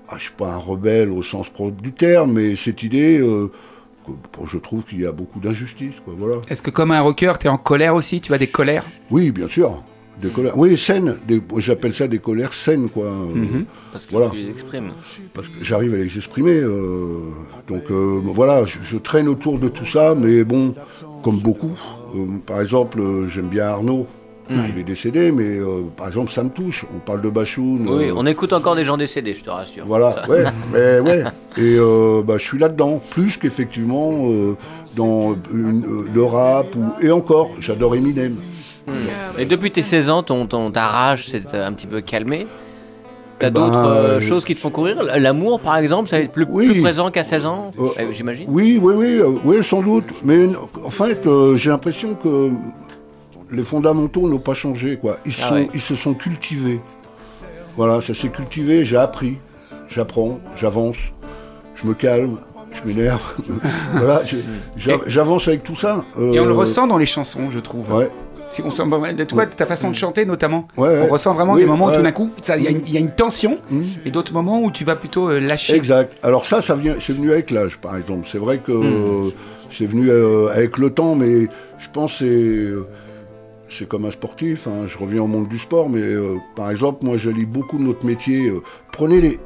ah, 0.09 0.13
je 0.13 0.15
ne 0.15 0.21
suis 0.21 0.33
pas 0.39 0.53
un 0.53 0.57
rebelle 0.57 1.11
au 1.11 1.23
sens 1.25 1.49
propre 1.49 1.83
du 1.83 1.91
terme, 1.93 2.33
mais 2.35 2.55
cette 2.55 2.85
idée 2.85 3.21
je 4.45 4.59
trouve 4.59 4.85
qu'il 4.85 5.01
y 5.01 5.07
a 5.07 5.13
beaucoup 5.13 5.41
d'injustice, 5.41 5.95
voilà. 6.07 6.37
Est-ce 6.49 6.63
que 6.63 6.71
comme 6.71 6.91
un 6.91 7.01
rocker, 7.01 7.33
t'es 7.39 7.49
en 7.49 7.59
colère 7.59 7.95
aussi 7.95 8.21
Tu 8.21 8.33
as 8.35 8.39
des 8.39 8.47
colères? 8.47 8.85
Oui, 9.11 9.31
bien 9.31 9.49
sûr. 9.49 9.83
Des 10.21 10.31
colères. 10.31 10.59
Oui, 10.59 10.77
saines. 10.77 11.17
Des- 11.29 11.41
J'appelle 11.59 11.95
ça 11.95 12.09
des 12.09 12.19
colères 12.19 12.53
saines, 12.53 12.89
quoi. 12.89 13.09
Mhm. 13.09 13.67
Parce 13.93 14.07
que 14.07 14.11
Voilà. 14.13 14.31
tu 14.31 14.37
les 14.39 14.51
exprimes. 14.51 14.91
Parce 15.33 15.47
que 15.49 15.65
j'arrive 15.65 15.95
à 15.95 15.97
les 15.99 16.17
exprimer. 16.17 16.57
euh, 16.59 17.21
donc 17.69 17.85
euh, 17.91 18.21
voilà, 18.25 18.65
je, 18.65 18.79
je 18.85 18.97
traîne 18.97 19.29
autour 19.29 19.61
de 19.61 19.69
tout 19.69 19.87
ça, 19.87 20.17
mais 20.17 20.43
bon, 20.43 20.75
comme 21.23 21.39
beaucoup. 21.39 21.71
euh, 22.17 22.25
par 22.45 22.61
exemple, 22.61 23.01
euh, 23.01 23.29
j'aime 23.29 23.47
bien 23.49 23.67
Arnaud. 23.67 24.09
Il 24.51 24.79
est 24.79 24.83
décédé, 24.85 25.31
mais 25.31 25.45
euh, 25.59 25.83
par 25.97 26.09
exemple, 26.09 26.33
ça 26.33 26.43
me 26.43 26.49
touche. 26.49 26.87
On 26.95 26.99
parle 27.01 27.21
de 27.21 27.29
Bachoun. 27.29 27.87
Oui, 27.89 28.09
euh, 28.09 28.15
on 28.17 28.25
écoute 28.27 28.53
encore 28.53 28.75
des 28.77 28.85
gens 28.85 28.97
décédés, 28.97 29.35
je 29.35 29.45
te 29.45 29.51
rassure. 29.51 29.85
Voilà, 29.87 30.23
ouais, 30.29 30.45
mais 30.73 31.01
ouais. 31.01 31.25
Et 31.59 31.77
euh, 31.79 32.23
bah, 32.25 32.35
je 32.39 32.45
suis 32.45 32.59
là-dedans, 32.59 33.01
plus 33.11 33.37
qu'effectivement 33.37 34.13
dans 34.97 35.37
une- 35.53 36.07
le 36.15 36.23
rap, 36.25 36.67
ou, 36.77 36.93
et 37.05 37.11
encore, 37.11 37.51
j'adore 37.61 37.95
Eminem. 37.95 38.37
Et 39.39 39.45
depuis 39.45 39.71
tes 39.71 39.83
16 39.83 40.09
ans, 40.09 40.23
ton, 40.23 40.47
ton, 40.47 40.71
ta 40.71 40.87
rage 40.87 41.27
s'est 41.29 41.43
un 41.55 41.73
petit 41.73 41.87
peu 41.87 42.01
calmée 42.01 42.47
T'as 43.39 43.49
Eh 43.49 43.51
ben, 43.51 43.67
d'autres 43.67 43.87
euh, 43.87 44.19
choses 44.21 44.45
qui 44.45 44.55
te 44.57 44.61
font 44.61 44.71
courir? 44.71 45.01
L'amour, 45.17 45.61
par 45.61 45.77
exemple, 45.77 46.09
ça 46.09 46.17
va 46.17 46.25
être 46.25 46.33
plus, 46.33 46.47
Oui. 46.51 46.71
plus 46.71 46.81
présent 46.83 47.09
qu'à 47.13 47.23
16 47.23 47.47
ans, 47.47 47.71
Euh, 47.79 47.87
j'imagine? 48.11 48.47
Oui, 48.49 48.81
oui, 48.83 48.95
oui, 48.97 49.21
oui, 49.45 49.63
sans 49.63 49.81
doute. 49.83 50.07
Mais 50.25 50.49
en 50.85 50.91
fait, 50.91 51.25
euh, 51.27 51.55
j'ai 51.57 51.71
l'impression 51.71 52.15
que 52.21 52.51
les 53.51 53.63
fondamentaux 53.63 54.29
n'ont 54.29 54.39
pas 54.39 54.55
changé, 54.55 54.97
quoi. 54.97 55.19
Ils, 55.27 55.33
Ah 55.43 55.49
sont, 55.49 55.55
ouais. 55.55 55.69
ils 55.75 55.81
se 55.81 55.95
sont 55.95 56.15
cultivés. 56.15 56.81
Voilà, 57.77 58.01
ça 58.03 58.15
s'est 58.15 58.29
cultivé, 58.29 58.85
j'ai 58.85 58.97
appris, 58.97 59.39
j'apprends, 59.89 60.41
j'avance, 60.57 60.97
je 61.77 61.87
me 61.87 61.95
calme, 61.95 62.39
je 62.73 62.87
m'énerve. 62.89 63.21
voilà, 63.95 64.23
j'avance 65.07 65.47
avec 65.49 65.63
tout 65.63 65.77
ça. 65.77 66.05
Et 66.19 66.41
on 66.41 66.45
le 66.45 66.51
Euh, 66.51 66.55
ressent 66.55 66.87
dans 66.87 66.99
les 66.99 67.07
chansons, 67.07 67.51
je 67.51 67.59
trouve. 67.61 67.93
Ouais, 67.93 68.09
Si 68.51 68.63
on 68.63 68.71
sent 68.71 68.83
toi, 69.29 69.47
ta 69.47 69.67
façon 69.67 69.91
de 69.91 69.95
chanter 69.95 70.25
notamment. 70.25 70.67
ouais, 70.77 70.89
ouais. 70.89 71.01
On 71.09 71.13
ressent 71.13 71.35
vraiment 71.35 71.53
Oui, 71.53 71.61
des 71.61 71.67
moments 71.67 71.87
où 71.87 71.93
tout 71.93 72.03
d'un 72.03 72.13
coup, 72.13 72.31
ça- 72.43 72.57
il 72.57 72.65
y, 72.65 72.67
a 72.67 72.71
une- 72.71 72.81
il 72.87 72.93
y 72.93 72.97
a 72.97 73.01
une 73.01 73.11
tension, 73.13 73.59
Mm. 73.71 73.83
et 74.07 74.11
d'autres 74.11 74.33
moments 74.33 74.61
où 74.63 74.71
tu 74.73 74.85
vas 74.85 74.97
plutôt 74.97 75.29
euh, 75.31 75.39
lâcher. 75.39 75.75
Exact. 75.77 76.17
Alors 76.23 76.47
ça, 76.47 76.63
ça 76.63 76.75
vient, 76.75 76.95
c'est 77.01 77.13
venu 77.13 77.31
avec 77.31 77.51
l'âge, 77.51 77.77
par 77.79 77.97
exemple. 77.97 78.27
C'est 78.33 78.39
vrai 78.39 78.59
que 78.59 78.73
Hmm. 78.73 79.27
euh, 79.27 79.31
c'est 79.71 79.85
venu 79.87 80.11
euh, 80.11 80.49
avec 80.49 80.79
le 80.79 80.91
temps, 80.91 81.15
mais 81.15 81.43
je 81.79 81.89
pense 81.93 82.13
que 82.13 82.19
c'est 82.19 82.25
euh, 82.27 82.87
c'est 83.71 83.89
comme 83.89 84.05
un 84.05 84.11
sportif. 84.11 84.67
hein. 84.67 84.87
Je 84.87 84.99
reviens 84.99 85.23
au 85.23 85.27
monde 85.27 85.49
du 85.49 85.59
sport, 85.59 85.89
mais 85.89 86.01
euh, 86.01 86.37
par 86.57 86.71
exemple, 86.71 87.05
moi, 87.05 87.17
je 87.17 87.31
lis 87.31 87.47
beaucoup 87.47 87.79
de 87.79 87.85
notre 87.85 88.05
métier. 88.07 88.49
euh, 88.49 88.63
prenez 88.93 89.21
les 89.21 89.39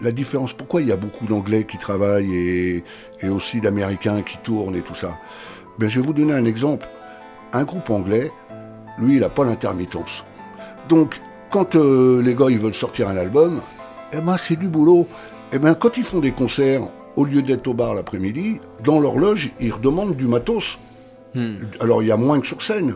la 0.00 0.12
différence. 0.12 0.52
Pourquoi 0.52 0.80
il 0.80 0.86
y 0.86 0.92
a 0.92 0.96
beaucoup 0.96 1.26
d'Anglais 1.26 1.64
qui 1.64 1.76
travaillent 1.76 2.32
et, 2.32 2.84
et 3.20 3.28
aussi 3.28 3.60
d'Américains 3.60 4.22
qui 4.22 4.38
tournent 4.38 4.76
et 4.76 4.80
tout 4.82 4.94
ça? 4.94 5.18
Ben, 5.78 5.88
Je 5.88 5.98
vais 6.00 6.06
vous 6.06 6.12
donner 6.12 6.34
un 6.34 6.44
exemple. 6.44 6.86
Un 7.52 7.64
groupe 7.64 7.90
anglais, 7.90 8.30
lui, 8.98 9.14
il 9.14 9.20
n'a 9.20 9.28
pas 9.28 9.44
l'intermittence. 9.44 10.24
Donc, 10.88 11.20
quand 11.50 11.74
euh, 11.74 12.22
les 12.22 12.34
gars 12.34 12.46
ils 12.48 12.58
veulent 12.58 12.74
sortir 12.74 13.08
un 13.08 13.16
album, 13.16 13.60
eh 14.12 14.20
ben, 14.20 14.36
c'est 14.36 14.56
du 14.56 14.68
boulot. 14.68 15.06
Eh 15.52 15.58
ben, 15.58 15.74
quand 15.74 15.96
ils 15.96 16.04
font 16.04 16.20
des 16.20 16.30
concerts, 16.30 16.82
au 17.16 17.24
lieu 17.24 17.42
d'être 17.42 17.66
au 17.66 17.74
bar 17.74 17.94
l'après-midi, 17.94 18.60
dans 18.84 19.00
leur 19.00 19.18
loge, 19.18 19.50
ils 19.58 19.72
redemandent 19.72 20.14
du 20.14 20.26
matos. 20.26 20.78
Hmm. 21.34 21.54
Alors, 21.80 22.02
il 22.02 22.08
y 22.08 22.12
a 22.12 22.16
moins 22.16 22.38
que 22.40 22.46
sur 22.46 22.62
scène. 22.62 22.94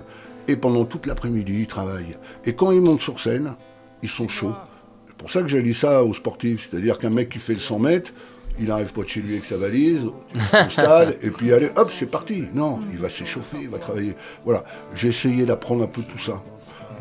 Et 0.48 0.56
pendant 0.56 0.84
toute 0.84 1.06
l'après-midi, 1.06 1.60
ils 1.60 1.66
travaillent. 1.66 2.16
Et 2.44 2.54
quand 2.54 2.72
ils 2.72 2.80
montent 2.80 3.00
sur 3.00 3.20
scène, 3.20 3.54
ils 4.02 4.08
sont 4.08 4.28
chauds. 4.28 4.54
C'est 5.08 5.16
pour 5.16 5.30
ça 5.30 5.42
que 5.42 5.48
j'ai 5.48 5.62
dit 5.62 5.74
ça 5.74 6.04
aux 6.04 6.14
sportifs. 6.14 6.68
C'est-à-dire 6.70 6.98
qu'un 6.98 7.10
mec 7.10 7.28
qui 7.28 7.38
fait 7.38 7.54
le 7.54 7.60
100 7.60 7.78
mètres, 7.78 8.12
il 8.58 8.66
n'arrive 8.66 8.92
pas 8.92 9.02
de 9.02 9.08
chez 9.08 9.20
lui 9.20 9.32
avec 9.32 9.44
sa 9.44 9.56
valise, 9.56 10.04
au 10.04 10.70
stade, 10.70 11.16
et 11.22 11.30
puis 11.30 11.52
allez, 11.52 11.70
hop, 11.76 11.90
c'est 11.92 12.10
parti. 12.10 12.44
Non, 12.52 12.80
il 12.90 12.98
va 12.98 13.08
s'échauffer, 13.08 13.58
il 13.62 13.68
va 13.68 13.78
travailler. 13.78 14.14
Voilà, 14.44 14.64
j'ai 14.94 15.08
essayé 15.08 15.44
d'apprendre 15.44 15.84
un 15.84 15.86
peu 15.86 16.02
tout 16.02 16.18
ça. 16.18 16.42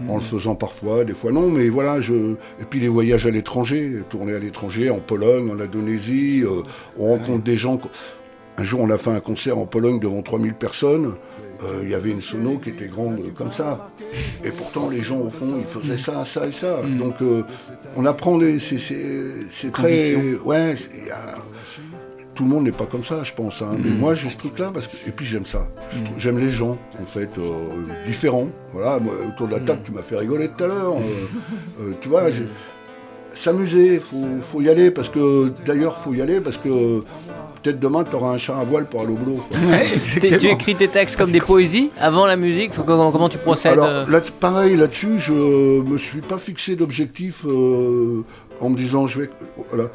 En 0.08 0.16
le 0.16 0.22
faisant 0.22 0.56
parfois, 0.56 1.04
des 1.04 1.14
fois 1.14 1.32
non, 1.32 1.50
mais 1.50 1.70
voilà, 1.70 2.02
je... 2.02 2.14
Et 2.60 2.66
puis 2.68 2.80
les 2.80 2.88
voyages 2.88 3.28
à 3.28 3.30
l'étranger, 3.30 4.02
tourner 4.10 4.34
à 4.34 4.40
l'étranger, 4.40 4.90
en 4.90 5.00
Pologne, 5.00 5.52
en 5.52 5.60
Indonésie, 5.60 6.44
euh, 6.44 6.64
on 6.98 7.10
rencontre 7.10 7.44
des 7.44 7.58
gens... 7.58 7.80
Un 8.58 8.64
jour, 8.64 8.82
on 8.82 8.90
a 8.90 8.98
fait 8.98 9.12
un 9.12 9.20
concert 9.20 9.58
en 9.58 9.66
Pologne 9.66 10.00
devant 10.00 10.22
3000 10.22 10.56
personnes. 10.56 11.16
Euh, 11.64 11.82
Il 11.84 11.90
y 11.90 11.94
avait 11.96 12.10
une 12.12 12.22
sono 12.22 12.58
qui 12.58 12.70
était 12.70 12.88
grande 12.88 13.20
comme 13.36 13.52
ça. 13.52 13.92
Et 14.44 14.50
pourtant, 14.52 14.90
les 14.90 15.04
gens, 15.04 15.20
au 15.20 15.30
fond, 15.30 15.58
ils 15.60 15.66
faisaient 15.66 15.98
ça, 15.98 16.26
ça 16.26 16.48
et 16.48 16.52
ça. 16.52 16.82
Donc, 16.98 17.22
euh, 17.22 17.44
on 17.96 18.06
apprend 18.06 18.38
des... 18.40 18.58
C'est 18.60 19.72
très... 19.72 20.16
Ouais, 20.44 20.76
tout 22.34 22.44
le 22.46 22.50
monde 22.50 22.64
n'est 22.64 22.72
pas 22.72 22.86
comme 22.86 23.04
ça, 23.04 23.24
je 23.24 23.34
pense. 23.34 23.62
hein. 23.62 23.76
Mais 23.78 23.92
moi, 23.92 24.16
j'ai 24.16 24.30
ce 24.30 24.38
truc-là, 24.38 24.72
parce 24.74 24.88
que... 24.88 24.96
et 25.08 25.12
puis 25.12 25.26
j'aime 25.26 25.46
ça. 25.46 25.68
Trouve- 26.06 26.18
J'aime 26.18 26.40
les 26.40 26.50
gens, 26.50 26.78
en 27.00 27.06
fait, 27.06 27.30
euh, 27.38 27.52
différents. 28.08 28.48
Voilà, 28.72 29.00
moi, 29.00 29.14
autour 29.28 29.48
de 29.48 29.54
la 29.54 29.60
table, 29.60 29.82
tu 29.84 29.92
m'as 29.92 30.02
fait 30.02 30.18
rigoler 30.18 30.48
tout 30.48 30.64
à 30.64 30.68
l'heure. 30.68 30.96
Tu 32.00 32.08
vois, 32.10 32.24
s'amuser, 33.34 34.00
faut, 34.00 34.26
faut 34.42 34.62
y 34.62 34.70
aller, 34.70 34.92
parce 34.92 35.10
que, 35.10 35.52
d'ailleurs, 35.66 35.98
faut 35.98 36.14
y 36.14 36.22
aller, 36.22 36.42
parce 36.42 36.58
que 36.58 37.02
peut-être 37.62 37.80
demain, 37.80 38.04
tu 38.04 38.16
auras 38.16 38.32
un 38.32 38.38
char 38.38 38.60
à 38.60 38.64
voile 38.64 38.86
pour 38.86 39.02
aller 39.02 39.12
au 39.12 39.16
boulot. 39.16 39.40
Ouais, 39.70 39.88
Tu 40.40 40.48
écris 40.48 40.76
tes 40.76 40.88
textes 40.88 41.16
comme 41.18 41.32
des 41.32 41.42
poésies 41.42 41.90
avant 42.00 42.26
la 42.26 42.36
musique 42.36 42.74
Faut- 42.74 42.84
comment, 42.84 43.12
comment 43.12 43.30
tu 43.30 43.38
procèdes 43.38 43.74
Alors, 43.74 43.86
euh 43.88 44.06
là, 44.10 44.22
pareil, 44.40 44.76
là-dessus, 44.76 45.20
je 45.20 45.34
me 45.82 45.98
suis 45.98 46.22
pas 46.22 46.38
fixé 46.38 46.76
d'objectif 46.76 47.46
euh, 47.46 48.24
en 48.60 48.70
me 48.70 48.78
disant, 48.78 49.08
je 49.08 49.22
vais... 49.22 49.30
Voilà. 49.70 49.90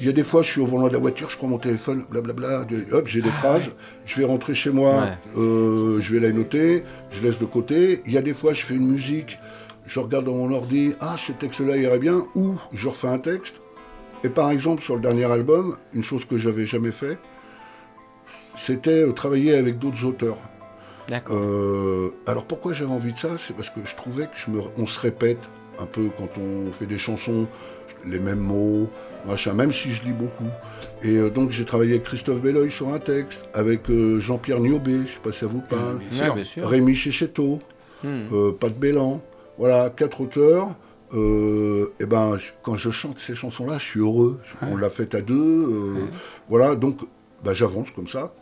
Il 0.00 0.06
y 0.06 0.08
a 0.08 0.12
des 0.12 0.22
fois, 0.22 0.40
je 0.42 0.50
suis 0.50 0.60
au 0.62 0.66
volant 0.66 0.88
de 0.88 0.94
la 0.94 0.98
voiture, 0.98 1.28
je 1.28 1.36
prends 1.36 1.46
mon 1.48 1.58
téléphone, 1.58 2.06
blablabla, 2.10 2.64
hop, 2.92 3.06
j'ai 3.06 3.20
des 3.20 3.28
phrases, 3.28 3.64
je 4.06 4.16
vais 4.16 4.24
rentrer 4.24 4.54
chez 4.54 4.70
moi, 4.70 4.94
Ouais. 4.94 5.08
euh, 5.42 6.00
je 6.00 6.14
vais 6.14 6.20
la 6.20 6.32
noter, 6.32 6.84
je 7.10 7.22
laisse 7.22 7.38
de 7.38 7.44
côté. 7.44 8.00
Il 8.06 8.12
y 8.12 8.16
a 8.16 8.22
des 8.22 8.32
fois, 8.32 8.54
je 8.54 8.62
fais 8.64 8.72
une 8.74 8.88
musique, 8.90 9.38
je 9.86 10.00
regarde 10.00 10.24
dans 10.24 10.32
mon 10.32 10.50
ordi, 10.54 10.94
ah, 11.00 11.16
ce 11.18 11.32
texte-là 11.32 11.76
irait 11.76 11.98
bien, 11.98 12.22
ou 12.34 12.54
je 12.72 12.88
refais 12.88 13.08
un 13.08 13.18
texte. 13.18 13.59
Et 14.24 14.28
par 14.28 14.50
exemple, 14.50 14.82
sur 14.82 14.96
le 14.96 15.00
dernier 15.00 15.24
album, 15.24 15.76
une 15.94 16.04
chose 16.04 16.24
que 16.24 16.36
j'avais 16.36 16.66
jamais 16.66 16.92
fait, 16.92 17.18
c'était 18.56 19.02
euh, 19.04 19.12
travailler 19.12 19.54
avec 19.56 19.78
d'autres 19.78 20.04
auteurs. 20.04 20.36
D'accord. 21.08 21.36
Euh, 21.36 22.10
alors 22.26 22.44
pourquoi 22.44 22.72
j'avais 22.72 22.90
envie 22.92 23.12
de 23.12 23.18
ça? 23.18 23.30
C'est 23.38 23.54
parce 23.56 23.70
que 23.70 23.80
je 23.84 23.94
trouvais 23.96 24.24
que 24.26 24.36
je 24.36 24.50
me, 24.50 24.60
on 24.76 24.86
se 24.86 25.00
répète 25.00 25.48
un 25.78 25.86
peu 25.86 26.08
quand 26.18 26.28
on 26.38 26.70
fait 26.72 26.86
des 26.86 26.98
chansons, 26.98 27.46
les 28.06 28.20
mêmes 28.20 28.38
mots, 28.40 28.88
machin, 29.26 29.54
même 29.54 29.72
si 29.72 29.92
je 29.92 30.02
lis 30.04 30.12
beaucoup. 30.12 30.48
Et 31.02 31.16
euh, 31.16 31.30
donc 31.30 31.50
j'ai 31.50 31.64
travaillé 31.64 31.92
avec 31.92 32.04
Christophe 32.04 32.40
Belloy 32.42 32.70
sur 32.70 32.92
un 32.92 32.98
texte, 32.98 33.46
avec 33.54 33.88
euh, 33.90 34.20
Jean-Pierre 34.20 34.60
Niobé, 34.60 35.00
je 35.06 35.12
sais 35.14 35.20
pas 35.22 35.32
si 35.32 35.38
ça 35.40 35.46
vous 35.46 35.62
parle, 35.62 35.98
Bien 35.98 36.08
Ouais, 36.20 36.24
sûr. 36.26 36.34
bien 36.34 36.44
sûr. 36.44 36.68
Rémi 36.68 36.94
Chéchetto, 36.94 37.58
euh, 38.04 38.52
Pat 38.52 38.72
Bélan, 38.72 39.22
voilà, 39.58 39.90
quatre 39.90 40.20
auteurs. 40.20 40.68
Euh, 41.14 41.92
et 41.98 42.06
ben, 42.06 42.36
quand 42.62 42.76
je 42.76 42.90
chante 42.90 43.18
ces 43.18 43.34
chansons-là, 43.34 43.78
je 43.78 43.84
suis 43.84 44.00
heureux. 44.00 44.38
On 44.62 44.76
l'a 44.76 44.88
fait 44.90 45.14
à 45.14 45.20
deux. 45.20 45.34
euh, 45.34 45.94
Voilà, 46.48 46.74
donc 46.74 46.98
bah, 47.44 47.52
j'avance 47.54 47.90
comme 47.90 48.08
ça. 48.08 48.32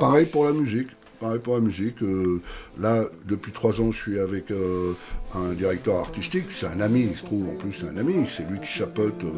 Pareil 0.00 0.26
pour 0.26 0.44
la 0.44 0.52
musique. 0.52 0.88
Pareil 1.20 1.38
pour 1.38 1.54
la 1.54 1.60
musique. 1.60 2.02
euh, 2.02 2.42
là, 2.78 3.04
depuis 3.26 3.50
trois 3.52 3.80
ans, 3.80 3.90
je 3.90 3.96
suis 3.96 4.18
avec 4.20 4.50
euh, 4.50 4.92
un 5.34 5.52
directeur 5.52 5.96
artistique. 5.98 6.46
C'est 6.50 6.66
un 6.66 6.80
ami, 6.80 7.08
il 7.10 7.16
se 7.16 7.24
trouve 7.24 7.48
en 7.48 7.54
plus, 7.54 7.72
c'est 7.72 7.88
un 7.88 7.96
ami. 7.96 8.26
C'est 8.28 8.48
lui 8.50 8.60
qui 8.60 8.66
chapeaute 8.66 9.24
euh, 9.24 9.28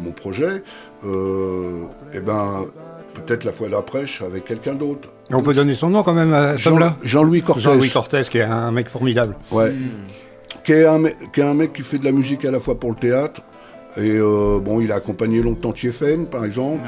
mon 0.00 0.12
projet. 0.12 0.62
Euh, 1.04 1.84
et 2.12 2.20
ben, 2.20 2.66
peut-être 3.14 3.44
la 3.44 3.52
fois 3.52 3.68
d'après, 3.68 4.06
je 4.06 4.12
serai 4.18 4.26
avec 4.26 4.44
quelqu'un 4.44 4.74
d'autre. 4.74 5.08
On 5.32 5.42
peut 5.42 5.54
donner 5.54 5.74
son 5.74 5.90
nom 5.90 6.02
quand 6.02 6.14
même 6.14 6.32
à 6.32 6.56
Jean- 6.56 6.72
homme-là 6.72 6.96
Jean-Louis 7.02 7.42
Cortès. 7.42 7.64
Jean-Louis 7.64 7.90
Cortès, 7.90 8.28
qui 8.28 8.38
est 8.38 8.42
un 8.42 8.70
mec 8.70 8.88
formidable. 8.88 9.34
Ouais. 9.50 9.74
Qui, 10.64 10.72
est 10.72 10.86
un, 10.86 10.98
me- 10.98 11.10
qui 11.32 11.40
est 11.40 11.44
un 11.44 11.54
mec 11.54 11.72
qui 11.72 11.82
fait 11.82 11.98
de 11.98 12.04
la 12.04 12.12
musique 12.12 12.44
à 12.44 12.50
la 12.50 12.58
fois 12.58 12.78
pour 12.78 12.90
le 12.90 12.96
théâtre. 12.96 13.42
Et 13.96 14.16
euh, 14.18 14.58
bon, 14.60 14.80
il 14.80 14.90
a 14.90 14.96
accompagné 14.96 15.40
longtemps 15.40 15.70
Tiefen, 15.72 16.26
par 16.26 16.44
exemple. 16.44 16.80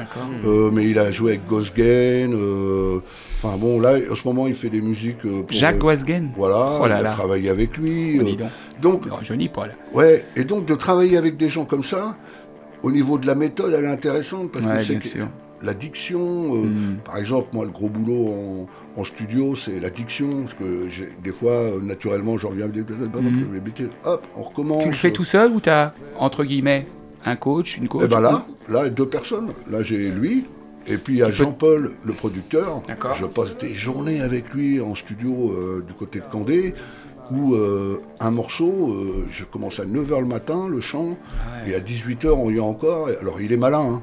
Euh, 0.45 0.69
mais 0.73 0.89
il 0.89 0.99
a 0.99 1.09
joué 1.11 1.31
avec 1.33 1.47
Gosgen. 1.47 2.33
euh, 2.33 2.99
Enfin 3.35 3.55
bon, 3.57 3.79
là, 3.79 3.93
en 4.11 4.15
ce 4.15 4.27
moment, 4.27 4.47
il 4.47 4.53
fait 4.55 4.69
des 4.69 4.81
musiques. 4.81 5.19
pour, 5.21 5.45
Jacques 5.51 5.77
Goisgen. 5.77 6.31
Voilà, 6.35 6.79
Oh 6.81 6.87
là 6.87 6.97
il 6.99 7.03
là. 7.03 7.09
a 7.09 7.13
travaillé 7.13 7.49
avec 7.49 7.77
lui. 7.77 8.19
Oh, 8.19 8.25
donc. 8.81 9.05
Non, 9.05 9.19
Johnny 9.23 9.47
Paul. 9.47 9.69
ouais, 9.93 10.25
et 10.35 10.43
donc 10.43 10.65
de 10.65 10.75
travailler 10.75 11.15
avec 11.17 11.37
des 11.37 11.49
gens 11.49 11.63
comme 11.65 11.83
ça, 11.85 12.17
au 12.83 12.91
niveau 12.91 13.17
de 13.17 13.25
la 13.25 13.35
méthode, 13.35 13.73
elle 13.77 13.85
est 13.85 13.87
intéressante 13.87 14.51
parce 14.51 14.65
Ouais, 14.65 14.77
que 14.79 14.83
c'est 14.83 14.93
bien 14.93 14.99
que 14.99 15.07
sûr. 15.07 15.27
La 15.61 15.73
diction. 15.73 16.55
euh, 16.55 16.67
Mm. 16.67 16.97
Par 17.05 17.17
exemple, 17.17 17.47
moi, 17.53 17.65
le 17.65 17.71
gros 17.71 17.89
boulot 17.89 18.67
en, 18.95 18.99
en 19.01 19.03
studio, 19.03 19.55
c'est 19.55 19.79
la 19.79 19.89
diction. 19.89 20.29
Parce 20.29 20.53
que 20.53 20.87
des 21.23 21.31
fois, 21.31 21.51
euh, 21.53 21.79
naturellement, 21.81 22.37
j'en 22.37 22.49
reviens. 22.49 22.67
Hop, 24.05 24.27
on 24.35 24.41
recommence. 24.43 24.83
Tu 24.83 24.89
le 24.89 24.95
fais 24.95 25.11
tout 25.11 25.25
seul 25.25 25.51
ou 25.51 25.59
t'as, 25.59 25.91
entre 26.19 26.43
guillemets, 26.43 26.85
un 27.25 27.35
coach, 27.35 27.77
une 27.77 27.87
coach 27.87 28.03
Et 28.03 28.07
ben 28.07 28.21
là, 28.21 28.45
là, 28.69 28.89
deux 28.89 29.07
personnes. 29.07 29.49
Là, 29.69 29.83
j'ai 29.83 30.09
lui. 30.11 30.45
Et 30.89 30.97
puis 30.97 31.15
il 31.15 31.17
y 31.19 31.23
a 31.23 31.27
Tu 31.27 31.33
Jean-Paul, 31.33 31.91
le 32.05 32.13
producteur. 32.13 32.81
D'accord. 32.87 33.13
Je 33.15 33.25
passe 33.25 33.57
des 33.57 33.73
journées 33.73 34.21
avec 34.21 34.53
lui 34.53 34.79
en 34.79 34.95
studio 34.95 35.51
euh, 35.51 35.83
du 35.85 35.93
côté 35.93 36.19
de 36.19 36.25
Candé, 36.31 36.73
où 37.29 37.55
euh, 37.55 37.99
un 38.21 38.31
morceau, 38.31 38.93
euh, 38.93 39.25
je 39.29 39.43
commence 39.43 39.81
à 39.81 39.85
9h 39.85 40.21
le 40.21 40.25
matin, 40.27 40.67
le 40.69 40.79
chant, 40.79 41.17
Ah 41.29 41.63
ouais. 41.65 41.71
et 41.71 41.75
à 41.75 41.79
18h, 41.81 42.29
on 42.29 42.49
y 42.49 42.55
est 42.55 42.59
encore. 42.61 43.09
Alors 43.19 43.41
il 43.41 43.51
est 43.51 43.57
malin. 43.57 43.95
hein. 43.95 44.01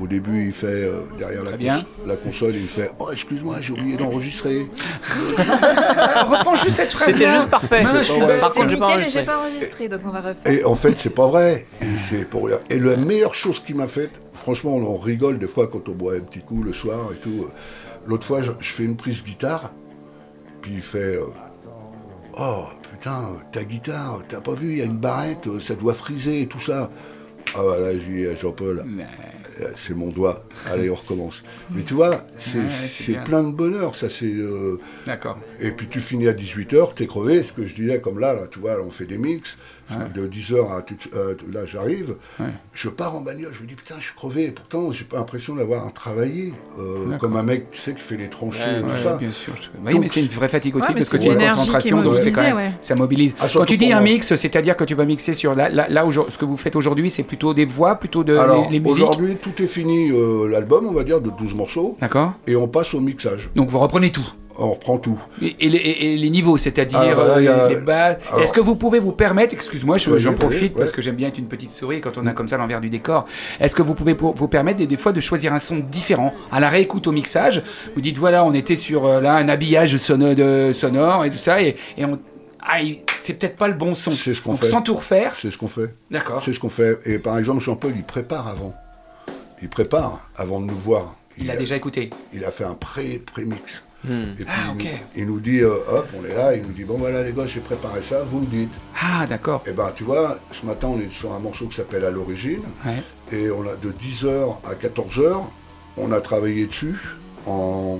Au 0.00 0.08
début, 0.08 0.46
il 0.46 0.52
fait, 0.52 0.66
euh, 0.66 1.02
derrière 1.18 1.44
la, 1.44 1.52
cons- 1.52 1.86
la 2.06 2.16
console, 2.16 2.56
il 2.56 2.66
fait 2.66 2.90
Oh, 2.98 3.10
excuse-moi, 3.12 3.58
j'ai 3.60 3.72
oublié 3.72 3.96
d'enregistrer. 3.96 4.66
Reprends 5.38 6.56
juste 6.56 6.76
cette 6.76 6.92
phrase 6.92 7.12
C'était 7.12 7.30
juste 7.30 7.48
parfait. 7.48 7.84
Je 7.98 8.02
suis. 8.02 8.20
Par 8.40 8.52
contre, 8.52 8.70
j'ai 8.70 8.76
pas 8.76 8.88
mais 8.88 9.10
j'ai 9.10 9.20
enregistré. 9.20 9.24
pas 9.24 9.38
enregistré, 9.38 9.88
donc 9.88 10.00
on 10.04 10.10
va 10.10 10.20
refaire. 10.20 10.52
Et 10.52 10.64
en 10.64 10.74
fait, 10.74 10.94
c'est 10.98 11.14
pas 11.14 11.28
vrai. 11.28 11.66
Et, 12.12 12.24
pour 12.24 12.48
la 12.48 12.96
meilleure 12.96 13.34
chose 13.34 13.60
qu'il 13.60 13.76
m'a 13.76 13.86
faite, 13.86 14.20
franchement, 14.32 14.74
on 14.74 14.84
en 14.84 14.96
rigole 14.98 15.38
des 15.38 15.46
fois 15.46 15.68
quand 15.68 15.88
on 15.88 15.92
boit 15.92 16.14
un 16.14 16.20
petit 16.20 16.40
coup 16.40 16.62
le 16.62 16.72
soir 16.72 17.10
et 17.12 17.16
tout. 17.16 17.46
L'autre 18.06 18.26
fois, 18.26 18.42
je, 18.42 18.50
je 18.58 18.72
fais 18.72 18.82
une 18.82 18.96
prise 18.96 19.22
guitare, 19.24 19.70
puis 20.60 20.72
il 20.74 20.80
fait 20.82 21.16
euh, 21.16 21.26
Oh, 22.38 22.64
putain, 22.90 23.28
ta 23.52 23.62
guitare, 23.62 24.22
t'as 24.28 24.40
pas 24.40 24.52
vu, 24.54 24.72
il 24.72 24.78
y 24.78 24.82
a 24.82 24.86
une 24.86 24.98
barrette, 24.98 25.46
euh, 25.46 25.60
ça 25.60 25.74
doit 25.74 25.94
friser 25.94 26.42
et 26.42 26.46
tout 26.48 26.60
ça. 26.60 26.90
Ah 27.54 27.60
voilà, 27.62 27.92
je 27.92 27.98
dis 27.98 28.26
à 28.26 28.34
Jean-Paul, 28.34 28.80
euh, 28.80 29.02
c'est 29.76 29.94
mon 29.94 30.08
doigt. 30.08 30.44
Allez, 30.70 30.90
on 30.90 30.94
recommence. 30.94 31.42
Mais 31.70 31.82
tu 31.82 31.94
vois, 31.94 32.24
c'est 32.38 32.58
Ouais, 33.16 33.24
plein 33.24 33.42
de 33.44 33.52
bonheur, 33.52 33.94
ça 33.96 34.08
c'est. 34.10 34.26
euh, 34.26 34.80
D'accord. 35.06 35.38
et 35.60 35.70
puis 35.70 35.86
tu 35.88 36.00
finis 36.00 36.28
à 36.28 36.32
18h, 36.32 36.94
t'es 36.94 37.06
crevé, 37.06 37.42
ce 37.42 37.52
que 37.52 37.66
je 37.66 37.74
disais 37.74 38.00
comme 38.00 38.18
là, 38.18 38.34
là, 38.34 38.42
tu 38.50 38.58
vois, 38.58 38.74
là, 38.74 38.80
on 38.84 38.90
fait 38.90 39.06
des 39.06 39.18
mix, 39.18 39.56
de 40.14 40.26
10h 40.26 40.72
à 40.76 40.82
tout- 40.82 40.94
euh, 41.14 41.34
là 41.52 41.60
j'arrive, 41.66 42.16
Ouais. 42.40 42.46
je 42.72 42.88
pars 42.88 43.14
en 43.16 43.20
bagnole, 43.20 43.50
je 43.56 43.62
me 43.62 43.66
dis 43.66 43.74
putain 43.74 43.94
je 43.98 44.04
suis 44.04 44.14
crevé, 44.14 44.50
pourtant 44.50 44.90
j'ai 44.90 45.04
pas 45.04 45.16
l'impression 45.18 45.54
d'avoir 45.56 45.92
travaillé, 45.92 46.52
euh, 46.78 47.16
comme 47.18 47.36
un 47.36 47.42
mec 47.42 47.70
tu 47.70 47.80
sais 47.80 47.94
qui 47.94 48.00
fait 48.00 48.16
les 48.16 48.28
tranchées 48.28 48.60
Ouais, 48.60 48.78
et 48.78 48.82
tout 48.82 48.88
Ouais, 48.88 49.02
ça. 49.02 49.16
bien 49.16 49.32
sûr. 49.32 49.52
je- 49.60 49.68
Oui, 49.84 49.92
Donc, 49.92 50.02
mais 50.02 50.08
c'est 50.08 50.20
une 50.22 50.28
vraie 50.28 50.48
fatigue 50.48 50.76
aussi 50.76 50.92
parce 50.92 51.08
que 51.08 51.18
c'est 51.18 51.28
une 51.28 51.38
concentration, 51.38 52.02
donc 52.02 52.18
c'est 52.18 52.32
quand 52.32 52.42
même, 52.42 52.54
mobilisée, 52.54 52.70
ouais. 52.74 52.78
ça 52.82 52.94
mobilise. 52.94 53.34
Ah, 53.40 53.46
Quand 53.52 53.64
tu 53.64 53.76
dis 53.76 53.92
un 53.92 54.00
mix, 54.00 54.34
c'est-à-dire 54.34 54.76
que 54.76 54.84
tu 54.84 54.94
vas 54.94 55.04
mixer 55.04 55.34
sur 55.34 55.54
là, 55.54 55.68
là, 55.68 55.88
ce 56.28 56.38
que 56.38 56.44
vous 56.44 56.56
faites 56.56 56.76
aujourd'hui, 56.76 57.10
c'est 57.10 57.22
plutôt 57.22 57.52
des 57.54 57.64
voix, 57.64 57.96
plutôt 57.96 58.24
de 58.24 58.36
Alors 58.36 58.66
les, 58.70 58.78
les 58.78 58.80
musiques. 58.80 59.02
aujourd'hui 59.02 59.36
tout 59.36 59.62
est 59.62 59.66
fini, 59.66 60.10
euh, 60.10 60.48
l'album 60.48 60.86
on 60.86 60.92
va 60.92 61.04
dire 61.04 61.20
de 61.20 61.30
12 61.30 61.54
morceaux, 61.54 61.96
D'accord. 62.00 62.32
et 62.46 62.56
on 62.56 62.68
passe 62.68 62.94
au 62.94 63.00
mixage, 63.00 63.50
Donc 63.54 63.68
vous 63.70 63.78
reprenez 63.78 64.10
tout. 64.10 64.26
On 64.58 64.70
reprend 64.70 64.98
tout. 64.98 65.18
Et, 65.42 65.56
et 65.60 65.68
les, 65.68 65.78
et- 65.78 66.12
et 66.14 66.16
les 66.16 66.30
niveaux, 66.30 66.56
c'est-à-dire 66.56 66.98
Ah, 67.00 67.06
euh, 67.06 67.34
a- 67.36 67.40
les 67.40 67.46
alors- 68.30 68.40
Est-ce 68.42 68.52
que 68.52 68.60
vous 68.60 68.76
pouvez 68.76 68.98
vous 69.00 69.12
permettre, 69.12 69.52
excuse-moi, 69.54 69.98
j'en 69.98 70.12
profite 70.34 70.74
parce 70.74 70.92
que 70.92 71.02
j'aime 71.02 71.16
bien 71.16 71.28
être 71.28 71.38
une 71.38 71.48
petite 71.48 71.72
souris 71.72 72.00
quand 72.00 72.16
on 72.18 72.26
a 72.26 72.32
comme 72.32 72.48
ça 72.48 72.56
l'envers 72.56 72.80
du 72.80 72.90
décor. 72.90 73.24
Est-ce 73.60 73.74
que 73.74 73.82
vous 73.82 73.94
pouvez 73.94 74.14
pour- 74.14 74.34
vous 74.34 74.48
permettre 74.48 74.78
des, 74.78 74.86
des 74.86 74.96
fois 74.96 75.12
de 75.12 75.20
choisir 75.20 75.52
un 75.52 75.58
son 75.58 75.76
différent 75.78 76.32
à 76.52 76.60
la 76.60 76.68
réécoute 76.68 77.06
au 77.06 77.12
mixage 77.12 77.62
Vous 77.94 78.00
dites 78.00 78.16
voilà, 78.16 78.44
on 78.44 78.54
était 78.54 78.76
sur 78.76 79.06
euh, 79.06 79.20
là 79.20 79.34
un 79.36 79.48
habillage 79.48 79.92
de- 79.92 80.72
sonore 80.72 81.24
et 81.24 81.30
tout 81.30 81.38
ça, 81.38 81.62
et, 81.62 81.76
et 81.96 82.04
on. 82.04 82.18
Ah, 82.66 82.78
c'est 83.20 83.34
peut-être 83.34 83.56
pas 83.56 83.68
le 83.68 83.74
bon 83.74 83.92
son. 83.94 84.12
C'est 84.12 84.32
ce 84.34 84.40
qu'on 84.40 84.56
fait. 84.56 84.66
Sans 84.68 84.80
tout 84.80 84.94
refaire. 84.94 85.34
C'est 85.38 85.50
ce 85.50 85.58
qu'on 85.58 85.68
fait. 85.68 85.94
D'accord. 86.10 86.42
C'est 86.44 86.52
ce 86.54 86.60
qu'on 86.60 86.70
fait. 86.70 86.98
Et 87.04 87.18
par 87.18 87.36
exemple 87.38 87.60
Jean-Paul 87.60 87.92
il 87.94 88.04
prépare 88.04 88.48
avant, 88.48 88.74
il 89.60 89.68
prépare 89.68 90.30
avant 90.36 90.60
de 90.60 90.66
nous 90.66 90.76
voir. 90.76 91.14
Il 91.36 91.50
a 91.50 91.56
déjà 91.56 91.76
écouté. 91.76 92.10
il 92.32 92.44
a 92.44 92.50
fait 92.50 92.64
un 92.64 92.74
pré- 92.74 93.20
pré-mix. 94.04 94.28
Et 94.40 94.44
puis 94.44 94.46
Ah, 94.48 94.52
il, 94.70 94.76
nous, 94.76 94.90
il 95.16 95.26
nous 95.26 95.40
dit, 95.40 95.60
euh, 95.60 95.74
hop, 95.90 96.08
on 96.20 96.24
est 96.24 96.34
là, 96.34 96.54
il 96.56 96.62
nous 96.62 96.72
dit, 96.72 96.84
bon 96.84 96.96
voilà 96.98 97.22
les 97.22 97.32
gars, 97.32 97.46
j'ai 97.46 97.60
préparé 97.60 98.02
ça, 98.02 98.22
vous 98.22 98.40
me 98.40 98.46
dites. 98.46 98.72
Ah, 99.02 99.26
d'accord. 99.26 99.62
Et 99.66 99.72
ben 99.72 99.90
tu 99.94 100.04
vois, 100.04 100.38
ce 100.52 100.64
matin 100.66 100.88
on 100.88 100.98
est 101.00 101.10
sur 101.12 101.32
un 101.32 101.38
morceau 101.38 101.66
qui 101.66 101.76
s'appelle 101.76 102.04
À 102.04 102.10
l'origine, 102.10 102.62
Ouais. 102.84 103.02
et 103.32 103.50
on 103.50 103.62
a 103.62 103.74
de 103.76 103.90
10h 103.92 104.56
à 104.64 104.74
14h, 104.74 105.44
on 105.96 106.12
a 106.12 106.20
travaillé 106.20 106.66
dessus 106.66 106.96
en, 107.46 107.98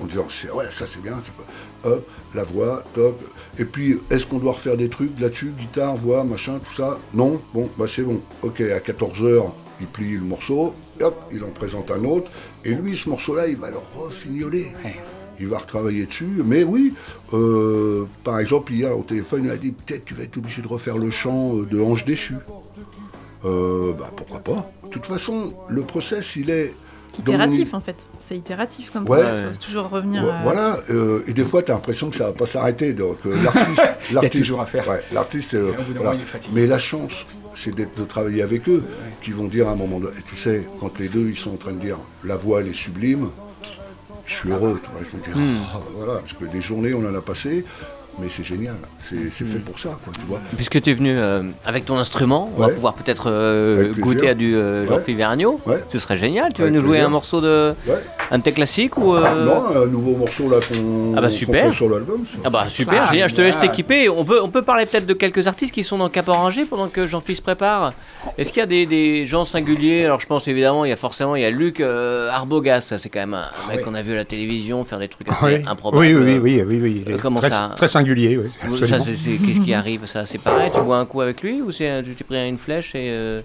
en 0.00 0.04
disant, 0.06 0.26
c'est- 0.28 0.50
ouais, 0.50 0.64
ça 0.70 0.84
c'est 0.92 1.02
bien, 1.02 1.14
c'est 1.24 1.34
pas- 1.34 1.90
hop, 1.90 2.08
la 2.34 2.44
voix, 2.44 2.84
toc. 2.94 3.16
Et 3.58 3.64
puis, 3.64 3.98
est-ce 4.10 4.24
qu'on 4.26 4.38
doit 4.38 4.52
refaire 4.52 4.76
des 4.76 4.88
trucs 4.88 5.18
là-dessus, 5.20 5.52
guitare, 5.58 5.96
voix, 5.96 6.24
machin, 6.24 6.60
tout 6.64 6.74
ça? 6.74 6.98
Non 7.12 7.40
Bon, 7.52 7.68
bah 7.78 7.86
c'est 7.88 8.02
bon. 8.02 8.20
Ok, 8.42 8.60
à 8.60 8.78
14h, 8.80 9.52
il 9.80 9.86
plie 9.88 10.12
le 10.16 10.20
morceau, 10.24 10.74
hop, 11.00 11.22
il 11.32 11.42
en 11.44 11.48
présente 11.50 11.90
un 11.90 12.04
autre, 12.04 12.30
et 12.64 12.70
lui, 12.74 12.96
ce 12.96 13.08
morceau-là, 13.08 13.46
il 13.48 13.56
va 13.56 13.70
le 13.70 13.76
refignoler. 13.96 14.72
Ouais. 14.84 14.96
Il 15.40 15.48
va 15.48 15.58
retravailler 15.58 16.06
dessus, 16.06 16.28
mais 16.44 16.62
oui, 16.64 16.94
euh, 17.32 18.04
par 18.24 18.38
exemple, 18.38 18.72
hier 18.72 18.96
au 18.96 19.02
téléphone, 19.02 19.42
il 19.46 19.50
a 19.50 19.56
dit 19.56 19.72
peut-être 19.72 20.04
tu 20.04 20.14
vas 20.14 20.22
être 20.24 20.36
obligé 20.36 20.62
de 20.62 20.68
refaire 20.68 20.98
le 20.98 21.10
chant 21.10 21.56
euh, 21.56 21.64
de 21.66 21.80
Ange 21.80 22.04
déchu. 22.04 22.34
Euh, 23.44 23.92
bah 23.98 24.10
pourquoi 24.16 24.38
pas. 24.40 24.70
De 24.84 24.88
toute 24.90 25.06
façon, 25.06 25.52
le 25.68 25.82
process, 25.82 26.36
il 26.36 26.50
est 26.50 26.74
mon 27.18 27.22
Itératif 27.24 27.74
en 27.74 27.80
fait. 27.80 27.96
C'est 28.28 28.36
itératif 28.36 28.90
comme 28.90 29.06
Ouais. 29.08 29.18
ça. 29.18 29.36
Il 29.48 29.52
faut 29.54 29.58
toujours 29.60 29.88
revenir. 29.90 30.22
Ouais, 30.22 30.30
à- 30.30 30.42
Voilà, 30.44 30.78
euh, 30.90 31.22
et 31.26 31.32
des 31.32 31.44
fois, 31.44 31.62
tu 31.62 31.70
as 31.72 31.74
l'impression 31.74 32.08
que 32.08 32.16
ça 32.16 32.26
va 32.26 32.32
pas 32.32 32.46
s'arrêter. 32.46 32.92
Donc, 32.94 33.18
euh, 33.26 33.34
l'artiste. 33.42 33.82
l'artiste- 34.12 34.38
toujours 34.44 34.60
à 34.60 34.66
faire. 34.66 34.86
Ouais, 34.88 35.02
l'artiste, 35.12 35.54
euh, 35.54 35.72
voilà. 35.96 36.14
Mais 36.52 36.66
la 36.66 36.78
chance, 36.78 37.12
c'est 37.54 37.74
d'être- 37.74 37.98
de 37.98 38.04
travailler 38.04 38.42
avec 38.42 38.68
eux, 38.68 38.82
qui 39.22 39.32
vont 39.32 39.48
dire 39.48 39.68
à 39.68 39.72
un 39.72 39.76
moment 39.76 39.98
donné, 39.98 40.16
et 40.16 40.22
tu 40.30 40.36
sais, 40.36 40.62
quand 40.80 40.96
les 41.00 41.08
deux, 41.08 41.28
ils 41.28 41.36
sont 41.36 41.50
en 41.50 41.56
train 41.56 41.72
de 41.72 41.80
dire, 41.80 41.98
la 42.24 42.36
voix, 42.36 42.60
elle 42.60 42.68
est 42.68 42.72
sublime, 42.74 43.26
je 44.26 44.34
suis 44.34 44.50
heureux, 44.50 44.80
tu 44.82 44.90
vois, 44.90 45.00
je 45.10 45.16
me 45.16 45.22
dis, 45.22 45.30
Hmm. 45.38 45.62
ah, 45.74 45.80
voilà, 45.96 46.20
parce 46.20 46.32
que 46.34 46.44
des 46.44 46.60
journées, 46.60 46.94
on 46.94 47.04
en 47.06 47.14
a 47.14 47.20
passé, 47.22 47.64
mais 48.20 48.28
c'est 48.28 48.44
génial, 48.44 48.76
c'est 49.00 49.30
fait 49.30 49.58
pour 49.58 49.78
ça, 49.78 49.90
quoi, 50.04 50.12
tu 50.18 50.24
vois. 50.26 50.38
Puisque 50.56 50.80
tu 50.82 50.90
es 50.90 50.94
venu 50.94 51.12
euh, 51.16 51.42
avec 51.64 51.84
ton 51.86 51.96
instrument, 51.98 52.50
on 52.56 52.60
va 52.60 52.66
Ouais. 52.68 52.74
pouvoir 52.74 52.94
peut-être 52.94 53.24
euh, 53.30 53.92
goûter 53.98 54.28
à 54.28 54.34
du 54.34 54.54
euh, 54.54 54.82
Ouais. 54.82 54.88
Jean-Philippe 54.88 55.18
Vergniaud. 55.18 55.60
Ouais. 55.66 55.82
Ce 55.88 55.98
serait 55.98 56.16
génial. 56.16 56.52
Tu 56.52 56.62
veux 56.62 56.68
Avec 56.68 56.74
nous 56.76 56.82
jouer 56.82 56.90
plaisir. 56.98 57.06
un 57.06 57.10
morceau 57.10 57.40
de 57.40 57.74
Ouais. 57.88 57.94
un 58.30 58.38
de 58.38 58.42
tes 58.42 58.52
classiques 58.52 58.96
ou 58.98 59.14
euh, 59.14 59.44
Non, 59.44 59.82
un 59.82 59.86
nouveau 59.86 60.16
morceau 60.16 60.48
là 60.48 60.58
qu'on 60.60 61.14
Ah 61.16 61.20
bah 61.20 61.30
fait 61.30 61.72
sur 61.72 61.88
l'album. 61.88 62.24
Ah 62.44 62.50
bah 62.50 62.66
super, 62.68 63.04
Ah, 63.08 63.12
génial, 63.12 63.28
je 63.30 63.34
te 63.36 63.40
laisse 63.40 63.58
t'équiper. 63.58 64.08
On 64.08 64.24
peut, 64.24 64.40
on 64.42 64.48
peut 64.48 64.62
parler 64.62 64.86
peut-être 64.86 65.06
de 65.06 65.14
quelques 65.14 65.46
artistes 65.46 65.72
qui 65.74 65.82
sont 65.82 65.98
dans 65.98 66.08
Cap 66.08 66.28
Orangé 66.28 66.64
pendant 66.64 66.88
que 66.88 67.06
Jean-Philippe 67.06 67.38
se 67.38 67.42
prépare. 67.42 67.92
Est-ce 68.38 68.52
qu'il 68.52 68.60
y 68.60 68.62
a 68.62 68.66
des, 68.66 68.86
des 68.86 69.26
gens 69.26 69.44
singuliers? 69.44 70.04
Alors 70.04 70.20
je 70.20 70.26
pense 70.26 70.46
évidemment, 70.48 70.84
il 70.84 70.88
y 70.90 70.92
a 70.92 70.96
forcément, 70.96 71.34
il 71.36 71.42
y 71.42 71.44
a 71.44 71.50
Luc 71.50 71.80
euh, 71.80 72.30
Arbogast, 72.30 72.88
ça 72.90 72.98
c'est 72.98 73.08
quand 73.08 73.20
même 73.20 73.34
un, 73.34 73.48
mec 73.68 73.78
oui. 73.78 73.82
qu'on 73.84 73.94
a 73.94 74.02
vu 74.02 74.12
à 74.12 74.16
la 74.16 74.24
télévision 74.24 74.84
faire 74.84 74.98
des 74.98 75.08
trucs 75.08 75.28
assez 75.28 75.44
Oui. 75.46 75.62
improbables. 75.66 76.00
Oui, 76.02 76.14
oui, 76.14 76.38
oui, 76.38 76.62
oui, 76.62 76.62
oui, 76.66 76.80
oui. 76.82 77.02
il 77.06 77.10
est 77.12 77.14
Euh, 77.14 77.18
comment 77.20 77.40
très, 77.40 77.50
ça 77.50 77.72
Très 77.76 77.88
singulier, 78.02 78.38
oui. 78.38 78.78
Qu'est-ce 78.80 79.60
qui 79.60 79.74
arrive? 79.74 80.06
Ça, 80.06 80.26
c'est 80.26 80.38
pareil. 80.38 80.70
Tu 80.74 80.80
bois 80.80 80.98
un 80.98 81.06
coup 81.06 81.20
avec 81.20 81.42
lui 81.42 81.62
ou 81.62 81.70
c'est, 81.70 82.02
tu 82.02 82.14
t'es 82.14 82.24
pris 82.24 82.48
une 82.48 82.58
flèche 82.58 82.94
et 82.94 83.42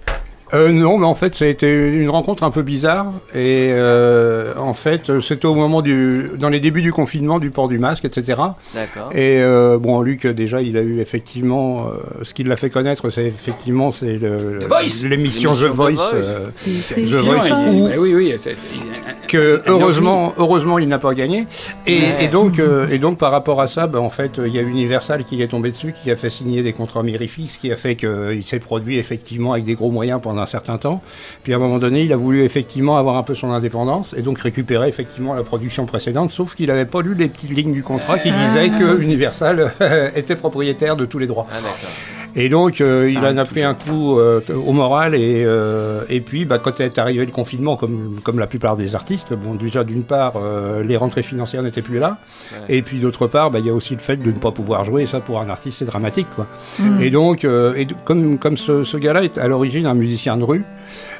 euh, 0.54 0.70
non, 0.72 0.98
mais 0.98 1.06
en 1.06 1.14
fait, 1.14 1.34
ça 1.34 1.44
a 1.44 1.48
été 1.48 1.70
une 1.72 2.08
rencontre 2.10 2.42
un 2.42 2.50
peu 2.50 2.62
bizarre. 2.62 3.06
Et 3.34 3.68
euh, 3.72 4.52
en 4.58 4.74
fait, 4.74 5.20
c'était 5.20 5.46
au 5.46 5.54
moment 5.54 5.82
du, 5.82 6.30
dans 6.38 6.48
les 6.48 6.60
débuts 6.60 6.82
du 6.82 6.92
confinement, 6.92 7.38
du 7.38 7.50
port 7.50 7.68
du 7.68 7.78
masque, 7.78 8.04
etc. 8.04 8.40
d'accord. 8.74 9.10
Et 9.12 9.40
euh, 9.42 9.78
bon, 9.78 10.00
Luc, 10.02 10.26
déjà, 10.26 10.60
il 10.62 10.76
a 10.76 10.80
eu 10.82 11.00
effectivement, 11.00 11.86
euh, 11.88 12.22
ce 12.24 12.34
qui 12.34 12.44
l'a 12.44 12.56
fait 12.56 12.70
connaître, 12.70 13.10
c'est 13.10 13.26
effectivement, 13.26 13.92
c'est 13.92 14.14
le- 14.18 14.58
The 14.60 14.64
Voice 14.68 15.06
l'émission 15.08 15.52
The 15.52 15.54
L'émission 15.54 15.54
The 15.54 15.74
Voice, 15.74 15.90
Voice. 15.92 16.10
euh, 16.14 16.46
C'est 16.82 17.02
The 17.02 17.08
Voice 17.24 17.48
il- 17.48 17.82
où- 17.82 17.86
bah 17.86 17.92
oui, 18.00 18.12
oui, 18.14 18.34
c'est- 18.38 18.54
c'est- 18.54 18.76
il- 18.76 19.26
que 19.28 19.62
heureusement, 19.66 20.32
heureusement, 20.38 20.78
il 20.78 20.88
n'a 20.88 20.98
pas 20.98 21.12
gagné. 21.14 21.46
Et, 21.86 22.28
donc, 22.28 22.58
euh, 22.58 22.88
et 22.88 22.98
donc, 22.98 23.18
par 23.18 23.30
rapport 23.30 23.60
à 23.60 23.68
ça, 23.68 23.86
ben, 23.86 23.98
en 23.98 24.10
fait, 24.10 24.40
il 24.44 24.54
y 24.54 24.58
a 24.58 24.62
Universal 24.62 25.24
qui 25.24 25.42
est 25.42 25.48
tombé 25.48 25.70
dessus, 25.70 25.94
qui 26.02 26.10
a 26.10 26.16
fait 26.16 26.30
signer 26.30 26.62
des 26.62 26.72
contrats 26.72 27.02
mirifiques, 27.02 27.50
ce 27.52 27.58
qui 27.58 27.70
a 27.72 27.76
fait 27.76 27.96
qu'il 27.96 28.42
s'est 28.44 28.58
produit 28.58 28.98
effectivement 28.98 29.52
avec 29.52 29.64
des 29.64 29.74
gros 29.74 29.90
moyens 29.90 30.20
pendant 30.22 30.37
un 30.38 30.46
certain 30.46 30.78
temps. 30.78 31.02
Puis 31.42 31.52
à 31.52 31.56
un 31.56 31.58
moment 31.58 31.78
donné, 31.78 32.02
il 32.02 32.12
a 32.12 32.16
voulu 32.16 32.44
effectivement 32.44 32.96
avoir 32.96 33.16
un 33.16 33.22
peu 33.22 33.34
son 33.34 33.50
indépendance 33.50 34.14
et 34.16 34.22
donc 34.22 34.38
récupérer 34.38 34.88
effectivement 34.88 35.34
la 35.34 35.42
production 35.42 35.86
précédente, 35.86 36.30
sauf 36.30 36.54
qu'il 36.54 36.66
n'avait 36.66 36.86
pas 36.86 37.02
lu 37.02 37.14
les 37.14 37.28
petites 37.28 37.50
lignes 37.50 37.72
du 37.72 37.82
contrat 37.82 38.18
qui 38.18 38.30
disaient 38.30 38.70
que 38.70 39.00
Universal 39.00 39.72
était 40.14 40.36
propriétaire 40.36 40.96
de 40.96 41.04
tous 41.04 41.18
les 41.18 41.26
droits. 41.26 41.46
Ah. 41.50 42.17
Et 42.36 42.48
donc, 42.48 42.80
euh, 42.80 43.10
il 43.10 43.18
en 43.18 43.36
a 43.36 43.44
pris 43.44 43.62
un 43.62 43.74
coup 43.74 44.18
euh, 44.18 44.40
au 44.66 44.72
moral. 44.72 45.14
Et, 45.14 45.42
euh, 45.44 46.02
et 46.08 46.20
puis, 46.20 46.44
bah, 46.44 46.58
quand 46.58 46.80
est 46.80 46.98
arrivé 46.98 47.24
le 47.24 47.32
confinement, 47.32 47.76
comme, 47.76 48.20
comme 48.22 48.38
la 48.38 48.46
plupart 48.46 48.76
des 48.76 48.94
artistes, 48.94 49.34
bon, 49.34 49.54
déjà, 49.54 49.84
d'une 49.84 50.04
part, 50.04 50.34
euh, 50.36 50.82
les 50.82 50.96
rentrées 50.96 51.22
financières 51.22 51.62
n'étaient 51.62 51.82
plus 51.82 51.98
là. 51.98 52.18
Ouais. 52.52 52.76
Et 52.76 52.82
puis, 52.82 53.00
d'autre 53.00 53.26
part, 53.26 53.50
bah, 53.50 53.58
il 53.58 53.66
y 53.66 53.70
a 53.70 53.74
aussi 53.74 53.94
le 53.94 54.00
fait 54.00 54.16
de 54.16 54.30
ne 54.30 54.38
pas 54.38 54.52
pouvoir 54.52 54.84
jouer. 54.84 55.02
Et 55.02 55.06
ça, 55.06 55.20
pour 55.20 55.40
un 55.40 55.48
artiste, 55.48 55.78
c'est 55.78 55.84
dramatique. 55.84 56.28
Quoi. 56.34 56.46
Mm. 56.78 57.02
Et 57.02 57.10
donc, 57.10 57.44
euh, 57.44 57.74
et 57.74 57.86
comme, 58.04 58.38
comme 58.38 58.56
ce, 58.56 58.84
ce 58.84 58.96
gars-là 58.96 59.24
est 59.24 59.38
à 59.38 59.48
l'origine 59.48 59.86
un 59.86 59.94
musicien 59.94 60.36
de 60.36 60.44
rue, 60.44 60.64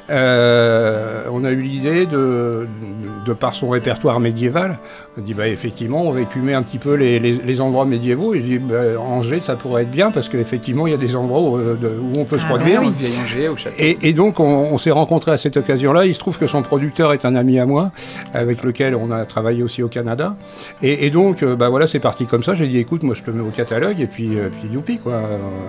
euh, 0.09 1.23
on 1.31 1.43
a 1.43 1.51
eu 1.51 1.61
l'idée 1.61 2.05
de, 2.05 2.67
de, 2.67 3.25
de 3.25 3.33
par 3.33 3.53
son 3.53 3.69
répertoire 3.69 4.19
médiéval, 4.19 4.77
on 5.17 5.21
dit 5.21 5.33
bah 5.33 5.47
effectivement 5.47 6.01
on 6.03 6.11
va 6.11 6.21
écumer 6.21 6.53
un 6.53 6.63
petit 6.63 6.77
peu 6.77 6.93
les, 6.95 7.19
les, 7.19 7.33
les 7.33 7.61
endroits 7.61 7.85
médiévaux. 7.85 8.33
Il 8.33 8.43
dit 8.45 8.57
bah, 8.57 8.99
Angers 8.99 9.41
ça 9.41 9.55
pourrait 9.55 9.83
être 9.83 9.91
bien 9.91 10.11
parce 10.11 10.29
qu'effectivement 10.29 10.87
il 10.87 10.91
y 10.91 10.93
a 10.93 10.97
des 10.97 11.15
endroits 11.15 11.41
où, 11.41 11.57
euh, 11.57 11.75
où 12.01 12.19
on 12.19 12.25
peut 12.25 12.37
se 12.39 12.45
Ah, 12.45 12.49
produire. 12.55 12.81
oui. 12.81 12.91
Vieil 12.97 13.13
Angers, 13.21 13.47
au 13.49 13.55
château. 13.57 13.75
Et, 13.79 13.97
et 14.01 14.13
donc 14.13 14.39
on, 14.39 14.43
on 14.45 14.77
s'est 14.77 14.91
rencontrés 14.91 15.31
à 15.31 15.37
cette 15.37 15.57
occasion-là. 15.57 16.05
Il 16.05 16.13
se 16.13 16.19
trouve 16.19 16.37
que 16.37 16.47
son 16.47 16.61
producteur 16.61 17.13
est 17.13 17.25
un 17.25 17.35
ami 17.35 17.59
à 17.59 17.65
moi, 17.65 17.91
avec 18.33 18.63
lequel 18.63 18.95
on 18.95 19.11
a 19.11 19.25
travaillé 19.25 19.63
aussi 19.63 19.83
au 19.83 19.87
Canada. 19.89 20.35
Et, 20.81 21.05
et 21.05 21.09
donc 21.09 21.43
euh, 21.43 21.55
bah 21.55 21.69
voilà 21.69 21.87
c'est 21.87 21.99
parti 21.99 22.25
comme 22.25 22.43
ça. 22.43 22.55
J'ai 22.55 22.67
dit 22.67 22.77
écoute 22.79 23.03
moi 23.03 23.15
je 23.15 23.23
te 23.23 23.31
mets 23.31 23.41
au 23.41 23.51
catalogue 23.51 23.99
et 23.99 24.07
puis 24.07 24.37
euh, 24.37 24.49
puis 24.49 24.69
youpi 24.73 24.97
quoi. 24.97 25.21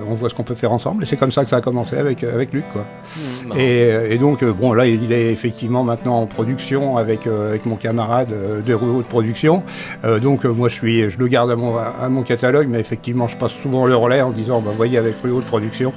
On 0.08 0.14
voit 0.14 0.28
ce 0.30 0.34
qu'on 0.34 0.44
peut 0.44 0.54
faire 0.54 0.72
ensemble. 0.72 1.02
Et 1.02 1.06
c'est 1.06 1.16
comme 1.16 1.32
ça 1.32 1.44
que 1.44 1.50
ça 1.50 1.56
a 1.56 1.60
commencé 1.60 1.96
avec 1.96 2.22
avec 2.24 2.52
Luc 2.52 2.64
quoi. 2.72 2.84
Mmh. 3.16 3.58
Et, 3.58 4.14
et 4.14 4.18
donc, 4.18 4.29
euh, 4.42 4.52
bon, 4.52 4.72
là, 4.72 4.86
il 4.86 5.12
est 5.12 5.32
effectivement 5.32 5.84
maintenant 5.84 6.20
en 6.20 6.26
production 6.26 6.96
avec, 6.96 7.26
euh, 7.26 7.56
mon 7.64 7.76
camarade 7.76 8.32
euh, 8.32 8.60
de 8.60 8.74
Rouleau 8.74 9.02
de 9.02 9.06
production. 9.06 9.62
Donc, 10.22 10.44
moi, 10.44 10.68
je, 10.68 11.18
le 11.18 11.26
garde 11.28 11.50
à 11.50 12.08
mon, 12.08 12.22
catalogue, 12.22 12.68
mais 12.68 12.80
effectivement, 12.80 13.28
je 13.28 13.36
passe 13.36 13.52
souvent 13.52 13.86
le 13.86 13.94
relais 13.94 14.22
en 14.22 14.30
disant, 14.30 14.60
bah, 14.60 14.70
voyez 14.76 14.98
avec 14.98 15.20
plus 15.20 15.30
haute 15.30 15.44
production. 15.44 15.92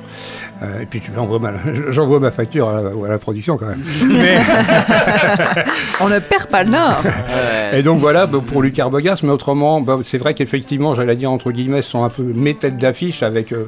Euh, 0.63 0.81
et 0.81 0.85
puis 0.85 1.01
j'envoie 1.13 1.39
ma, 1.39 1.51
j'envoie 1.89 2.19
ma 2.19 2.31
facture 2.31 2.69
à 2.69 2.81
la, 2.81 2.89
à 2.89 3.09
la 3.09 3.17
production 3.17 3.57
quand 3.57 3.65
même. 3.67 3.81
Mais- 4.09 4.37
On 5.99 6.09
ne 6.09 6.19
perd 6.19 6.47
pas 6.47 6.63
le 6.63 6.69
nord. 6.71 7.01
Ouais. 7.03 7.79
et 7.79 7.83
donc 7.83 7.99
voilà 7.99 8.25
bah, 8.27 8.39
pour 8.45 8.61
Luc 8.61 8.77
Arbogast, 8.79 9.23
mais 9.23 9.31
autrement, 9.31 9.81
bah, 9.81 9.99
c'est 10.03 10.17
vrai 10.17 10.33
qu'effectivement, 10.33 10.95
j'allais 10.95 11.15
dire 11.15 11.31
entre 11.31 11.51
guillemets, 11.51 11.81
ce 11.81 11.89
sont 11.91 12.03
un 12.03 12.09
peu 12.09 12.23
mes 12.23 12.53
têtes 12.55 12.77
d'affiche 12.77 13.23
avec 13.23 13.51
euh, 13.51 13.65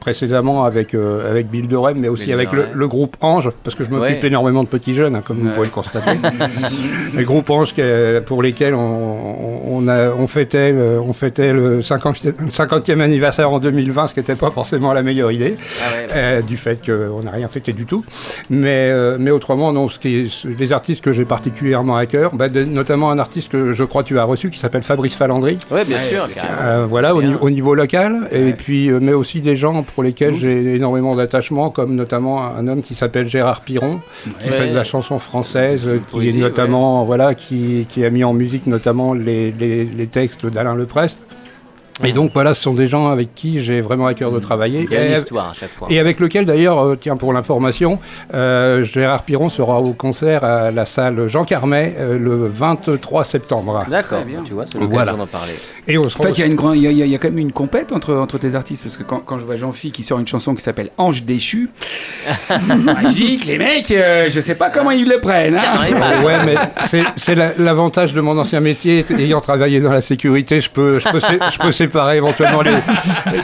précédemment 0.00 0.64
avec 0.64 0.80
avec, 0.80 0.94
euh, 0.94 1.30
avec 1.30 1.50
Bill 1.50 1.68
Dorem, 1.68 1.98
mais 1.98 2.08
aussi 2.08 2.24
Bill 2.26 2.34
avec 2.34 2.48
le, 2.52 2.88
groupe 2.88 3.14
Ange, 3.20 3.50
parce 3.64 3.76
que 3.76 3.84
je 3.84 3.90
m'occupe 3.90 4.22
Ouais. 4.22 4.26
énormément 4.26 4.62
de 4.62 4.68
petits 4.68 4.94
jeunes, 4.94 5.14
hein, 5.14 5.20
comme 5.22 5.36
vous 5.40 5.50
pouvez 5.50 5.66
le 5.66 5.72
constater. 5.72 6.12
le 7.14 7.22
groupe 7.24 7.50
Ange 7.50 7.74
que- 7.74 8.20
pour 8.20 8.42
lesquels 8.42 8.74
on, 8.74 9.58
on, 9.66 9.88
a, 9.88 10.08
on, 10.10 10.26
fêtait, 10.26 10.74
on 11.06 11.12
fêtait 11.12 11.52
le 11.52 11.82
50, 11.82 12.16
50e 12.50 13.00
anniversaire 13.00 13.50
en 13.50 13.58
2020, 13.58 14.06
ce 14.06 14.14
qui 14.14 14.20
n'était 14.20 14.36
pas 14.36 14.50
forcément 14.50 14.94
la 14.94 15.02
meilleure 15.02 15.32
idée, 15.32 15.56
Ah 15.82 15.84
ouais. 15.92 16.06
Euh, 16.14 16.42
du 16.42 16.56
fait 16.56 16.84
qu'on 16.84 17.22
n'a 17.22 17.30
rien 17.30 17.48
fêté 17.48 17.72
du 17.72 17.84
tout. 17.86 18.04
Mais, 18.48 18.88
euh, 18.90 19.16
mais 19.18 19.30
autrement, 19.30 19.72
non, 19.72 19.88
ce 19.88 19.98
qui 19.98 20.16
est, 20.16 20.28
ce- 20.30 20.48
les 20.48 20.72
artistes 20.72 21.02
que 21.02 21.12
j'ai 21.12 21.24
particulièrement 21.24 21.96
à 21.96 22.06
cœur, 22.06 22.34
bah, 22.34 22.48
de- 22.48 22.64
notamment 22.64 23.10
un 23.10 23.18
artiste 23.18 23.50
que 23.50 23.72
je 23.72 23.84
crois 23.84 24.02
tu 24.02 24.18
as 24.18 24.24
reçu, 24.24 24.50
qui 24.50 24.58
s'appelle 24.58 24.82
Fabrice 24.82 25.14
Falandry. 25.14 25.58
Ouais, 25.70 25.84
bien 25.84 25.96
Ouais, 25.98 26.08
sûr. 26.10 26.26
bien 26.26 26.34
sûr. 26.34 26.48
carrément. 26.48 26.62
Euh, 26.82 26.86
voilà, 26.86 27.14
au, 27.14 27.20
Bien. 27.20 27.30
ni- 27.30 27.36
au 27.40 27.50
niveau 27.50 27.74
local, 27.74 28.28
et 28.32 28.52
puis, 28.52 28.90
euh, 28.90 28.98
mais 29.00 29.12
aussi 29.12 29.40
des 29.40 29.56
gens 29.56 29.82
pour 29.82 30.02
lesquels 30.02 30.34
j'ai 30.34 30.74
énormément 30.74 31.14
d'attachement, 31.16 31.70
comme 31.70 31.94
notamment 31.94 32.44
un 32.44 32.66
homme 32.68 32.82
qui 32.82 32.94
s'appelle 32.94 33.28
Gérard 33.28 33.60
Piron, 33.62 34.00
qui 34.42 34.48
Ouais. 34.50 34.52
fait 34.52 34.68
de 34.70 34.74
la 34.74 34.84
chanson 34.84 35.18
française, 35.18 35.82
qui 36.06 36.10
poésie, 36.12 36.38
est 36.38 36.40
notamment, 36.40 37.04
voilà, 37.04 37.34
qui, 37.34 37.86
qui 37.88 38.04
a 38.04 38.10
mis 38.10 38.24
en 38.24 38.32
musique 38.32 38.66
notamment 38.66 39.14
les, 39.14 39.52
les- 39.52 39.84
les 39.84 40.06
textes 40.06 40.46
d'Alain 40.46 40.74
Leprest. 40.74 41.22
Et 42.04 42.12
donc 42.12 42.30
voilà, 42.32 42.54
ce 42.54 42.62
sont 42.62 42.72
des 42.72 42.86
gens 42.86 43.08
avec 43.08 43.34
qui 43.34 43.60
j'ai 43.60 43.80
vraiment 43.80 44.06
à 44.06 44.14
cœur 44.14 44.32
de 44.32 44.38
travailler. 44.38 44.86
Il 44.90 44.92
y 44.92 44.96
a 44.96 45.06
une 45.06 45.12
Et- 45.12 45.16
histoire 45.16 45.50
à 45.50 45.54
chaque 45.54 45.70
fois. 45.74 45.88
et 45.90 45.98
avec 45.98 46.18
lequel 46.20 46.46
d'ailleurs, 46.46 46.78
euh, 46.78 46.96
tiens 46.98 47.16
pour 47.16 47.32
l'information, 47.32 47.98
euh, 48.34 48.82
Gérard 48.84 49.24
Piron 49.24 49.48
sera 49.48 49.80
au 49.80 49.92
concert 49.92 50.44
à 50.44 50.70
la 50.70 50.86
salle 50.86 51.28
Jean 51.28 51.44
Carmet 51.44 51.94
euh, 51.98 52.18
le 52.18 52.46
23 52.48 53.24
septembre. 53.24 53.84
D'accord, 53.90 54.20
tu 54.46 54.52
vois, 54.54 54.64
c'est 54.66 54.74
l'occasion 54.74 54.90
Voilà. 54.94 55.12
d'en 55.12 55.26
parler. 55.26 55.52
Et 55.92 55.98
on 55.98 56.02
En 56.02 56.08
fait, 56.08 56.30
il 56.30 56.38
y, 56.38 56.42
a 56.42 56.46
une 56.46 56.54
grande- 56.54 56.76
il 56.76 56.82
y 56.82 56.86
a- 56.86 56.90
il 56.92 56.98
y 56.98 57.02
a- 57.02 57.06
il 57.06 57.10
y 57.10 57.14
a 57.16 57.18
quand 57.18 57.28
même 57.28 57.38
une 57.38 57.50
compète 57.50 57.90
entre, 57.92 58.14
entre 58.14 58.38
tes 58.38 58.54
artistes, 58.54 58.84
parce 58.84 58.96
que 58.96 59.02
quand, 59.02 59.18
quand 59.20 59.40
je 59.40 59.44
vois 59.44 59.56
Jean-Phi 59.56 59.90
qui 59.90 60.04
sort 60.04 60.20
une 60.20 60.26
chanson 60.28 60.54
qui 60.54 60.62
s'appelle 60.62 60.90
Ange 60.98 61.24
déchu, 61.24 61.68
magique, 62.84 63.44
les 63.46 63.58
mecs, 63.58 63.90
euh, 63.90 64.28
je 64.30 64.40
sais 64.40 64.54
pas 64.54 64.70
comment 64.70 64.92
ils 64.92 65.08
le 65.08 65.20
prennent. 65.20 65.56
hein. 65.56 66.22
Ouais, 66.24 66.36
mais 66.46 66.54
c'est- 66.88 67.04
c'est 67.16 67.34
la- 67.34 67.52
l'avantage 67.58 68.12
de 68.12 68.20
mon 68.20 68.38
ancien 68.38 68.60
métier. 68.60 69.04
Ayant 69.18 69.40
travaillé 69.40 69.80
dans 69.80 69.92
la 69.92 70.00
sécurité, 70.00 70.60
je 70.60 70.70
peux, 70.70 70.98
je 70.98 71.08
peux, 71.08 71.20
sé- 71.20 71.38
je 71.52 71.58
peux 71.58 71.72
séparer 71.72 72.18
éventuellement 72.18 72.62
les, 72.62 72.72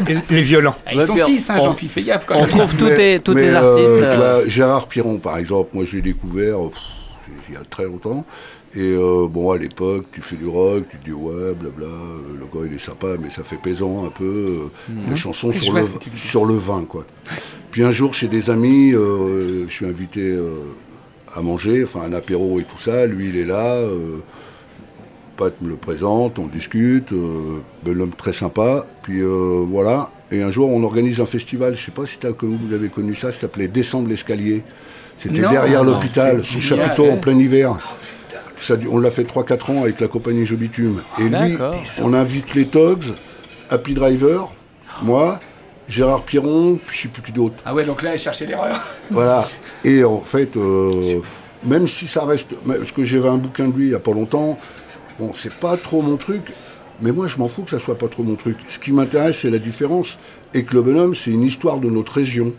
les, 0.07 0.19
les 0.31 0.43
violents. 0.43 0.77
Ah, 0.87 0.91
Ils 0.95 1.03
sont 1.03 1.17
six, 1.17 1.51
hein, 1.51 1.59
Jean-Phi, 1.59 1.89
fais 1.89 2.03
gaffe 2.03 2.27
quand 2.27 2.37
On 2.37 2.41
même. 2.43 2.51
trouve 2.51 2.75
tous 2.77 2.89
tes, 2.89 3.19
tous 3.21 3.33
mais, 3.35 3.43
tes 3.43 3.49
euh, 3.51 3.57
artistes. 3.73 3.89
euh, 4.23 4.43
Gérard 4.49 4.87
Piron, 4.87 5.19
par 5.19 5.39
exemple, 5.39 5.71
moi 5.75 5.85
je 5.91 5.97
l'ai 5.97 6.03
découvert 6.03 6.57
pff, 6.71 6.81
il 7.49 7.55
y 7.55 7.57
a 7.57 7.61
très 7.69 7.85
longtemps. 7.85 8.25
Et 8.79 8.95
euh, 8.95 9.27
bon, 9.27 9.53
à 9.53 9.57
l'époque, 9.59 10.05
tu 10.13 10.21
fais 10.21 10.37
du 10.37 10.47
rock, 10.47 10.85
tu 10.91 10.99
te 10.99 11.05
dis 11.07 11.13
ouais, 11.13 11.55
blabla, 11.55 11.87
euh, 11.87 12.19
le 12.39 12.45
gars 12.45 12.67
il 12.71 12.75
est 12.77 12.79
sympa, 12.85 13.07
mais 13.19 13.31
ça 13.35 13.43
fait 13.43 13.57
pesant 13.57 14.05
un 14.05 14.11
peu. 14.11 14.25
euh, 14.25 14.93
Les 15.09 15.17
chansons 15.17 15.51
sur 15.51 15.73
le, 15.73 15.81
sur 16.15 16.45
le 16.45 16.55
vin, 16.55 16.85
quoi. 16.87 17.07
Puis 17.71 17.83
un 17.85 17.91
jour, 17.91 18.13
chez 18.13 18.29
des 18.29 18.51
amis, 18.51 18.93
euh, 18.93 19.65
je 19.67 19.73
suis 19.73 19.87
invité 19.87 20.39
à 21.35 21.41
manger, 21.41 21.85
enfin 21.85 22.03
un 22.03 22.13
apéro 22.13 22.61
et 22.61 22.65
tout 22.65 22.81
ça. 22.83 23.07
Lui, 23.07 23.31
il 23.31 23.39
est 23.39 23.47
là. 23.47 23.81
Pat 25.39 25.59
me 25.63 25.69
le 25.71 25.77
présente, 25.77 26.39
on 26.39 26.47
discute, 26.47 27.13
bel 27.85 28.01
homme 28.01 28.13
très 28.17 28.33
sympa. 28.33 28.87
Puis 29.03 29.23
voilà. 29.23 30.11
Et 30.31 30.43
un 30.43 30.51
jour, 30.51 30.71
on 30.71 30.83
organise 30.83 31.21
un 31.21 31.27
festival, 31.27 31.77
je 31.77 31.85
sais 31.85 31.93
pas 31.93 32.05
si 32.07 32.19
vous 32.43 32.75
avez 32.75 32.89
connu 32.89 33.15
ça, 33.15 33.33
ça 33.33 33.41
s'appelait 33.41 33.69
Descendre 33.69 34.09
l'escalier. 34.09 34.63
C'était 35.19 35.41
derrière 35.41 35.83
non, 35.85 35.93
l'hôpital, 35.93 36.45
sous 36.45 36.61
chapiteau 36.61 37.07
en 37.11 37.17
plein 37.17 37.39
hiver. 37.39 37.79
Ça, 38.61 38.75
on 38.91 38.99
l'a 38.99 39.11
fait 39.11 39.25
3-4 39.25 39.73
ans 39.73 39.83
avec 39.83 40.01
la 40.01 40.09
compagnie 40.09 40.47
Je 40.47 40.55
Bitume. 40.55 41.03
Et 41.19 41.25
lui, 41.25 41.31
D'accord. 41.31 41.77
on 42.03 42.15
invite 42.15 42.55
les 42.55 42.67
Togs, 42.67 43.05
Happy 43.71 43.95
Driver, 43.95 44.51
moi, 45.03 45.41
Gérard 45.89 46.23
Piron, 46.23 46.79
puis 46.85 46.97
je 46.97 47.03
sais 47.03 47.09
plus 47.09 47.23
qui 47.23 47.33
d'autre. 47.33 47.57
Ah 47.65 47.75
ouais, 47.75 47.85
donc 47.85 48.03
là, 48.03 48.17
chercher 48.17 48.47
l'erreur. 48.47 48.81
Voilà. 49.11 49.47
Et 49.85 50.03
en 50.05 50.21
fait, 50.21 50.57
euh, 50.57 51.21
même 51.65 51.87
si 51.87 52.09
ça 52.09 52.25
reste. 52.25 52.49
Parce 52.67 52.93
que 52.93 53.05
j'avais 53.05 53.29
un 53.29 53.37
bouquin 53.37 53.69
de 53.69 53.77
lui 53.77 53.87
il 53.87 53.91
n'y 53.91 53.95
a 53.95 54.01
pas 54.01 54.13
longtemps. 54.13 54.59
Bon, 55.19 55.33
c'est 55.35 55.53
pas 55.55 55.77
trop 55.77 56.03
mon 56.03 56.17
truc. 56.17 56.53
Mais 57.01 57.13
moi, 57.13 57.27
je 57.29 57.37
m'en 57.37 57.49
fous 57.49 57.63
que 57.63 57.71
ça 57.71 57.79
soit 57.79 57.99
pas 57.99 58.09
trop 58.09 58.23
mon 58.23 58.37
truc. 58.37 58.57
Ce 58.69 58.79
qui 58.79 58.91
m'intéresse, 58.93 59.39
c'est 59.43 59.51
la 59.51 59.59
différence. 59.59 60.19
Et 60.55 60.65
que 60.65 60.75
le 60.75 60.83
bonhomme, 60.83 61.15
c'est 61.15 61.31
une 61.31 61.43
histoire 61.43 61.79
de 61.79 61.91
notre 61.91 62.13
région. 62.13 62.53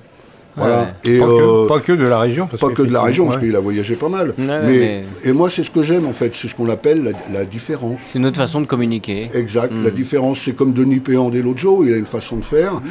Voilà. 0.57 0.87
Et, 1.05 1.19
Pas, 1.19 1.25
euh, 1.25 1.63
que, 1.63 1.67
pas 1.67 1.79
que 1.79 1.91
de 1.93 2.03
la 2.03 2.19
région. 2.19 2.47
Parce 2.47 2.59
pas 2.61 2.69
que 2.69 2.81
de 2.81 2.91
la 2.91 3.03
région, 3.03 3.25
parce 3.27 3.37
ouais. 3.37 3.45
qu'il 3.47 3.55
a 3.55 3.59
voyagé 3.59 3.95
pas 3.95 4.09
mal. 4.09 4.29
Ouais, 4.29 4.33
mais, 4.47 4.63
mais- 4.65 5.03
Et 5.23 5.31
moi, 5.31 5.49
c'est 5.49 5.63
ce 5.63 5.69
que 5.69 5.83
j'aime, 5.83 6.05
en 6.07 6.13
fait. 6.13 6.33
C'est 6.35 6.47
ce 6.47 6.55
qu'on 6.55 6.67
appelle 6.69 7.03
la, 7.03 7.39
la 7.39 7.45
différence. 7.45 7.99
C'est 8.07 8.17
une 8.17 8.25
autre 8.25 8.39
façon 8.39 8.59
de 8.61 8.65
communiquer. 8.65 9.29
Exact. 9.33 9.71
Mm. 9.71 9.83
La 9.83 9.91
différence, 9.91 10.39
c'est 10.43 10.53
comme 10.53 10.73
Denis 10.73 10.99
Péand 10.99 11.31
et 11.31 11.41
l'autre 11.41 11.59
Joe, 11.59 11.85
il 11.87 11.93
a 11.93 11.97
une 11.97 12.05
façon 12.07 12.37
de 12.37 12.45
faire. 12.45 12.81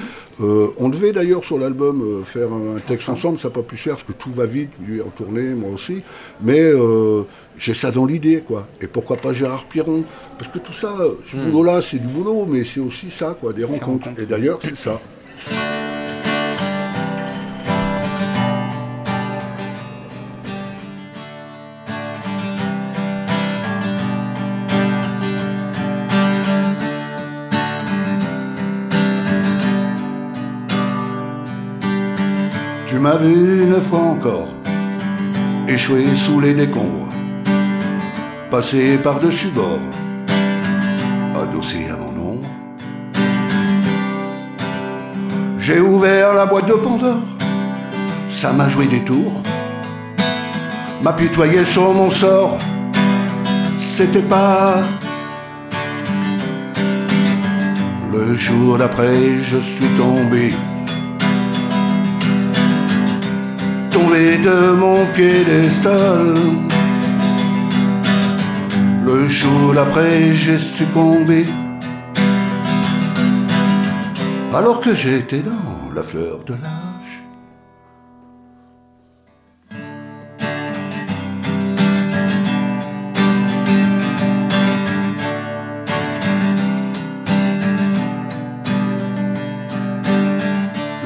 Euh, 0.41 0.69
on 0.77 0.91
devait 0.91 1.13
d'ailleurs 1.13 1.43
sur 1.45 1.59
l'album 1.59 2.03
euh, 2.03 2.23
faire 2.23 2.49
un 2.53 2.79
texte 2.87 3.09
ensemble, 3.09 3.39
ça 3.39 3.49
n'a 3.49 3.55
pas 3.55 3.63
pu 3.63 3.79
se 3.79 3.85
faire 3.85 3.95
parce 3.95 4.05
que 4.07 4.13
tout 4.13 4.31
va 4.31 4.45
vite, 4.45 4.69
lui 4.87 4.99
est 4.99 5.03
retourné, 5.03 5.55
moi 5.55 5.71
aussi. 5.73 6.03
Mais 6.43 6.61
euh, 6.61 7.23
j'ai 7.59 7.73
ça 7.73 7.91
dans 7.91 8.05
l'idée, 8.05 8.45
quoi. 8.47 8.69
Et 8.83 8.87
pourquoi 8.87 9.17
pas 9.17 9.33
Gérard 9.33 9.65
Piron? 9.65 10.05
Parce 10.39 10.51
que 10.51 10.59
tout 10.59 10.75
ça, 10.75 10.95
ce 11.33 11.37
boulot-là, 11.37 11.81
c'est 11.81 11.99
du 11.99 12.07
boulot, 12.07 12.47
mais 12.49 12.65
c'est 12.65 12.81
aussi 12.81 13.11
ça, 13.11 13.35
quoi, 13.41 13.55
des 13.55 13.65
rencontres. 13.65 13.87
rencontres. 14.09 14.21
Et 14.21 14.27
d'ailleurs, 14.27 14.59
c'est 14.63 14.77
ça. 14.77 15.01
Vu 33.19 33.63
une 33.63 33.81
fois 33.81 34.01
encore, 34.01 34.49
échoué 35.67 36.05
sous 36.15 36.39
les 36.39 36.53
décombres, 36.53 37.09
passé 38.51 38.99
par-dessus 38.99 39.49
bord, 39.49 39.81
adossé 41.35 41.89
à 41.91 41.97
mon 41.97 42.33
ombre. 42.33 42.49
J'ai 45.59 45.81
ouvert 45.81 46.35
la 46.35 46.45
boîte 46.45 46.69
de 46.69 46.75
Pandore, 46.75 47.23
ça 48.29 48.53
m'a 48.53 48.69
joué 48.69 48.87
des 48.87 49.01
tours, 49.01 49.41
m'apitoyer 51.03 51.65
sur 51.65 51.95
mon 51.95 52.11
sort, 52.11 52.59
c'était 53.79 54.29
pas. 54.29 54.83
Le 58.13 58.37
jour 58.37 58.77
d'après, 58.77 59.39
je 59.43 59.59
suis 59.59 59.89
tombé. 59.97 60.53
Tombé 63.97 64.37
de 64.37 64.59
mon 64.83 65.07
piédestal. 65.15 66.35
Le 69.07 69.27
jour 69.29 69.73
d'après, 69.75 70.35
j'ai 70.35 70.59
succombé. 70.59 71.47
Alors 74.55 74.81
que 74.83 74.93
j'étais 74.95 75.43
dans 75.53 75.95
la 75.95 76.03
fleur 76.03 76.39
de 76.45 76.55
l'âge. 76.63 77.15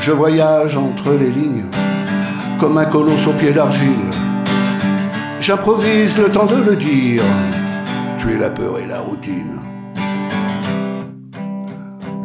Je 0.01 0.13
voyage 0.13 0.77
entre 0.77 1.13
les 1.13 1.31
lignes 1.31 1.67
comme 2.61 2.77
un 2.77 2.85
colosse 2.85 3.27
au 3.27 3.33
pied 3.33 3.53
d'argile. 3.53 4.11
J'improvise 5.41 6.19
le 6.19 6.29
temps 6.29 6.45
de 6.45 6.57
le 6.57 6.77
dire, 6.77 7.23
tuer 8.19 8.37
la 8.37 8.51
peur 8.51 8.79
et 8.79 8.87
la 8.87 9.01
routine. 9.01 9.59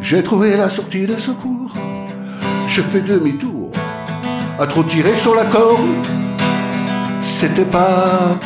J'ai 0.01 0.21
trouvé 0.21 0.57
la 0.57 0.67
sortie 0.67 1.07
de 1.07 1.15
secours, 1.15 1.73
je 2.67 2.81
fais 2.81 2.99
demi-tour, 2.99 3.71
à 4.59 4.67
trop 4.67 4.83
tirer 4.83 5.15
sur 5.15 5.33
la 5.33 5.45
corde, 5.45 6.05
c'était 7.21 7.65
pas... 7.65 8.37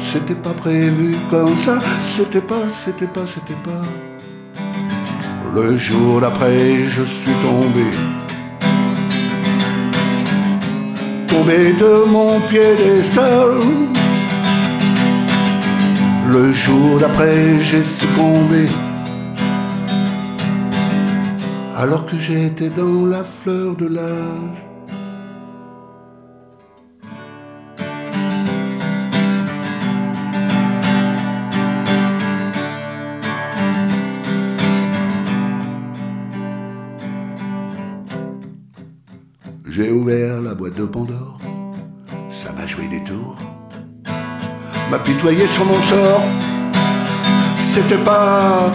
C'était 0.00 0.34
pas 0.34 0.54
prévu 0.54 1.16
comme 1.30 1.56
ça, 1.56 1.78
c'était 2.04 2.42
pas, 2.42 2.68
c'était 2.84 3.06
pas, 3.06 3.26
c'était 3.26 3.60
pas... 3.64 3.82
Le 5.54 5.76
jour 5.76 6.20
d'après, 6.20 6.84
je 6.86 7.02
suis 7.02 7.32
tombé. 7.42 8.21
Tombé 11.32 11.72
de 11.72 11.92
mon 12.14 12.40
piédestal. 12.40 13.58
Le 16.28 16.52
jour 16.52 16.98
d'après, 16.98 17.60
j'ai 17.60 17.82
succombé. 17.82 18.66
alors 21.82 22.06
que 22.06 22.16
j'étais 22.16 22.70
dans 22.70 23.06
la 23.06 23.24
fleur 23.24 23.74
de 23.74 23.88
l'âge. 23.88 24.71
M'apitoyer 44.92 45.46
sur 45.46 45.64
mon 45.64 45.80
sort, 45.80 46.22
c'était 47.56 48.04
pas. 48.04 48.70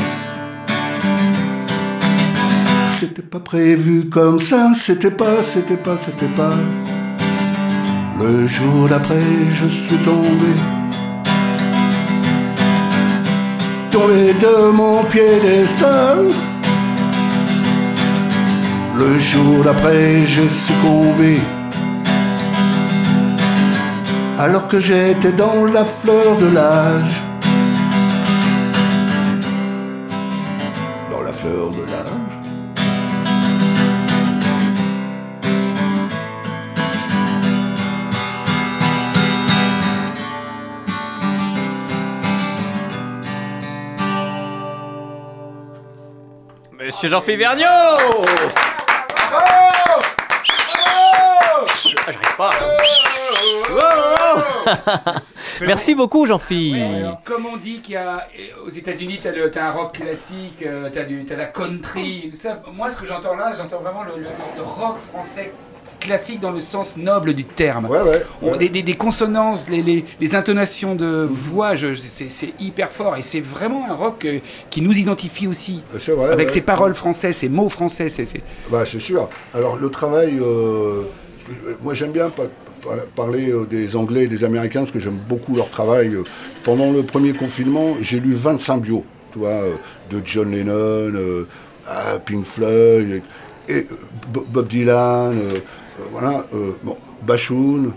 C'était 2.90 3.22
pas 3.22 3.40
prévu 3.40 4.10
comme 4.10 4.40
ça, 4.40 4.72
c'était 4.74 5.12
pas, 5.12 5.44
c'était 5.44 5.78
pas, 5.78 5.96
c'était 6.04 6.34
pas. 6.40 6.58
Le 8.20 8.48
jour 8.48 8.90
d'après, 8.90 9.30
je 9.60 9.68
suis 9.68 9.98
tombé. 9.98 10.54
Tombé 13.92 14.34
de 14.46 14.72
mon 14.72 15.04
piédestal. 15.04 16.30
Le 18.98 19.20
jour 19.20 19.64
d'après, 19.64 20.26
j'ai 20.26 20.50
succombé. 20.50 21.38
Alors 24.40 24.68
que 24.68 24.80
j'étais 24.80 25.32
dans 25.32 25.66
la 25.66 25.84
fleur 25.84 26.38
de 26.38 26.48
l'âge. 26.48 27.24
Dans 31.10 31.24
la 31.24 31.34
fleur 31.34 31.72
de 31.72 31.84
l'âge. 31.86 32.08
Monsieur 46.80 47.10
Jean-Philippe 47.10 47.40
Vergniaud 47.40 48.26
J'arrive 51.88 52.36
pas. 52.38 52.52
Wow. 53.70 54.42
Merci 55.66 55.96
beaucoup, 55.96 56.26
Jean-Philippe. 56.26 57.18
Comme 57.24 57.46
on 57.46 57.58
dit 57.58 57.80
qu'il 57.82 57.94
y 57.94 57.98
a 57.98 58.18
euh, 58.18 58.66
aux 58.66 58.70
États-Unis, 58.70 59.20
tu 59.22 59.28
as, 59.60 59.66
un 59.68 59.72
rock 59.72 59.94
classique, 59.94 60.58
tu 60.60 60.68
as, 61.00 61.36
la 61.38 61.46
country. 61.46 62.32
Ça, 62.36 62.62
moi, 62.74 62.90
ce 62.90 62.98
que 62.98 63.06
j'entends 63.06 63.36
là, 63.36 63.54
j'entends 63.58 63.80
vraiment 63.82 64.04
le, 64.04 64.22
le- 64.22 64.28
le 64.58 64.62
rock 64.64 64.98
français 65.12 65.52
classique 66.00 66.40
dans 66.40 66.52
le 66.52 66.62
sens 66.62 66.96
noble 66.96 67.34
du 67.34 67.44
terme. 67.44 67.86
Ouais, 67.88 68.00
ouais. 68.02 68.22
On- 68.42 68.52
ouais. 68.52 68.58
des, 68.58 68.70
des- 68.70 68.84
des 68.84 68.94
consonances, 68.94 69.68
les, 69.68 69.82
les- 69.82 70.06
les 70.20 70.36
intonations 70.36 70.96
de 70.96 71.28
voix, 71.30 71.76
je- 71.76 71.96
c'est 71.96 72.30
c'est 72.32 72.54
hyper 72.60 72.92
fort. 72.92 73.18
Et 73.18 73.24
c'est 73.24 73.42
vraiment 73.42 73.90
un 73.90 73.96
rock 73.96 74.24
euh, 74.26 74.40
qui 74.70 74.82
nous 74.82 74.96
identifie 74.98 75.48
aussi. 75.48 75.84
C'est 76.00 76.12
vrai. 76.12 76.32
avec 76.32 76.48
ouais. 76.50 76.54
ses 76.54 76.62
paroles 76.62 76.94
françaises, 76.94 77.38
ses 77.38 77.50
mots 77.50 77.70
français. 77.70 78.10
c'est 78.10 78.26
Bah, 78.70 78.84
c'est 78.86 79.00
sûr. 79.00 79.28
Alors, 79.56 79.76
le 79.78 79.90
travail, 79.90 80.38
euh, 80.40 81.04
moi 81.82 81.94
j'aime 81.94 82.12
bien 82.12 82.30
pa- 82.30 82.44
pa- 82.82 83.06
parler 83.16 83.52
euh, 83.52 83.66
des 83.66 83.96
Anglais 83.96 84.24
et 84.24 84.28
des 84.28 84.44
Américains 84.44 84.82
parce 84.82 84.92
que 84.92 85.00
j'aime 85.00 85.20
beaucoup 85.30 85.56
leur 85.56 85.70
travail. 85.70 86.14
Euh, 86.16 86.24
Pendant 86.64 86.92
le 86.92 87.04
premier 87.04 87.34
confinement, 87.34 87.96
j'ai 88.02 88.20
lu 88.20 88.34
25 88.34 88.82
bios, 88.82 89.06
tu 89.32 89.40
vois, 89.40 89.50
euh, 89.50 89.74
de 90.12 90.22
John 90.26 90.52
Lennon, 90.52 90.72
euh, 91.16 91.48
à 91.88 92.20
Pink 92.20 92.44
Floyd, 92.46 93.22
et, 93.70 93.74
euh, 93.74 93.84
Bob 94.50 94.68
Dylan, 94.68 95.38
euh, 95.38 95.54
euh, 95.56 96.04
voilà, 96.12 96.46
euh, 96.54 96.72
bon, 96.84 96.98
Bachoun, 97.26 97.94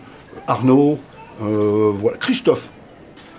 Arnaud, 0.47 0.99
euh, 1.43 1.91
voilà, 1.97 2.17
Christophe. 2.19 2.71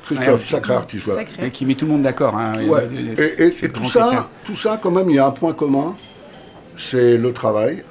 Christophe, 0.06 0.42
Ouais, 0.44 0.50
sacré 0.50 0.74
artiste. 0.74 1.06
voilà. 1.06 1.22
Sacré. 1.22 1.48
et 1.48 1.52
qui 1.52 1.66
met 1.66 1.74
tout 1.76 1.86
le 1.86 1.92
monde 1.94 2.02
d'accord. 2.02 2.36
hein. 2.36 2.54
Ouais. 2.68 2.88
Et, 3.18 3.44
et- 3.66 3.70
tout 3.70 3.88
ça, 3.88 4.30
tout 4.44 4.58
ça, 4.58 4.78
quand 4.82 4.92
même, 4.92 5.10
il 5.10 5.16
y 5.16 5.20
a 5.20 5.26
un 5.28 5.32
point 5.32 5.54
commun, 5.54 5.96
c'est 6.78 7.18
le 7.18 7.32
travail. 7.32 7.84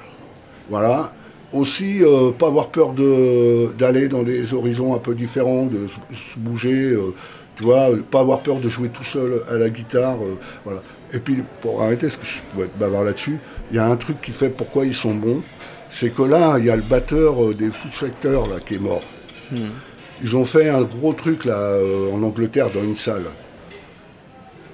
Voilà. 0.69 1.13
Aussi, 1.53 2.01
euh, 2.03 2.31
pas 2.31 2.47
avoir 2.47 2.67
peur 2.69 2.93
de- 2.93 3.71
d'aller 3.77 4.07
dans 4.07 4.23
des 4.23 4.53
horizons 4.53 4.93
un 4.95 4.99
peu 4.99 5.13
différents, 5.13 5.65
de 5.65 5.87
se- 6.15 6.39
bouger, 6.39 6.91
euh, 6.91 7.13
tu 7.57 7.63
vois, 7.63 7.91
euh, 7.91 7.97
pas 8.09 8.21
avoir 8.21 8.39
peur 8.39 8.59
de 8.59 8.69
jouer 8.69 8.87
tout 8.89 9.03
seul 9.03 9.41
à 9.49 9.55
la 9.57 9.69
guitare. 9.69 10.15
euh, 10.23 10.37
voilà. 10.63 10.81
Et 11.13 11.19
puis, 11.19 11.43
pour 11.61 11.81
arrêter, 11.81 12.07
parce 12.07 12.17
que 12.17 12.25
je 12.25 12.55
dois 12.55 12.65
être 12.65 12.77
bavard 12.77 13.03
là-dessus, 13.03 13.37
il 13.69 13.75
y 13.75 13.79
a 13.79 13.85
un 13.85 13.97
truc 13.97 14.21
qui 14.21 14.31
fait 14.31 14.49
pourquoi 14.49 14.85
ils 14.85 14.93
sont 14.95 15.13
bons, 15.13 15.41
c'est 15.89 16.11
que 16.11 16.21
là, 16.23 16.55
il 16.57 16.65
y 16.65 16.69
a 16.69 16.75
le 16.77 16.83
batteur 16.83 17.53
des 17.53 17.69
Foo 17.69 17.89
Fighters, 17.91 18.47
là, 18.47 18.59
qui 18.65 18.75
est 18.75 18.79
mort. 18.79 19.03
Ils 20.23 20.37
ont 20.37 20.45
fait 20.45 20.69
un 20.69 20.83
gros 20.83 21.11
truc 21.11 21.43
là 21.43 21.77
en 22.13 22.23
Angleterre 22.23 22.69
dans 22.73 22.83
une 22.83 22.95
salle. 22.95 23.23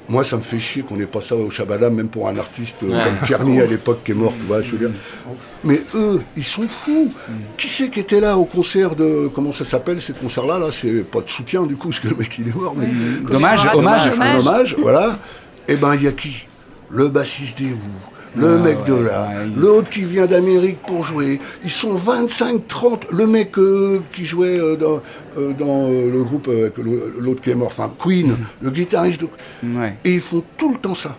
Moi, 0.09 0.23
ça 0.23 0.37
me 0.37 0.41
fait 0.41 0.59
chier 0.59 0.83
qu'on 0.83 0.95
n'ait 0.95 1.05
pas 1.05 1.21
ça 1.21 1.35
au 1.35 1.49
Shabada, 1.49 1.89
même 1.89 2.07
pour 2.07 2.29
un 2.29 2.37
artiste 2.37 2.77
euh, 2.83 3.03
comme 3.03 3.27
Kearney 3.27 3.61
à 3.61 3.65
l'époque 3.65 3.99
qui 4.05 4.11
est 4.11 4.15
mort, 4.15 4.33
tu 4.39 4.45
vois, 4.45 4.61
je 4.61 4.71
veux 4.71 4.77
dire. 4.77 4.97
Mais 5.65 5.81
eux, 5.95 6.21
ils 6.37 6.45
sont 6.45 6.67
fous. 6.67 7.11
Qui 7.57 7.67
c'est 7.67 7.89
qui 7.89 7.99
était 7.99 8.21
là 8.21 8.37
au 8.37 8.45
concert 8.45 8.95
de. 8.95 9.29
Comment 9.33 9.53
ça 9.53 9.65
s'appelle 9.65 10.01
ces 10.01 10.13
concerts-là 10.13 10.59
là? 10.59 10.67
C'est 10.71 11.03
pas 11.03 11.19
de 11.19 11.29
soutien 11.29 11.63
du 11.63 11.75
coup, 11.75 11.89
parce 11.89 11.99
que 11.99 12.07
le 12.07 12.15
mec 12.15 12.37
il 12.39 12.47
est 12.47 12.55
mort. 12.55 12.73
Mais... 12.77 12.87
Dommage, 13.29 13.67
hommage. 13.73 14.09
dommage. 14.09 14.19
Un 14.19 14.39
hommage, 14.39 14.75
voilà. 14.79 15.19
Et 15.67 15.75
ben, 15.75 15.95
il 15.95 16.03
y 16.03 16.07
a 16.07 16.13
qui? 16.13 16.45
Le 16.89 17.09
bassiste 17.09 17.57
des 17.57 17.71
Who, 17.71 17.77
le 18.37 18.57
Ah, 18.59 18.63
mec 18.63 18.83
de 18.85 18.93
là, 18.93 19.29
ouais, 19.29 19.45
l'autre 19.55 19.89
qui 19.89 20.03
vient 20.03 20.25
d'Amérique 20.25 20.77
pour 20.85 21.03
jouer. 21.03 21.39
Ils 21.63 21.69
sont 21.71 21.93
25, 21.95 22.67
30. 22.67 23.07
Le 23.11 23.27
mec 23.27 23.57
euh, 23.57 23.99
qui 24.13 24.25
jouait 24.25 24.59
euh, 24.59 24.75
dans, 24.75 25.01
euh, 25.37 25.53
dans 25.53 25.87
le 25.89 26.23
groupe, 26.23 26.47
avec 26.47 26.73
l'autre 26.77 27.41
qui 27.41 27.49
est 27.51 27.55
mort, 27.55 27.67
enfin 27.67 27.91
Queen, 27.99 28.35
le 28.61 28.69
guitariste. 28.69 29.21
de- 29.21 29.27
Ouais. 29.77 29.95
Et 30.05 30.13
ils 30.15 30.21
font 30.21 30.43
tout 30.57 30.71
le 30.71 30.77
temps 30.79 30.95
ça. 30.95 31.17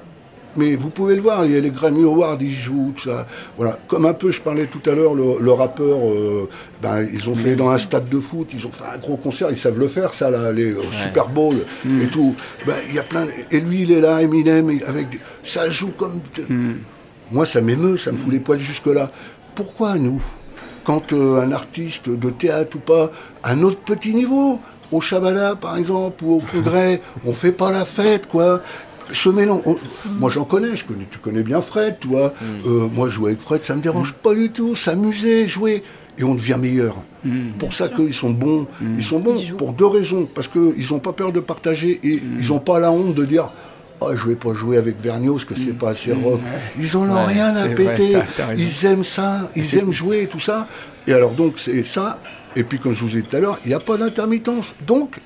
Mais 0.56 0.74
vous 0.74 0.88
pouvez 0.88 1.14
le 1.14 1.20
voir, 1.20 1.44
il 1.44 1.52
y 1.52 1.56
a 1.56 1.60
les 1.60 1.70
Grammy 1.70 2.02
Awards, 2.02 2.38
ils 2.40 2.52
jouent, 2.52 2.92
tout 2.96 3.08
ça. 3.10 3.26
Voilà. 3.56 3.78
Comme 3.86 4.06
un 4.06 4.14
peu, 4.14 4.30
je 4.32 4.40
parlais 4.40 4.66
tout 4.66 4.80
à 4.90 4.94
l'heure, 4.94 5.14
le, 5.14 5.38
le 5.40 5.52
rappeur, 5.52 5.98
ben, 6.82 7.06
ils 7.12 7.28
ont 7.28 7.34
fait 7.34 7.54
dans 7.54 7.68
un 7.68 7.78
stade 7.78 8.08
de 8.08 8.18
foot, 8.18 8.48
ils 8.54 8.66
ont 8.66 8.72
fait 8.72 8.84
un 8.92 8.98
gros 8.98 9.16
concert, 9.18 9.48
ils 9.50 9.56
savent 9.56 9.78
le 9.78 9.86
faire, 9.86 10.12
ça, 10.14 10.30
là, 10.30 10.50
les 10.50 10.74
Super 11.00 11.28
Bowl 11.28 11.56
et 12.02 12.06
tout. 12.06 12.34
Ben, 12.66 12.74
il 12.88 12.94
y 12.94 12.98
a 12.98 13.04
plein. 13.04 13.26
de- 13.26 13.30
Et 13.52 13.60
lui, 13.60 13.82
il 13.82 13.92
est 13.92 14.00
là, 14.00 14.20
Eminem, 14.20 14.70
avec 14.86 15.10
des- 15.10 15.20
ça 15.44 15.68
joue 15.68 15.90
comme. 15.96 16.20
Moi, 17.30 17.46
ça 17.46 17.60
m'émeut, 17.60 17.96
ça 17.98 18.12
me 18.12 18.16
fout 18.16 18.32
les 18.32 18.40
poils 18.40 18.60
jusque-là. 18.60 19.08
Pourquoi, 19.54 19.96
nous 19.98 20.20
quand 20.84 21.12
euh, 21.12 21.42
un 21.42 21.52
artiste 21.52 22.08
de 22.08 22.30
théâtre 22.30 22.76
ou 22.76 22.78
pas, 22.78 23.10
à 23.42 23.54
notre 23.54 23.76
petit 23.80 24.14
niveau, 24.14 24.58
au 24.90 25.02
Shabada 25.02 25.54
par 25.54 25.76
exemple, 25.76 26.24
ou 26.24 26.36
au 26.36 26.40
Congrès, 26.40 27.02
on 27.26 27.34
fait 27.34 27.52
pas 27.52 27.70
la 27.70 27.84
fête, 27.84 28.26
quoi. 28.26 28.62
Ce 29.12 29.28
mélange, 29.28 29.60
on- 29.66 29.76
moi 30.18 30.30
j'en 30.30 30.44
connais, 30.44 30.76
je 30.76 30.86
connais, 30.86 31.06
tu 31.10 31.18
connais 31.18 31.42
bien 31.42 31.60
Fred, 31.60 31.96
tu 32.00 32.08
vois. 32.08 32.32
Euh, 32.66 32.88
moi 32.94 33.10
jouer 33.10 33.32
avec 33.32 33.42
Fred, 33.42 33.60
ça 33.64 33.76
me 33.76 33.82
dérange 33.82 34.14
pas 34.14 34.34
du 34.34 34.50
tout, 34.50 34.74
s'amuser, 34.74 35.46
jouer, 35.46 35.82
et 36.18 36.24
on 36.24 36.34
devient 36.34 36.56
meilleur. 36.58 36.96
Pour 37.58 37.74
ça 37.74 37.88
qu'ils 37.88 38.14
sont 38.14 38.30
bons, 38.30 38.66
ils 38.80 39.02
sont 39.04 39.18
bons 39.18 39.36
Ils 39.38 39.52
pour 39.54 39.72
deux 39.74 39.84
raisons, 39.86 40.26
parce 40.34 40.48
qu'ils 40.48 40.86
n'ont 40.90 41.00
pas 41.00 41.12
peur 41.12 41.32
de 41.32 41.40
partager 41.40 42.00
et 42.02 42.22
ils 42.38 42.48
n'ont 42.48 42.60
pas 42.60 42.78
la 42.78 42.90
honte 42.92 43.14
de 43.14 43.26
dire. 43.26 43.50
Oh, 44.00 44.10
je 44.16 44.28
vais 44.28 44.36
pas 44.36 44.54
jouer 44.54 44.76
avec 44.76 45.00
Vergniaud 45.00 45.34
parce 45.34 45.44
que 45.44 45.54
c'est 45.56 45.76
pas 45.76 45.90
assez 45.90 46.12
rock. 46.12 46.40
Ils 46.78 46.96
en 46.96 47.00
ont 47.08 47.14
Ouais, 47.14 47.24
rien 47.34 47.54
à 47.56 47.68
péter. 47.68 48.12
ça, 48.36 48.54
ils 48.56 48.86
aiment 48.86 49.02
ça, 49.04 49.50
ils 49.56 49.76
aiment 49.76 49.92
jouer 49.92 50.22
et 50.22 50.26
tout 50.28 50.38
ça. 50.40 50.68
Et 51.06 51.12
alors 51.12 51.32
donc 51.32 51.54
c'est 51.58 51.82
ça. 51.84 52.18
Et 52.54 52.62
puis 52.64 52.78
comme 52.78 52.94
je 52.94 53.04
vous 53.04 53.16
ai 53.18 53.22
dit 53.22 53.28
tout 53.28 53.36
à 53.36 53.40
l'heure, 53.40 53.58
il 53.64 53.68
n'y 53.68 53.74
a 53.74 53.80
pas 53.80 53.96
d'intermittence. 53.96 54.66
Donc 54.86 55.16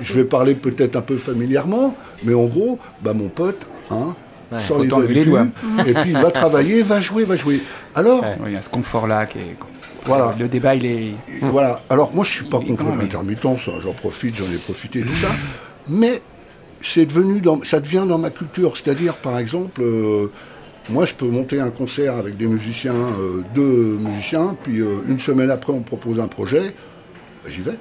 je 0.00 0.12
vais 0.14 0.24
parler 0.24 0.54
peut-être 0.54 0.96
un 0.96 1.00
peu 1.02 1.16
familièrement, 1.16 1.96
mais 2.24 2.34
en 2.34 2.44
gros, 2.44 2.78
bah 3.02 3.12
mon 3.14 3.28
pote, 3.28 3.68
hein, 3.90 4.14
Ouais, 4.52 4.58
sort 4.68 4.78
les 4.80 4.86
doigts 4.88 5.02
les 5.04 5.90
et 5.90 5.94
puis 5.94 6.12
va 6.12 6.30
travailler, 6.30 6.82
va 6.82 7.00
jouer, 7.00 7.24
va 7.24 7.34
jouer. 7.34 7.62
Alors 7.94 8.22
Ouais, 8.22 8.36
Il 8.46 8.52
y 8.52 8.56
a 8.56 8.62
ce 8.62 8.68
confort-là 8.68 9.26
qui 9.26 9.38
est. 9.38 9.56
Voilà. 10.06 10.34
Le 10.38 10.48
débat, 10.48 10.74
il 10.74 10.84
est. 10.84 11.14
Voilà. 11.40 11.80
Alors 11.88 12.12
moi, 12.14 12.24
je 12.24 12.30
suis 12.30 12.44
pas 12.44 12.58
Il- 12.60 12.76
contre 12.76 12.94
l'intermittence. 12.96 13.62
hein, 13.68 13.80
J'en 13.82 13.92
profite, 13.94 14.36
j'en 14.36 14.44
ai 14.44 14.58
profité, 14.58 15.00
tout 15.00 15.14
ça. 15.16 15.28
Mais 15.88 16.20
c'est 16.82 17.06
devenu, 17.06 17.40
dans, 17.40 17.62
ça 17.64 17.80
devient 17.80 18.04
dans 18.06 18.18
ma 18.18 18.30
culture. 18.30 18.76
C'est-à-dire, 18.76 19.14
par 19.16 19.38
exemple, 19.38 19.80
euh, 19.82 20.26
moi, 20.90 21.04
je 21.06 21.14
peux 21.14 21.26
monter 21.26 21.60
un 21.60 21.70
concert 21.70 22.16
avec 22.16 22.36
des 22.36 22.46
musiciens, 22.46 22.92
euh, 22.94 23.42
deux 23.54 23.98
musiciens, 24.00 24.56
puis 24.62 24.80
euh, 24.80 24.98
une 25.08 25.18
semaine 25.20 25.50
après, 25.50 25.72
on 25.72 25.78
me 25.78 25.84
propose 25.84 26.20
un 26.20 26.28
projet. 26.28 26.74
Ben, 27.44 27.50
J'y 27.50 27.60
vais. 27.62 27.78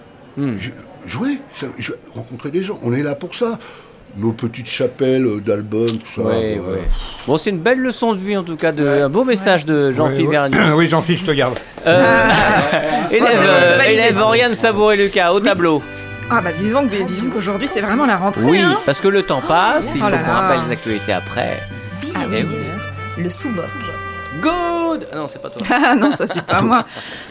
J'y- 0.60 0.72
Jouer, 1.06 1.40
ça- 1.54 1.68
je 1.78 1.92
vais 1.92 1.98
rencontrer 2.16 2.50
des 2.50 2.62
gens. 2.62 2.80
On 2.82 2.94
est 2.94 3.04
là 3.04 3.14
pour 3.14 3.36
ça. 3.36 3.60
Nos 4.16 4.32
petites 4.32 4.68
chapelles 4.70 5.28
d'albums, 5.46 5.88
tout 5.88 6.22
ça. 6.22 6.22
Ouais, 6.22 6.58
ouais. 6.66 6.84
Bon, 7.28 7.36
c'est 7.38 7.50
une 7.50 7.58
belle 7.60 7.80
leçon 7.80 8.14
de 8.14 8.20
vie 8.20 8.38
en 8.38 8.44
tout 8.44 8.56
cas, 8.56 8.72
de, 8.72 8.88
un 8.88 9.10
beau 9.10 9.26
message 9.26 9.66
de 9.66 9.92
Jean-Philippe 9.92 10.30
Ouais, 10.30 10.38
ouais. 10.38 10.50
Vergniaud. 10.50 10.76
oui, 10.78 10.88
Jean-Philippe, 10.88 11.22
je 11.22 11.26
te 11.26 11.36
garde. 11.36 11.60
Euh, 11.86 12.30
élève, 13.12 13.42
euh, 13.44 13.82
élève 13.82 14.18
Oriane 14.18 14.54
Savour 14.54 14.94
et 14.94 14.98
Lucas 14.98 15.34
au 15.34 15.42
tableau. 15.42 15.82
Ah 16.30 16.42
bah 16.42 16.52
disons, 16.60 16.88
que- 16.88 17.04
disons 17.06 17.26
qu'aujourd'hui 17.32 17.68
c'est 17.68 17.82
vraiment 17.82 18.06
la 18.06 18.18
rentrée. 18.18 18.42
Oui, 18.44 18.60
hein. 18.62 18.78
parce 18.86 19.00
que 19.00 19.08
le 19.08 19.24
temps 19.24 19.42
passe, 19.48 19.92
il 19.96 20.02
Oh 20.02 20.06
faut 20.06 20.12
là 20.12 20.18
qu'on 20.20 20.28
là. 20.28 20.34
rappelle 20.40 20.60
les 20.68 20.72
actualités 20.72 21.14
après. 21.14 21.60
Ah 22.16 22.22
Eh 22.26 22.28
oui. 22.44 22.46
oui. 22.50 23.24
Le 23.24 23.30
sous-boc. 23.30 23.66
Good 24.42 25.08
Ah 25.12 25.18
non, 25.18 25.28
c'est 25.28 25.42
pas 25.42 25.50
toi. 25.50 25.66
Ah 25.70 25.96
non, 26.00 26.12
ça 26.12 26.26
c'est 26.28 26.42
pas 26.44 26.62
moi. 26.62 26.86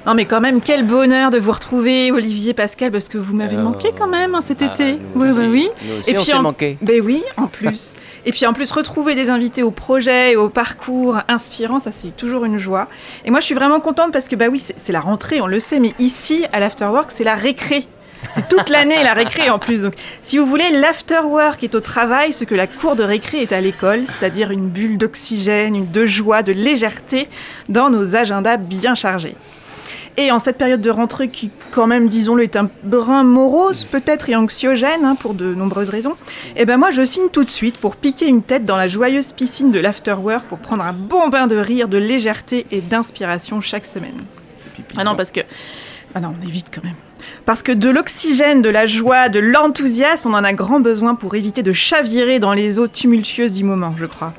Non 0.07 0.15
mais 0.15 0.25
quand 0.25 0.41
même, 0.41 0.61
quel 0.61 0.87
bonheur 0.87 1.31
de 1.31 1.39
vous 1.39 1.51
retrouver, 1.51 2.13
Olivier, 2.13 2.55
Pascal, 2.55 2.93
parce 2.93 3.09
que 3.09 3.19
vous 3.19 3.35
m'avez 3.35 3.57
Euh, 3.57 3.63
manqué 3.63 3.89
quand 3.97 4.07
même 4.07 4.35
hein, 4.37 4.41
cet 4.41 4.63
Ah, 4.63 4.67
été. 4.67 4.99
nous 5.15 5.23
Oui, 5.23 5.31
aussi. 5.31 5.41
oui, 5.41 5.47
oui. 5.51 5.71
Nous 5.85 5.99
aussi, 5.99 6.11
Et 6.11 6.13
on 6.13 6.23
puis 6.23 6.25
s'est 6.31 6.35
en- 6.35 6.43
manqué. 6.43 6.79
Ben 6.81 7.01
oui, 7.05 7.25
en 7.37 7.47
plus. 7.49 7.95
Et 8.25 8.31
puis 8.31 8.47
en 8.47 8.53
plus, 8.53 8.71
retrouver 8.71 9.17
des 9.17 9.31
invités 9.31 9.65
au 9.65 9.73
projet 9.73 10.33
et 10.33 10.37
au 10.37 10.49
parcours 10.49 11.19
inspirant, 11.27 11.81
ça 11.81 11.91
c'est 11.91 12.17
toujours 12.17 12.45
une 12.45 12.59
joie. 12.59 12.87
Et 13.25 13.33
moi 13.33 13.41
je 13.41 13.47
suis 13.47 13.55
vraiment 13.57 13.81
contente 13.81 14.13
parce 14.13 14.29
que 14.29 14.37
bah 14.37 14.47
oui, 14.49 14.61
c'est 14.61 14.75
c'est 14.79 14.93
la 14.93 15.01
rentrée, 15.01 15.41
on 15.41 15.49
le 15.49 15.59
sait, 15.59 15.81
mais 15.81 15.93
ici, 15.99 16.45
à 16.53 16.61
l'Afterwork, 16.61 17.11
c'est 17.11 17.25
la 17.25 17.35
récré. 17.35 17.85
C'est 18.31 18.49
toute 18.49 18.69
l'année 18.69 19.03
la 19.03 19.15
récré 19.15 19.51
en 19.51 19.59
plus. 19.59 19.83
Donc 19.83 19.95
si 20.23 20.39
vous 20.39 20.47
voulez, 20.47 20.71
l'afterwork 20.71 21.63
est 21.65 21.75
au 21.75 21.81
travail, 21.81 22.33
ce 22.33 22.45
que 22.45 22.55
la 22.55 22.67
cour 22.67 22.97
de 22.97 23.03
récré 23.03 23.39
est 23.39 23.53
à 23.53 23.61
l'école, 23.61 24.05
c'est-à-dire 24.07 24.51
une 24.51 24.69
bulle 24.69 24.99
d'oxygène, 24.99 25.75
une 25.75 25.91
de 25.91 26.07
joie, 26.07 26.43
de 26.43 26.53
légèreté 26.53 27.29
dans 27.69 27.91
nos 27.91 28.17
agendas 28.17 28.57
bien 28.57 28.95
chargés. 28.95 29.35
Et 30.19 30.31
en 30.31 30.39
cette 30.39 30.59
période 30.59 30.83
de 30.83 30.91
rentrée 30.91 31.29
qui, 31.29 31.51
quand 31.71 31.87
même, 31.87 32.07
disons-le, 32.07 32.43
est 32.43 32.57
un 32.57 32.69
brin 32.83 33.25
morose 33.25 33.85
peut-être 33.85 34.29
et 34.29 34.37
anxiogène 34.37 35.07
hein, 35.07 35.15
pour 35.15 35.33
de 35.33 35.55
nombreuses 35.55 35.89
raisons, 35.89 36.17
eh 36.55 36.67
ben 36.67 36.77
moi 36.77 36.91
je 36.91 37.03
signe 37.03 37.31
tout 37.33 37.45
de 37.45 37.49
suite 37.49 37.79
pour 37.79 37.97
piquer 37.97 38.27
une 38.27 38.43
tête 38.43 38.67
dans 38.67 38.77
la 38.77 38.89
joyeuse 38.89 39.33
piscine 39.33 39.71
de 39.71 39.81
l'afterwork 39.81 40.45
pour 40.45 40.59
prendre 40.59 40.85
un 40.85 40.93
bon 40.93 41.29
bain 41.29 41.47
de 41.47 41.57
rire, 41.57 41.89
de 41.89 41.97
légèreté 41.97 42.67
et 42.71 42.83
d'inspiration 42.83 43.63
chaque 43.63 43.87
semaine. 43.87 44.21
Ah 44.99 45.05
non, 45.05 45.15
parce 45.15 45.33
que... 45.33 45.41
Ah 46.15 46.21
non, 46.21 46.35
on 46.39 46.47
évite 46.47 46.71
quand 46.75 46.85
même. 46.85 46.97
Parce 47.45 47.63
que 47.63 47.73
de 47.73 47.91
l'oxygène, 47.91 48.63
de 48.63 48.71
la 48.71 48.87
joie, 48.87 49.29
de 49.29 49.41
l'enthousiasme, 49.41 50.29
on 50.29 50.35
en 50.35 50.45
a 50.45 50.53
grand 50.53 50.81
besoin 50.81 51.15
pour 51.15 51.35
éviter 51.35 51.63
de 51.63 51.73
chavirer 51.73 52.39
dans 52.39 52.53
les 52.53 52.79
eaux 52.79 52.89
tumultueuses 52.89 53.53
du 53.53 53.65
moment, 53.65 53.95
je 53.99 54.07
crois. 54.07 54.33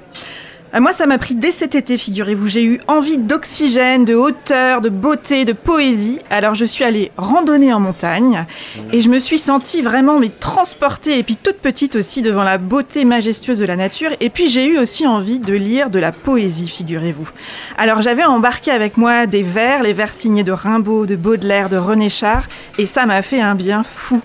Ah, 0.75 0.79
Moi, 0.79 0.91
ça 0.91 1.05
m'a 1.05 1.19
pris 1.19 1.35
dès 1.35 1.51
cet 1.51 1.75
été, 1.75 1.99
figurez-vous. 1.99 2.47
J'ai 2.47 2.63
eu 2.63 2.81
envie 2.87 3.19
d'oxygène, 3.19 4.05
de 4.05 4.15
hauteur, 4.15 4.81
de 4.81 4.89
beauté, 4.89 5.45
de 5.45 5.53
poésie. 5.53 6.17
Alors, 6.31 6.55
je 6.55 6.65
suis 6.65 6.83
allée 6.83 7.11
randonner 7.15 7.71
en 7.71 7.79
montagne 7.79 8.47
et 8.91 9.03
je 9.03 9.09
me 9.09 9.19
suis 9.19 9.37
sentie 9.37 9.83
vraiment 9.83 10.17
mais 10.17 10.29
transportée 10.29 11.19
et 11.19 11.23
puis 11.23 11.35
toute 11.35 11.57
petite 11.57 11.95
aussi 11.95 12.23
devant 12.23 12.43
la 12.43 12.57
beauté 12.57 13.05
majestueuse 13.05 13.59
de 13.59 13.65
la 13.65 13.75
nature. 13.75 14.09
Et 14.19 14.31
puis, 14.31 14.49
j'ai 14.49 14.65
eu 14.65 14.79
aussi 14.79 15.05
envie 15.05 15.39
de 15.39 15.53
lire 15.53 15.91
de 15.91 15.99
la 15.99 16.11
poésie, 16.11 16.67
figurez-vous. 16.67 17.29
Alors, 17.77 18.01
j'avais 18.01 18.25
embarqué 18.25 18.71
avec 18.71 18.97
moi 18.97 19.27
des 19.27 19.43
vers, 19.43 19.83
les 19.83 19.93
vers 19.93 20.11
signés 20.11 20.43
de 20.43 20.51
Rimbaud, 20.51 21.05
de 21.05 21.15
Baudelaire, 21.15 21.69
de 21.69 21.77
René 21.77 22.09
Char, 22.09 22.47
et 22.79 22.87
ça 22.87 23.05
m'a 23.05 23.21
fait 23.21 23.41
un 23.41 23.53
bien 23.53 23.83
fou. 23.83 24.23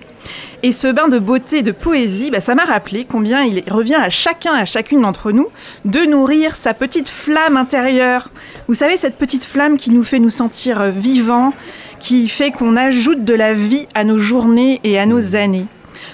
Et 0.65 0.73
ce 0.73 0.89
bain 0.89 1.07
de 1.07 1.21
beauté 1.21 1.63
de 1.63 1.71
poésie, 1.71 2.33
bah, 2.33 2.41
ça 2.41 2.57
m'a 2.57 2.65
rappelé 2.65 3.07
combien 3.09 3.45
il 3.45 3.63
revient 3.71 3.95
à 3.95 4.11
chacun, 4.11 4.55
à 4.55 4.65
chacune 4.65 5.03
d'entre 5.03 5.31
nous, 5.31 5.47
de 5.85 6.01
nourrir 6.01 6.57
sa 6.57 6.75
petite 6.75 7.09
flamme 7.09 7.57
intérieure. 7.57 8.31
Vous 8.67 8.75
savez, 8.75 8.97
cette 8.97 9.19
petite 9.19 9.45
flamme 9.45 9.79
qui 9.79 9.93
nous 9.93 10.03
fait 10.03 10.19
nous 10.19 10.31
sentir 10.31 10.81
euh, 10.81 10.91
vivants, 10.91 11.55
qui 12.01 12.29
fait 12.29 12.51
qu'on 12.51 12.77
ajoute 12.77 13.25
de 13.25 13.35
la 13.35 13.55
vie 13.55 13.87
à 13.95 14.03
nos 14.03 14.19
journées 14.19 14.81
et 14.83 14.99
à 14.99 15.07
nos 15.07 15.37
années. 15.37 15.67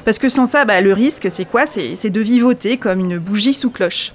Parce 0.04 0.18
que 0.18 0.28
sans 0.28 0.44
ça, 0.44 0.66
bah, 0.66 0.82
le 0.82 0.92
risque, 0.92 1.30
c'est 1.30 1.46
quoi? 1.46 1.66
C'est 1.66 2.10
de 2.10 2.20
vivoter 2.20 2.76
comme 2.76 3.00
une 3.00 3.16
bougie 3.16 3.54
sous 3.54 3.70
cloche. 3.70 4.12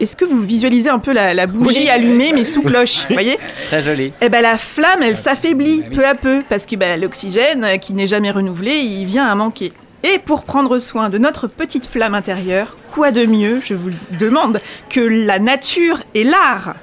Est-ce 0.00 0.16
que 0.16 0.24
vous 0.24 0.40
visualisez 0.40 0.88
un 0.90 0.98
peu 0.98 1.12
la, 1.12 1.34
la 1.34 1.46
bougie 1.46 1.78
Oui. 1.82 1.88
allumée 1.88 2.32
mais 2.34 2.44
sous 2.44 2.62
cloche 2.62 3.06
Vous 3.08 3.14
voyez 3.14 3.38
Très 3.68 3.82
joli. 3.82 4.12
eh 4.20 4.28
ben, 4.28 4.40
la 4.42 4.58
flamme, 4.58 5.02
elle 5.02 5.16
s'affaiblit 5.16 5.80
Bah 5.82 5.96
peu 5.96 6.06
à 6.06 6.14
peu 6.14 6.42
parce 6.48 6.66
que 6.66 6.76
ben, 6.76 7.00
l'oxygène, 7.00 7.64
euh, 7.64 7.76
qui 7.78 7.94
n'est 7.94 8.06
jamais 8.06 8.30
renouvelé, 8.30 8.76
il 8.78 9.04
vient 9.06 9.26
à 9.26 9.34
manquer. 9.34 9.72
Et 10.04 10.18
pour 10.18 10.44
prendre 10.44 10.78
soin 10.78 11.08
de 11.10 11.18
notre 11.18 11.48
petite 11.48 11.86
flamme 11.86 12.14
intérieure, 12.14 12.76
quoi 12.92 13.10
de 13.10 13.26
mieux, 13.26 13.60
je 13.60 13.74
vous 13.74 13.88
le 13.88 14.18
demande, 14.18 14.60
que 14.88 15.00
la 15.00 15.38
nature 15.40 16.00
et 16.14 16.22
l'art? 16.24 16.76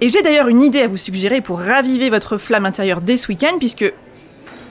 Et 0.00 0.08
j'ai 0.08 0.20
d'ailleurs 0.22 0.48
une 0.48 0.60
idée 0.60 0.80
à 0.82 0.88
vous 0.88 0.96
suggérer 0.96 1.40
pour 1.40 1.60
raviver 1.60 2.10
votre 2.10 2.36
flamme 2.36 2.66
intérieure 2.66 3.00
dès 3.00 3.16
ce 3.16 3.28
week-end, 3.28 3.56
puisque 3.60 3.90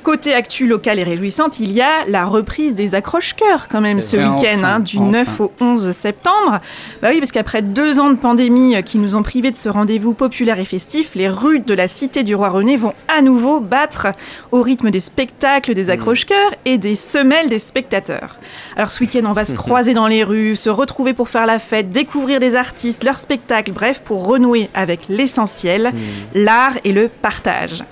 côté 0.04 0.34
actu 0.34 0.68
local 0.68 1.00
et 1.00 1.04
réjouissante, 1.04 1.60
il 1.60 1.72
y 1.72 1.82
a 1.82 2.06
la 2.08 2.26
reprise 2.26 2.76
des 2.76 2.94
accroche-cœurs 2.94 3.68
quand 3.70 3.82
même 3.82 4.02
ce 4.02 4.18
week-end, 4.18 4.58
Enfin, 4.58 4.68
hein, 4.76 4.80
du 4.80 4.98
enfin. 4.98 5.10
9 5.10 5.40
au 5.40 5.52
11 5.60 5.92
septembre. 5.94 6.60
Bah 7.02 7.10
oui, 7.12 7.20
parce 7.20 7.32
qu'après 7.32 7.62
deux 7.62 8.00
ans 8.00 8.10
de 8.10 8.16
pandémie 8.16 8.76
euh, 8.76 8.82
qui 8.82 9.00
nous 9.00 9.16
ont 9.16 9.24
privés 9.24 9.50
de 9.50 9.56
ce 9.58 9.70
rendez-vous 9.70 10.14
populaire 10.14 10.60
et 10.60 10.66
festif, 10.66 11.16
les 11.16 11.30
rues 11.30 11.62
de 11.62 11.74
la 11.74 11.88
cité 11.88 12.24
du 12.24 12.36
roi 12.36 12.50
René 12.50 12.76
vont 12.76 12.94
à 13.08 13.22
nouveau 13.22 13.60
battre 13.60 14.08
au 14.52 14.62
rythme 14.62 14.92
des 14.92 15.00
spectacles 15.00 15.74
des 15.74 15.90
accroche-cœurs 15.90 16.54
et 16.66 16.78
des 16.78 16.96
semelles 16.96 17.50
des 17.50 17.60
spectateurs. 17.60 18.36
Alors 18.76 18.92
ce 18.92 19.00
week-end, 19.00 19.22
on 19.26 19.34
va 19.34 19.46
se 19.46 19.56
croiser 19.56 19.94
dans 19.94 20.08
les 20.08 20.24
rues, 20.24 20.56
se 20.56 20.70
retrouver 20.70 21.14
pour 21.14 21.30
faire 21.30 21.46
la 21.46 21.60
fête, 21.60 21.92
découvrir 21.92 22.40
des 22.40 22.56
artistes, 22.56 23.04
leurs 23.04 23.20
spectacles, 23.20 23.72
bref, 23.72 24.02
pour 24.04 24.28
renouer 24.28 24.70
avec 24.74 25.02
l'essentiel, 25.10 25.94
l'art 26.34 26.74
et 26.84 26.92
le 26.92 27.08
partage. 27.08 27.84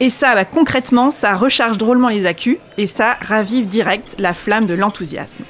Et 0.00 0.10
ça, 0.10 0.34
bah, 0.34 0.44
concrètement, 0.44 1.10
ça 1.10 1.34
recharge 1.34 1.78
drôlement 1.78 2.08
les 2.08 2.26
accus 2.26 2.58
et 2.76 2.86
ça 2.86 3.16
ravive 3.20 3.66
direct 3.66 4.14
la 4.18 4.34
flamme 4.34 4.66
de 4.66 4.74
l'enthousiasme. 4.74 5.44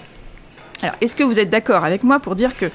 Alors, 0.83 0.95
est-ce 1.01 1.17
que 1.17 1.25
vous 1.25 1.41
êtes 1.41 1.51
d'accord 1.51 1.85
avec 1.85 2.05
moi 2.05 2.21
pour 2.21 2.37
dire 2.37 2.57
que 2.57 2.71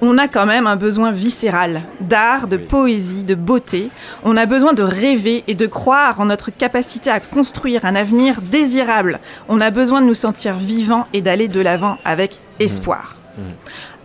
on 0.00 0.18
a 0.18 0.28
quand 0.28 0.44
même 0.44 0.66
un 0.66 0.76
besoin 0.76 1.12
viscéral 1.12 1.82
d'art, 2.00 2.46
de 2.46 2.56
poésie, 2.56 3.22
de 3.22 3.34
beauté. 3.34 3.90
On 4.24 4.36
a 4.36 4.44
besoin 4.44 4.72
de 4.72 4.82
rêver 4.82 5.44
et 5.46 5.54
de 5.54 5.66
croire 5.66 6.20
en 6.20 6.26
notre 6.26 6.50
capacité 6.50 7.10
à 7.10 7.20
construire 7.20 7.84
un 7.84 7.94
avenir 7.94 8.42
désirable. 8.42 9.20
On 9.48 9.60
a 9.60 9.70
besoin 9.70 10.02
de 10.02 10.06
nous 10.06 10.14
sentir 10.14 10.58
vivants 10.58 11.06
et 11.12 11.22
d'aller 11.22 11.48
de 11.48 11.60
l'avant 11.60 11.96
avec 12.04 12.40
espoir. 12.58 13.16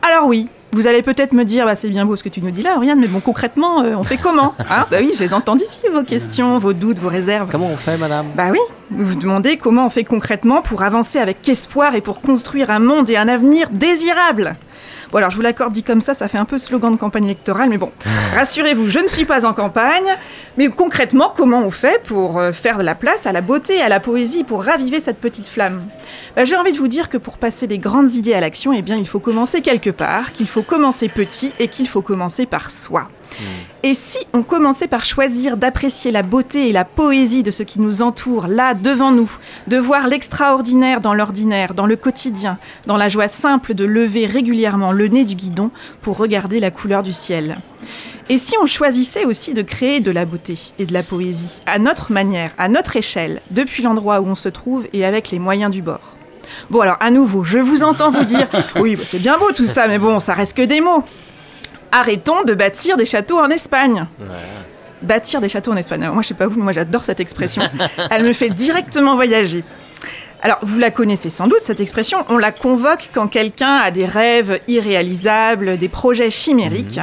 Alors 0.02 0.28
oui, 0.28 0.48
vous 0.72 0.88
allez 0.88 1.02
peut-être 1.02 1.34
me 1.34 1.44
dire, 1.44 1.66
bah, 1.66 1.76
c'est 1.76 1.90
bien 1.90 2.06
beau 2.06 2.16
ce 2.16 2.24
que 2.24 2.30
tu 2.30 2.42
nous 2.42 2.52
dis 2.52 2.62
là, 2.62 2.76
Oriane, 2.78 3.00
mais 3.00 3.08
bon, 3.08 3.20
concrètement, 3.20 3.82
euh, 3.82 3.96
on 3.96 4.04
fait 4.04 4.18
comment 4.18 4.54
hein? 4.70 4.86
Bah 4.92 4.98
oui, 5.00 5.12
je 5.16 5.24
les 5.24 5.34
entends 5.34 5.56
d'ici, 5.56 5.80
vos 5.92 6.04
questions, 6.04 6.58
vos 6.58 6.74
doutes, 6.74 7.00
vos 7.00 7.10
réserves. 7.10 7.50
Comment 7.52 7.68
on 7.68 7.78
fait, 7.78 7.98
madame? 7.98 8.28
Bah 8.36 8.50
oui, 8.52 8.60
vous 8.92 9.06
vous 9.06 9.16
demandez 9.16 9.58
comment 9.58 9.88
on 9.88 9.90
fait 9.90 10.04
concrètement 10.04 10.62
pour 10.62 10.84
avancer 10.84 11.20
avec 11.20 11.48
espoir 11.50 11.96
et 11.96 12.02
pour 12.02 12.22
construire 12.22 12.70
un 12.70 12.80
monde 12.80 13.10
et 13.10 13.18
un 13.18 13.28
avenir 13.28 13.70
désirable. 13.72 14.56
Bon 15.12 15.18
alors 15.18 15.32
je 15.32 15.36
vous 15.36 15.42
l'accorde 15.42 15.74
dit 15.74 15.82
comme 15.82 16.02
ça, 16.02 16.14
ça 16.14 16.28
fait 16.28 16.38
un 16.38 16.46
peu 16.46 16.60
slogan 16.60 16.92
de 16.92 16.98
campagne 16.98 17.26
électorale, 17.26 17.70
mais 17.70 17.80
bon, 17.80 17.92
rassurez-vous, 18.36 18.90
je 18.90 19.00
ne 19.00 19.08
suis 19.08 19.26
pas 19.26 19.44
en 19.44 19.54
campagne. 19.54 20.06
Mais 20.58 20.70
concrètement, 20.70 21.34
comment 21.36 21.62
on 21.64 21.72
fait 21.72 22.04
pour 22.04 22.38
euh, 22.38 22.52
faire 22.52 22.78
de 22.78 22.84
la 22.84 22.94
place 22.94 23.26
à 23.26 23.32
la 23.32 23.42
beauté, 23.42 23.82
à 23.82 23.90
la 23.90 24.00
poésie, 24.00 24.44
pour 24.44 24.64
raviver 24.64 25.00
cette 25.00 25.18
petite 25.18 25.48
flamme? 25.48 25.82
Bah, 26.36 26.46
J'ai 26.46 26.56
envie 26.56 26.74
de 26.74 26.78
vous 26.78 26.88
dire 26.88 27.10
que 27.10 27.18
pour 27.18 27.40
passer 27.40 27.66
des 27.66 27.80
grandes 27.80 28.14
idées 28.14 28.34
à 28.34 28.40
l'action, 28.40 28.72
eh 28.72 28.84
bien 28.84 28.98
il 28.98 29.08
faut 29.08 29.20
commencer 29.20 29.62
quelque 29.62 29.90
part, 29.90 30.32
qu'il 30.32 30.48
faut 30.48 30.62
commencer 30.64 31.10
petit 31.10 31.54
et 31.58 31.70
qu'il 31.70 31.88
faut 31.88 32.04
commencer 32.04 32.46
par 32.46 32.70
soi. 32.70 33.08
Et 33.84 33.94
si 33.94 34.18
on 34.34 34.44
commençait 34.44 34.88
par 34.88 35.06
choisir 35.06 35.56
d'apprécier 35.56 36.12
la 36.12 36.24
beauté 36.24 36.70
et 36.70 36.74
la 36.74 36.86
poésie 36.86 37.44
de 37.44 37.52
ce 37.52 37.64
qui 37.64 37.80
nous 37.80 38.02
entoure, 38.02 38.48
là, 38.48 38.74
devant 38.74 39.12
nous, 39.12 39.32
de 39.68 39.78
voir 39.78 40.08
l'extraordinaire 40.08 41.00
dans 41.00 41.14
l'ordinaire, 41.14 41.74
dans 41.74 41.86
le 41.86 41.96
quotidien, 41.96 42.58
dans 42.88 42.98
la 42.98 43.10
joie 43.10 43.30
simple 43.30 43.74
de 43.74 43.86
lever 43.86 44.26
régulièrement 44.26 44.92
le 44.92 45.08
nez 45.08 45.24
du 45.24 45.36
guidon 45.36 45.72
pour 46.02 46.18
regarder 46.18 46.60
la 46.60 46.72
couleur 46.72 47.04
du 47.04 47.14
ciel. 47.14 47.58
Et 48.32 48.38
si 48.38 48.56
on 48.62 48.68
choisissait 48.68 49.26
aussi 49.26 49.54
de 49.54 49.62
créer 49.62 50.02
de 50.02 50.12
la 50.12 50.26
beauté 50.26 50.60
et 50.78 50.86
de 50.86 50.94
la 50.94 51.02
poésie, 51.02 51.62
à 51.66 51.80
notre 51.80 52.12
manière, 52.12 52.52
à 52.58 52.70
notre 52.70 52.96
échelle, 52.96 53.42
depuis 53.50 53.82
l'endroit 53.82 54.22
où 54.22 54.28
on 54.28 54.36
se 54.36 54.50
trouve 54.50 54.88
et 54.94 55.06
avec 55.06 55.32
les 55.32 55.40
moyens 55.40 55.72
du 55.72 55.82
bord? 55.82 56.16
Bon 56.70 56.82
alors 56.82 56.98
à 57.00 57.10
nouveau, 57.12 57.44
je 57.44 57.58
vous 57.58 57.84
entends 57.84 58.12
vous 58.12 58.24
dire, 58.24 58.48
oui 58.80 58.96
bah, 58.96 59.04
c'est 59.06 59.20
bien 59.20 59.38
beau 59.38 59.52
tout 59.52 59.66
ça, 59.66 59.88
mais 59.88 59.98
bon, 59.98 60.20
ça 60.20 60.34
reste 60.34 60.58
que 60.58 60.62
des 60.62 60.82
mots. 60.82 61.04
Arrêtons 61.92 62.44
de 62.44 62.54
bâtir 62.54 62.98
des 62.98 63.06
châteaux 63.06 63.40
en 63.40 63.50
Espagne. 63.50 64.06
Bâtir 65.02 65.42
des 65.42 65.50
châteaux 65.50 65.72
en 65.72 65.78
Espagne. 65.78 66.04
Alors, 66.04 66.14
moi, 66.14 66.24
je 66.24 66.28
sais 66.30 66.34
pas 66.34 66.48
vous, 66.48 66.58
mais 66.58 66.64
moi, 66.64 66.74
j'adore 66.74 67.04
cette 67.04 67.20
expression. 67.20 67.64
Elle 68.12 68.24
me 68.24 68.34
fait 68.34 68.50
directement 68.50 69.16
voyager. 69.16 69.64
Alors, 70.42 70.60
vous 70.62 70.80
la 70.80 70.90
connaissez 70.90 71.30
sans 71.30 71.48
doute, 71.48 71.60
cette 71.62 71.82
expression. 71.82 72.26
On 72.30 72.38
la 72.38 72.52
convoque 72.52 73.10
quand 73.14 73.28
quelqu'un 73.28 73.76
a 73.76 73.92
des 73.92 74.06
rêves 74.06 74.60
irréalisables, 74.70 75.78
des 75.78 75.90
projets 75.90 76.30
chimériques. 76.30 77.00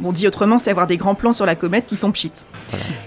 Bon, 0.00 0.12
dit 0.12 0.26
autrement, 0.26 0.58
c'est 0.58 0.70
avoir 0.70 0.86
des 0.86 0.98
grands 0.98 1.14
plans 1.14 1.32
sur 1.32 1.46
la 1.46 1.54
comète 1.54 1.86
qui 1.86 1.96
font 1.96 2.12
pchit. 2.12 2.32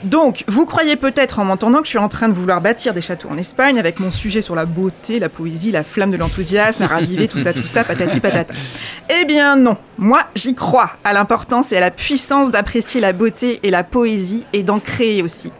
Donc, 0.04 0.44
vous 0.48 0.66
croyez 0.66 0.96
peut-être 0.96 1.40
en 1.40 1.46
m'entendant 1.46 1.80
que 1.80 1.86
je 1.86 1.90
suis 1.90 1.98
en 2.00 2.08
train 2.08 2.30
de 2.30 2.34
vouloir 2.34 2.62
bâtir 2.62 2.94
des 2.94 3.02
châteaux 3.02 3.28
en 3.30 3.38
Espagne 3.38 3.78
avec 3.78 4.00
mon 4.00 4.10
sujet 4.10 4.42
sur 4.42 4.56
la 4.56 4.66
beauté, 4.66 5.20
la 5.20 5.30
poésie, 5.30 5.72
la 5.72 5.84
flamme 5.84 6.12
de 6.12 6.18
l'enthousiasme, 6.18 6.84
à 6.84 6.88
raviver 6.88 7.28
tout 7.28 7.40
ça, 7.40 7.54
tout 7.54 7.68
ça, 7.68 7.84
patati 7.84 8.20
patata. 8.20 8.54
Eh 9.10 9.26
bien 9.26 9.56
non, 9.56 9.78
moi 9.98 10.28
j'y 10.36 10.56
crois 10.56 10.92
à 11.04 11.14
l'importance 11.14 11.72
et 11.72 11.78
à 11.78 11.82
la 11.82 11.92
puissance 11.92 12.52
d'apprécier 12.52 13.02
la 13.02 13.14
beauté 13.14 13.60
et 13.64 13.72
la 13.72 13.84
poésie 13.84 14.46
et 14.54 14.64
d'en 14.64 14.80
créer 14.80 15.22
aussi. 15.22 15.52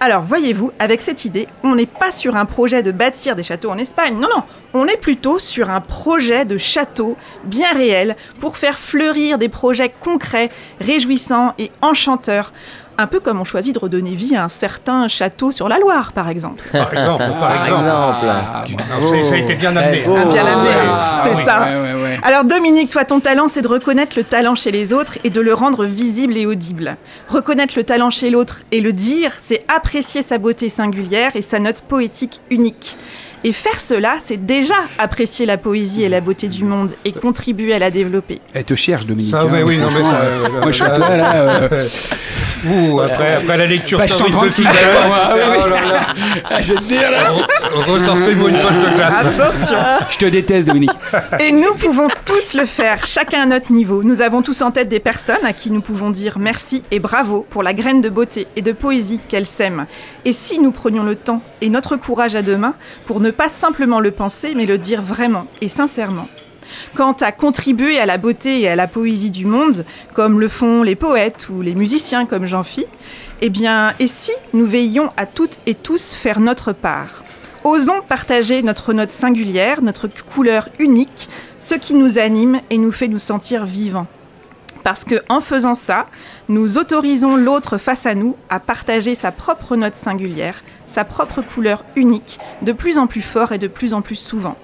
Alors 0.00 0.22
voyez-vous, 0.22 0.72
avec 0.78 1.02
cette 1.02 1.24
idée, 1.24 1.48
on 1.62 1.74
n'est 1.74 1.86
pas 1.86 2.12
sur 2.12 2.36
un 2.36 2.44
projet 2.44 2.82
de 2.82 2.90
bâtir 2.90 3.36
des 3.36 3.42
châteaux 3.42 3.65
château 3.66 3.70
en 3.70 3.78
Espagne. 3.78 4.14
Non, 4.18 4.28
non, 4.34 4.42
on 4.74 4.86
est 4.86 4.96
plutôt 5.00 5.38
sur 5.38 5.70
un 5.70 5.80
projet 5.80 6.44
de 6.44 6.58
château 6.58 7.16
bien 7.44 7.72
réel 7.72 8.16
pour 8.40 8.56
faire 8.56 8.78
fleurir 8.78 9.38
des 9.38 9.48
projets 9.48 9.92
concrets, 10.00 10.50
réjouissants 10.80 11.54
et 11.58 11.70
enchanteurs. 11.82 12.52
Un 12.98 13.06
peu 13.06 13.20
comme 13.20 13.38
on 13.38 13.44
choisit 13.44 13.74
de 13.74 13.78
redonner 13.78 14.14
vie 14.14 14.34
à 14.36 14.44
un 14.44 14.48
certain 14.48 15.06
château 15.06 15.52
sur 15.52 15.68
la 15.68 15.78
Loire, 15.78 16.12
par 16.12 16.30
exemple. 16.30 16.62
Par 16.72 16.90
exemple, 16.94 17.24
par 17.28 17.38
Par 17.38 17.52
exemple. 17.66 17.72
exemple. 17.82 18.26
Ah, 18.26 18.64
ça, 19.02 19.28
ça 19.28 19.34
a 19.34 19.36
été 19.36 19.54
bien 19.54 19.76
amené. 19.76 20.02
Oh. 20.08 20.14
Ah, 20.18 20.24
bien 20.24 20.46
amené, 20.46 20.70
Ah, 20.74 21.20
c'est 21.22 21.34
oui. 21.36 21.44
ça. 21.44 21.60
Ouais, 21.60 21.74
ouais, 21.92 22.02
ouais. 22.02 22.18
Alors 22.22 22.44
Dominique, 22.46 22.88
toi 22.88 23.04
ton 23.04 23.20
talent 23.20 23.48
c'est 23.48 23.60
de 23.60 23.68
reconnaître 23.68 24.14
le 24.16 24.24
talent 24.24 24.54
chez 24.54 24.70
les 24.70 24.94
autres 24.94 25.18
et 25.24 25.28
de 25.30 25.42
le 25.42 25.52
rendre 25.52 25.84
visible 25.84 26.38
et 26.38 26.46
audible. 26.46 26.96
Reconnaître 27.28 27.74
le 27.76 27.84
talent 27.84 28.08
chez 28.08 28.30
l'autre 28.30 28.62
et 28.72 28.80
le 28.80 28.92
dire, 28.94 29.32
c'est 29.42 29.62
apprécier 29.70 30.22
sa 30.22 30.38
beauté 30.38 30.70
singulière 30.70 31.32
et 31.36 31.42
sa 31.42 31.58
note 31.58 31.82
poétique 31.82 32.40
unique. 32.48 32.96
Et 33.44 33.52
faire 33.52 33.80
cela, 33.80 34.16
c'est 34.24 34.44
déjà 34.44 34.74
apprécier 34.98 35.46
la 35.46 35.56
poésie 35.58 36.02
et 36.02 36.08
la 36.08 36.20
beauté 36.20 36.48
du 36.48 36.64
monde 36.64 36.92
et 37.04 37.12
contribuer 37.12 37.74
à 37.74 37.78
la 37.78 37.90
développer. 37.90 38.40
Elle 38.54 38.64
te 38.64 38.74
cherche, 38.74 39.06
Dominique. 39.06 39.30
Ça, 39.30 39.42
hein, 39.42 39.48
mais 39.50 39.62
oui, 39.62 39.78
non, 39.78 39.86
mais 39.94 40.02
ça, 40.02 40.20
euh, 40.22 40.48
Moi, 40.62 40.70
je 40.70 40.76
suis 40.76 40.84
à 40.84 40.90
toi, 40.90 41.16
là. 41.16 41.34
euh, 41.70 41.88
Ouh, 42.66 43.00
après, 43.00 43.36
après 43.36 43.58
la 43.58 43.66
lecture 43.66 43.98
Page 43.98 44.10
de 44.10 44.14
136, 44.16 44.62
tout 44.62 44.68
à 44.68 44.72
l'heure, 44.72 45.02
ah 45.12 45.32
oui, 45.34 45.40
oui. 45.50 45.56
oh 45.64 45.68
là 45.68 45.80
là. 45.84 46.06
ah, 46.50 46.60
je 46.62 46.72
vais 46.72 46.78
te 46.78 46.84
dire, 46.84 47.10
là. 47.10 47.24
Re- 47.30 47.90
Ressortez-moi 47.92 48.50
une 48.50 48.56
poche 48.58 48.74
de 48.78 48.94
glace. 48.96 49.14
Attention 49.20 49.76
Je 50.10 50.16
te 50.18 50.26
déteste, 50.26 50.66
Dominique. 50.66 50.90
Et 51.38 51.52
nous 51.52 51.74
pouvons 51.74 52.08
tous 52.24 52.54
le 52.54 52.64
faire, 52.64 53.06
chacun 53.06 53.42
à 53.42 53.46
notre 53.46 53.70
niveau. 53.72 54.02
Nous 54.02 54.22
avons 54.22 54.42
tous 54.42 54.62
en 54.62 54.70
tête 54.70 54.88
des 54.88 54.98
personnes 55.00 55.44
à 55.44 55.52
qui 55.52 55.70
nous 55.70 55.82
pouvons 55.82 56.10
dire 56.10 56.38
merci 56.38 56.82
et 56.90 56.98
bravo 56.98 57.46
pour 57.50 57.62
la 57.62 57.74
graine 57.74 58.00
de 58.00 58.08
beauté 58.08 58.46
et 58.56 58.62
de 58.62 58.72
poésie 58.72 59.20
qu'elles 59.28 59.46
sèment. 59.46 59.86
Et 60.24 60.32
si 60.32 60.58
nous 60.58 60.72
prenions 60.72 61.04
le 61.04 61.14
temps 61.14 61.42
et 61.60 61.68
notre 61.68 61.96
courage 61.96 62.34
à 62.34 62.42
deux 62.42 62.56
mains 62.56 62.74
pour 63.06 63.20
ne 63.20 63.25
pas 63.32 63.48
simplement 63.48 64.00
le 64.00 64.10
penser, 64.10 64.54
mais 64.54 64.66
le 64.66 64.78
dire 64.78 65.02
vraiment 65.02 65.46
et 65.60 65.68
sincèrement. 65.68 66.28
Quant 66.94 67.12
à 67.20 67.32
contribuer 67.32 67.98
à 67.98 68.06
la 68.06 68.18
beauté 68.18 68.60
et 68.60 68.68
à 68.68 68.76
la 68.76 68.88
poésie 68.88 69.30
du 69.30 69.44
monde, 69.44 69.84
comme 70.14 70.40
le 70.40 70.48
font 70.48 70.82
les 70.82 70.96
poètes 70.96 71.48
ou 71.48 71.62
les 71.62 71.74
musiciens 71.74 72.26
comme 72.26 72.46
Jean-Phi, 72.46 72.86
eh 73.40 73.50
bien, 73.50 73.94
et 73.98 74.08
si 74.08 74.32
nous 74.52 74.66
veillions 74.66 75.10
à 75.16 75.26
toutes 75.26 75.58
et 75.66 75.74
tous 75.74 76.14
faire 76.14 76.40
notre 76.40 76.72
part? 76.72 77.22
Osons 77.64 78.00
partager 78.06 78.62
notre 78.62 78.92
note 78.92 79.10
singulière, 79.10 79.82
notre 79.82 80.08
couleur 80.08 80.68
unique, 80.78 81.28
ce 81.58 81.74
qui 81.74 81.94
nous 81.94 82.18
anime 82.18 82.60
et 82.70 82.78
nous 82.78 82.92
fait 82.92 83.08
nous 83.08 83.18
sentir 83.18 83.66
vivants. 83.66 84.06
Parce 84.86 85.04
que 85.04 85.20
en 85.28 85.40
faisant 85.40 85.74
ça, 85.74 86.06
nous 86.48 86.78
autorisons 86.78 87.34
l'autre 87.34 87.76
face 87.76 88.06
à 88.06 88.14
nous 88.14 88.36
à 88.48 88.60
partager 88.60 89.16
sa 89.16 89.32
propre 89.32 89.74
note 89.74 89.96
singulière, 89.96 90.62
sa 90.86 91.04
propre 91.04 91.42
couleur 91.42 91.84
unique, 91.96 92.38
de 92.62 92.70
plus 92.70 92.96
en 92.96 93.08
plus 93.08 93.20
fort 93.20 93.50
et 93.50 93.58
de 93.58 93.66
plus 93.66 93.94
en 93.94 94.00
plus 94.00 94.14
souvent. 94.14 94.56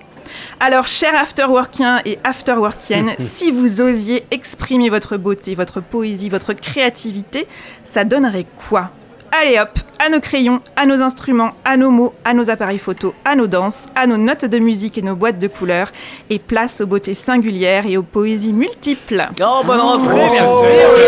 Alors, 0.61 0.87
chers 0.87 1.21
afterworkiens 1.21 2.03
et 2.05 2.21
afterworkiennes, 2.23 3.15
si 3.19 3.51
vous 3.51 3.81
osiez 3.81 4.25
exprimer 4.31 4.91
votre 4.91 5.17
beauté, 5.17 5.57
votre 5.57 5.81
poésie, 5.81 6.29
votre 6.29 6.53
créativité, 6.53 7.49
ça 7.85 8.05
donnerait 8.05 8.47
quoi? 8.69 8.93
Allez 9.41 9.59
hop, 9.59 9.71
à 9.99 10.11
nos 10.11 10.21
crayons, 10.21 10.61
à 10.77 10.85
nos 10.85 11.01
instruments, 11.01 11.53
à 11.65 11.79
nos 11.79 11.91
mots, 11.91 12.13
à 12.23 12.35
nos 12.35 12.51
appareils 12.51 12.79
photo, 12.79 13.15
à 13.25 13.35
nos 13.35 13.47
danses, 13.47 13.87
à 13.97 14.07
nos 14.07 14.19
notes 14.19 14.45
de 14.45 14.59
musique 14.59 14.99
et 14.99 15.03
nos 15.03 15.17
boîtes 15.17 15.39
de 15.39 15.49
couleurs, 15.49 15.89
et 16.29 16.39
place 16.39 16.83
aux 16.83 16.87
beautés 16.87 17.15
singulières 17.15 17.87
et 17.87 17.97
aux 17.97 18.03
poésies 18.03 18.53
multiples. 18.53 19.27
Oh, 19.43 19.63
bonne 19.65 19.81
rentrée, 19.81 20.21
Oh, 20.29 20.33
merci. 20.33 20.55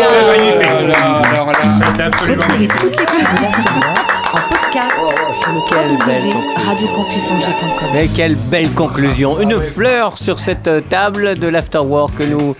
c'est 0.09 0.37
magnifique. 0.37 1.31
Alors 1.35 1.45
là, 1.47 1.53
C'est 1.95 2.01
absolument 2.01 2.47
magnifique. 2.49 2.99
en 4.33 4.39
podcast 4.49 4.95
sur 5.35 5.51
le 5.53 5.61
Quelle 5.69 5.97
belle 6.05 6.23
www.radiocampusangers.com. 6.33 7.87
Mais 7.93 8.07
quelle 8.07 8.35
belle 8.35 8.71
conclusion. 8.71 9.39
Une 9.39 9.59
fleur 9.59 10.17
sur 10.17 10.39
cette 10.39 10.67
euh, 10.67 10.81
table 10.81 11.37
de 11.37 11.47
l'afterwork 11.47 12.17
que 12.17 12.23
nous 12.23 12.55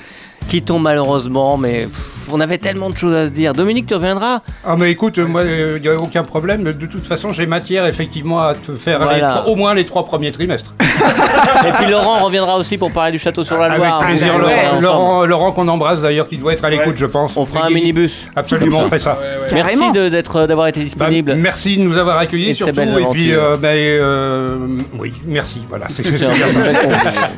quittons 0.48 0.78
malheureusement, 0.78 1.58
mais 1.58 1.88
pff, 1.88 2.25
on 2.32 2.40
avait 2.40 2.58
tellement 2.58 2.90
de 2.90 2.98
choses 2.98 3.14
à 3.14 3.26
se 3.28 3.32
dire. 3.32 3.54
Dominique, 3.54 3.88
tu 3.88 3.94
reviendras 3.96 4.40
Ah 4.66 4.76
mais 4.78 4.92
écoute, 4.92 5.18
moi, 5.20 5.44
il 5.44 5.82
n'y 5.82 5.88
a 5.88 5.96
aucun 5.96 6.24
problème. 6.24 6.64
De 6.64 6.86
toute 6.86 7.06
façon, 7.06 7.30
j'ai 7.30 7.46
matière 7.46 7.86
effectivement 7.86 8.42
à 8.42 8.54
te 8.56 8.72
faire 8.74 9.00
les 9.00 9.06
Voilà. 9.06 9.28
trois- 9.30 9.48
au 9.48 9.56
moins 9.56 9.74
les 9.74 9.86
trois 9.86 10.06
premiers 10.06 10.32
trimestres. 10.32 10.74
Et 11.68 11.72
puis 11.82 11.90
Laurent 11.92 12.24
reviendra 12.24 12.58
aussi 12.58 12.78
pour 12.78 12.92
parler 12.92 13.12
du 13.12 13.20
château 13.20 13.44
sur 13.44 13.58
la 13.58 13.66
Avec 13.66 13.78
Loire. 13.78 14.00
plaisir, 14.06 14.32
On 14.36 14.38
Laurent, 14.40 14.52
ensemble. 14.68 14.82
Laurent, 14.84 15.26
Laurent 15.26 15.52
qu'on 15.52 15.68
embrasse 15.68 16.02
d'ailleurs, 16.02 16.28
qui 16.28 16.38
doit 16.38 16.54
être 16.54 16.64
à 16.66 16.70
l'écoute, 16.70 16.96
je 16.98 17.06
pense. 17.06 17.36
On 17.38 17.46
fera 17.46 17.66
un 17.66 17.70
Et 17.70 17.74
minibus. 17.74 18.28
Absolument, 18.36 18.80
on 18.84 18.88
fait 18.88 19.00
ça. 19.00 19.18
Merci 19.54 19.76
Carrément. 19.78 19.92
de- 19.92 20.10
d'être, 20.10 20.48
d'avoir 20.48 20.68
été 20.68 20.80
Bah, 20.80 20.84
disponible. 20.86 21.36
merci 21.36 21.78
de 21.78 21.84
nous 21.84 21.98
avoir 21.98 22.20
Et 22.22 22.24
accueillis 22.24 22.48
de 22.50 22.54
ces 22.54 22.58
surtout. 22.58 22.74
belles 22.76 22.90
Et 22.90 23.06
puis, 23.12 23.34
aventures. 23.34 23.44
euh, 23.44 23.58
ben, 23.58 23.76
euh, 23.76 24.58
oui, 24.98 25.14
merci. 25.28 25.62
Voilà, 25.70 25.88
c'est. 25.90 26.04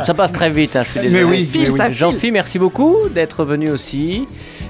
Ça 0.05 0.13
passe 0.13 0.31
très 0.31 0.49
vite, 0.49 0.75
hein, 0.75 0.83
je 0.83 0.91
suis 0.91 0.99
désolé. 0.99 1.23
Mais 1.23 1.29
oui, 1.29 1.45
File, 1.45 1.61
mais 1.63 1.69
oui. 1.71 1.77
ça 1.77 1.85
file. 1.85 1.93
Jean-Phi, 1.97 2.31
merci 2.31 2.59
beaucoup 2.59 2.95
d'être 3.13 3.43
venu 3.45 3.69
aussi, 3.71 4.27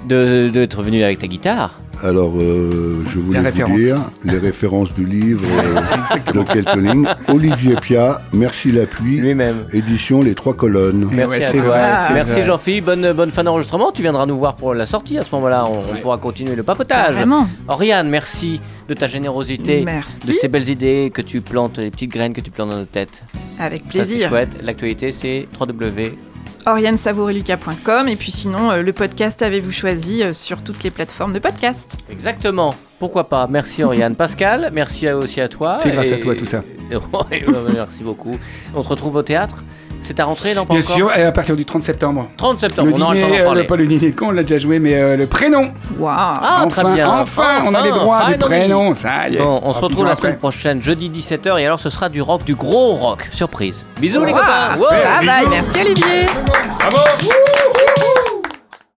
de- 0.07 0.49
d'être 0.49 0.81
venu 0.83 1.03
avec 1.03 1.19
ta 1.19 1.27
guitare. 1.27 1.79
Alors, 2.03 2.33
euh, 2.37 3.03
je 3.07 3.17
voulais 3.17 3.41
Les 3.41 3.49
vous 3.49 3.75
dire 3.75 3.97
les 4.23 4.37
références 4.37 4.93
du 4.93 5.03
livre 5.03 5.43
euh, 5.49 6.31
de 6.33 6.43
quelques 6.43 6.75
lignes. 6.75 7.07
Olivier 7.27 7.73
Pia, 7.81 8.21
Merci 8.33 8.71
la 8.71 8.85
pluie, 8.85 9.17
Lui-même. 9.17 9.65
édition 9.73 10.21
Les 10.21 10.35
Trois 10.35 10.53
Colonnes. 10.53 11.09
Merci 11.11 11.39
ouais, 11.39 11.43
à 11.43 11.47
c'est 11.47 11.57
toi. 11.57 11.65
vrai, 11.67 11.91
c'est 12.07 12.13
Merci. 12.13 12.41
Jean-Philippe, 12.43 12.85
bonne, 12.85 13.13
bonne 13.13 13.31
fin 13.31 13.43
d'enregistrement. 13.43 13.91
Tu 13.91 14.03
viendras 14.03 14.27
nous 14.27 14.37
voir 14.37 14.55
pour 14.55 14.75
la 14.75 14.85
sortie 14.85 15.17
à 15.17 15.23
ce 15.23 15.33
moment-là. 15.33 15.63
On, 15.67 15.95
pourra 15.99 16.17
continuer 16.19 16.55
le 16.55 16.61
papotage. 16.61 17.15
Vraiment. 17.15 17.47
Oriane, 17.67 18.07
merci 18.09 18.61
de 18.87 18.93
ta 18.93 19.07
générosité, 19.07 19.81
Merci. 19.83 20.27
de 20.27 20.33
ces 20.33 20.47
belles 20.47 20.69
idées 20.69 21.11
que 21.11 21.23
tu 21.23 21.41
plantes, 21.41 21.79
les 21.79 21.89
petites 21.89 22.11
graines 22.11 22.33
que 22.33 22.41
tu 22.41 22.51
plantes 22.51 22.69
dans 22.69 22.77
notre 22.77 22.91
tête. 22.91 23.23
Avec 23.59 23.81
Ça, 23.81 23.85
c'est 23.91 23.97
plaisir. 23.97 24.29
chouette. 24.29 24.49
L'actualité, 24.63 25.11
c'est 25.11 25.47
www. 25.59 26.11
oriansavoureluca.com 26.67 28.07
et 28.07 28.15
puis 28.15 28.31
sinon 28.31 28.71
euh, 28.71 28.81
le 28.81 28.93
podcast 28.93 29.41
avez-vous 29.41 29.71
choisi 29.71 30.21
euh, 30.21 30.33
sur 30.33 30.61
toutes 30.63 30.83
les 30.83 30.91
plateformes 30.91 31.31
de 31.31 31.39
podcast. 31.39 31.97
Exactement. 32.11 32.73
Pourquoi 32.99 33.29
pas 33.29 33.47
Merci 33.47 33.83
Oriane. 33.83 34.15
Pascal, 34.17 34.69
merci 34.73 35.09
aussi 35.09 35.39
à 35.39 35.47
toi. 35.47 35.77
C'est 35.81 35.91
grâce 35.91 36.11
à 36.11 36.17
toi, 36.17 36.35
tout 36.35 36.45
ça. 36.45 36.63
Merci 37.73 38.03
beaucoup. 38.03 38.37
On 38.73 38.81
te 38.81 38.87
retrouve 38.87 39.15
au 39.17 39.21
théâtre. 39.21 39.63
C'est 40.07 40.13
ta 40.13 40.23
rentrée, 40.23 40.55
non 40.55 40.65
pas 40.65 40.73
Bien 40.73 40.81
encore 40.81 40.95
sûr, 40.95 41.11
et 41.17 41.23
à 41.23 41.33
partir 41.33 41.57
du 41.57 41.65
30 41.65 41.83
septembre. 41.83 42.29
30 42.37 42.61
septembre, 42.61 42.87
Le 42.87 42.93
on 42.95 43.01
aura 43.01 43.13
le 43.13 43.19
temps 43.19 43.27
dîner, 43.27 43.37
d'en 43.39 43.43
euh, 43.43 43.45
parler. 43.47 43.61
le- 43.63 43.67
pas 43.67 43.75
le 43.75 43.87
dîner 43.87 44.11
de 44.11 44.15
con, 44.17 44.27
on 44.27 44.31
l'a 44.31 44.43
déjà 44.43 44.57
joué, 44.57 44.79
mais 44.79 44.95
euh, 44.95 45.17
le 45.17 45.27
prénom. 45.27 45.63
Waouh 45.99 46.15
Ah, 46.17 46.63
enfin, 46.65 46.83
très 46.83 46.93
bien. 46.93 47.09
Enfin, 47.09 47.43
on 47.65 47.73
a 47.75 47.81
les 47.81 47.89
droits 47.91 48.25
du 48.31 48.37
prénom, 48.37 48.95
ça 48.95 49.27
y 49.27 49.35
est. 49.35 49.39
Bon, 49.39 49.59
on 49.61 49.73
se 49.73 49.79
Ah, 49.79 49.81
retrouve 49.81 50.05
la 50.05 50.15
semaine 50.15 50.31
après. 50.31 50.39
prochaine, 50.39 50.81
jeudi 50.81 51.09
17h, 51.09 51.59
et 51.59 51.65
alors 51.65 51.81
ce 51.81 51.89
sera 51.89 52.07
du 52.07 52.21
rock, 52.21 52.45
du 52.45 52.55
gros 52.55 52.93
rock. 52.93 53.27
Surprise. 53.33 53.85
Bisous 53.99 54.23
les 54.23 54.31
copains. 54.31 54.77
Wow. 54.79 54.85
Bye 54.91 55.25
bye, 55.25 55.45
merci 55.49 55.77
Olivier 55.81 56.25
Bravo 56.79 56.97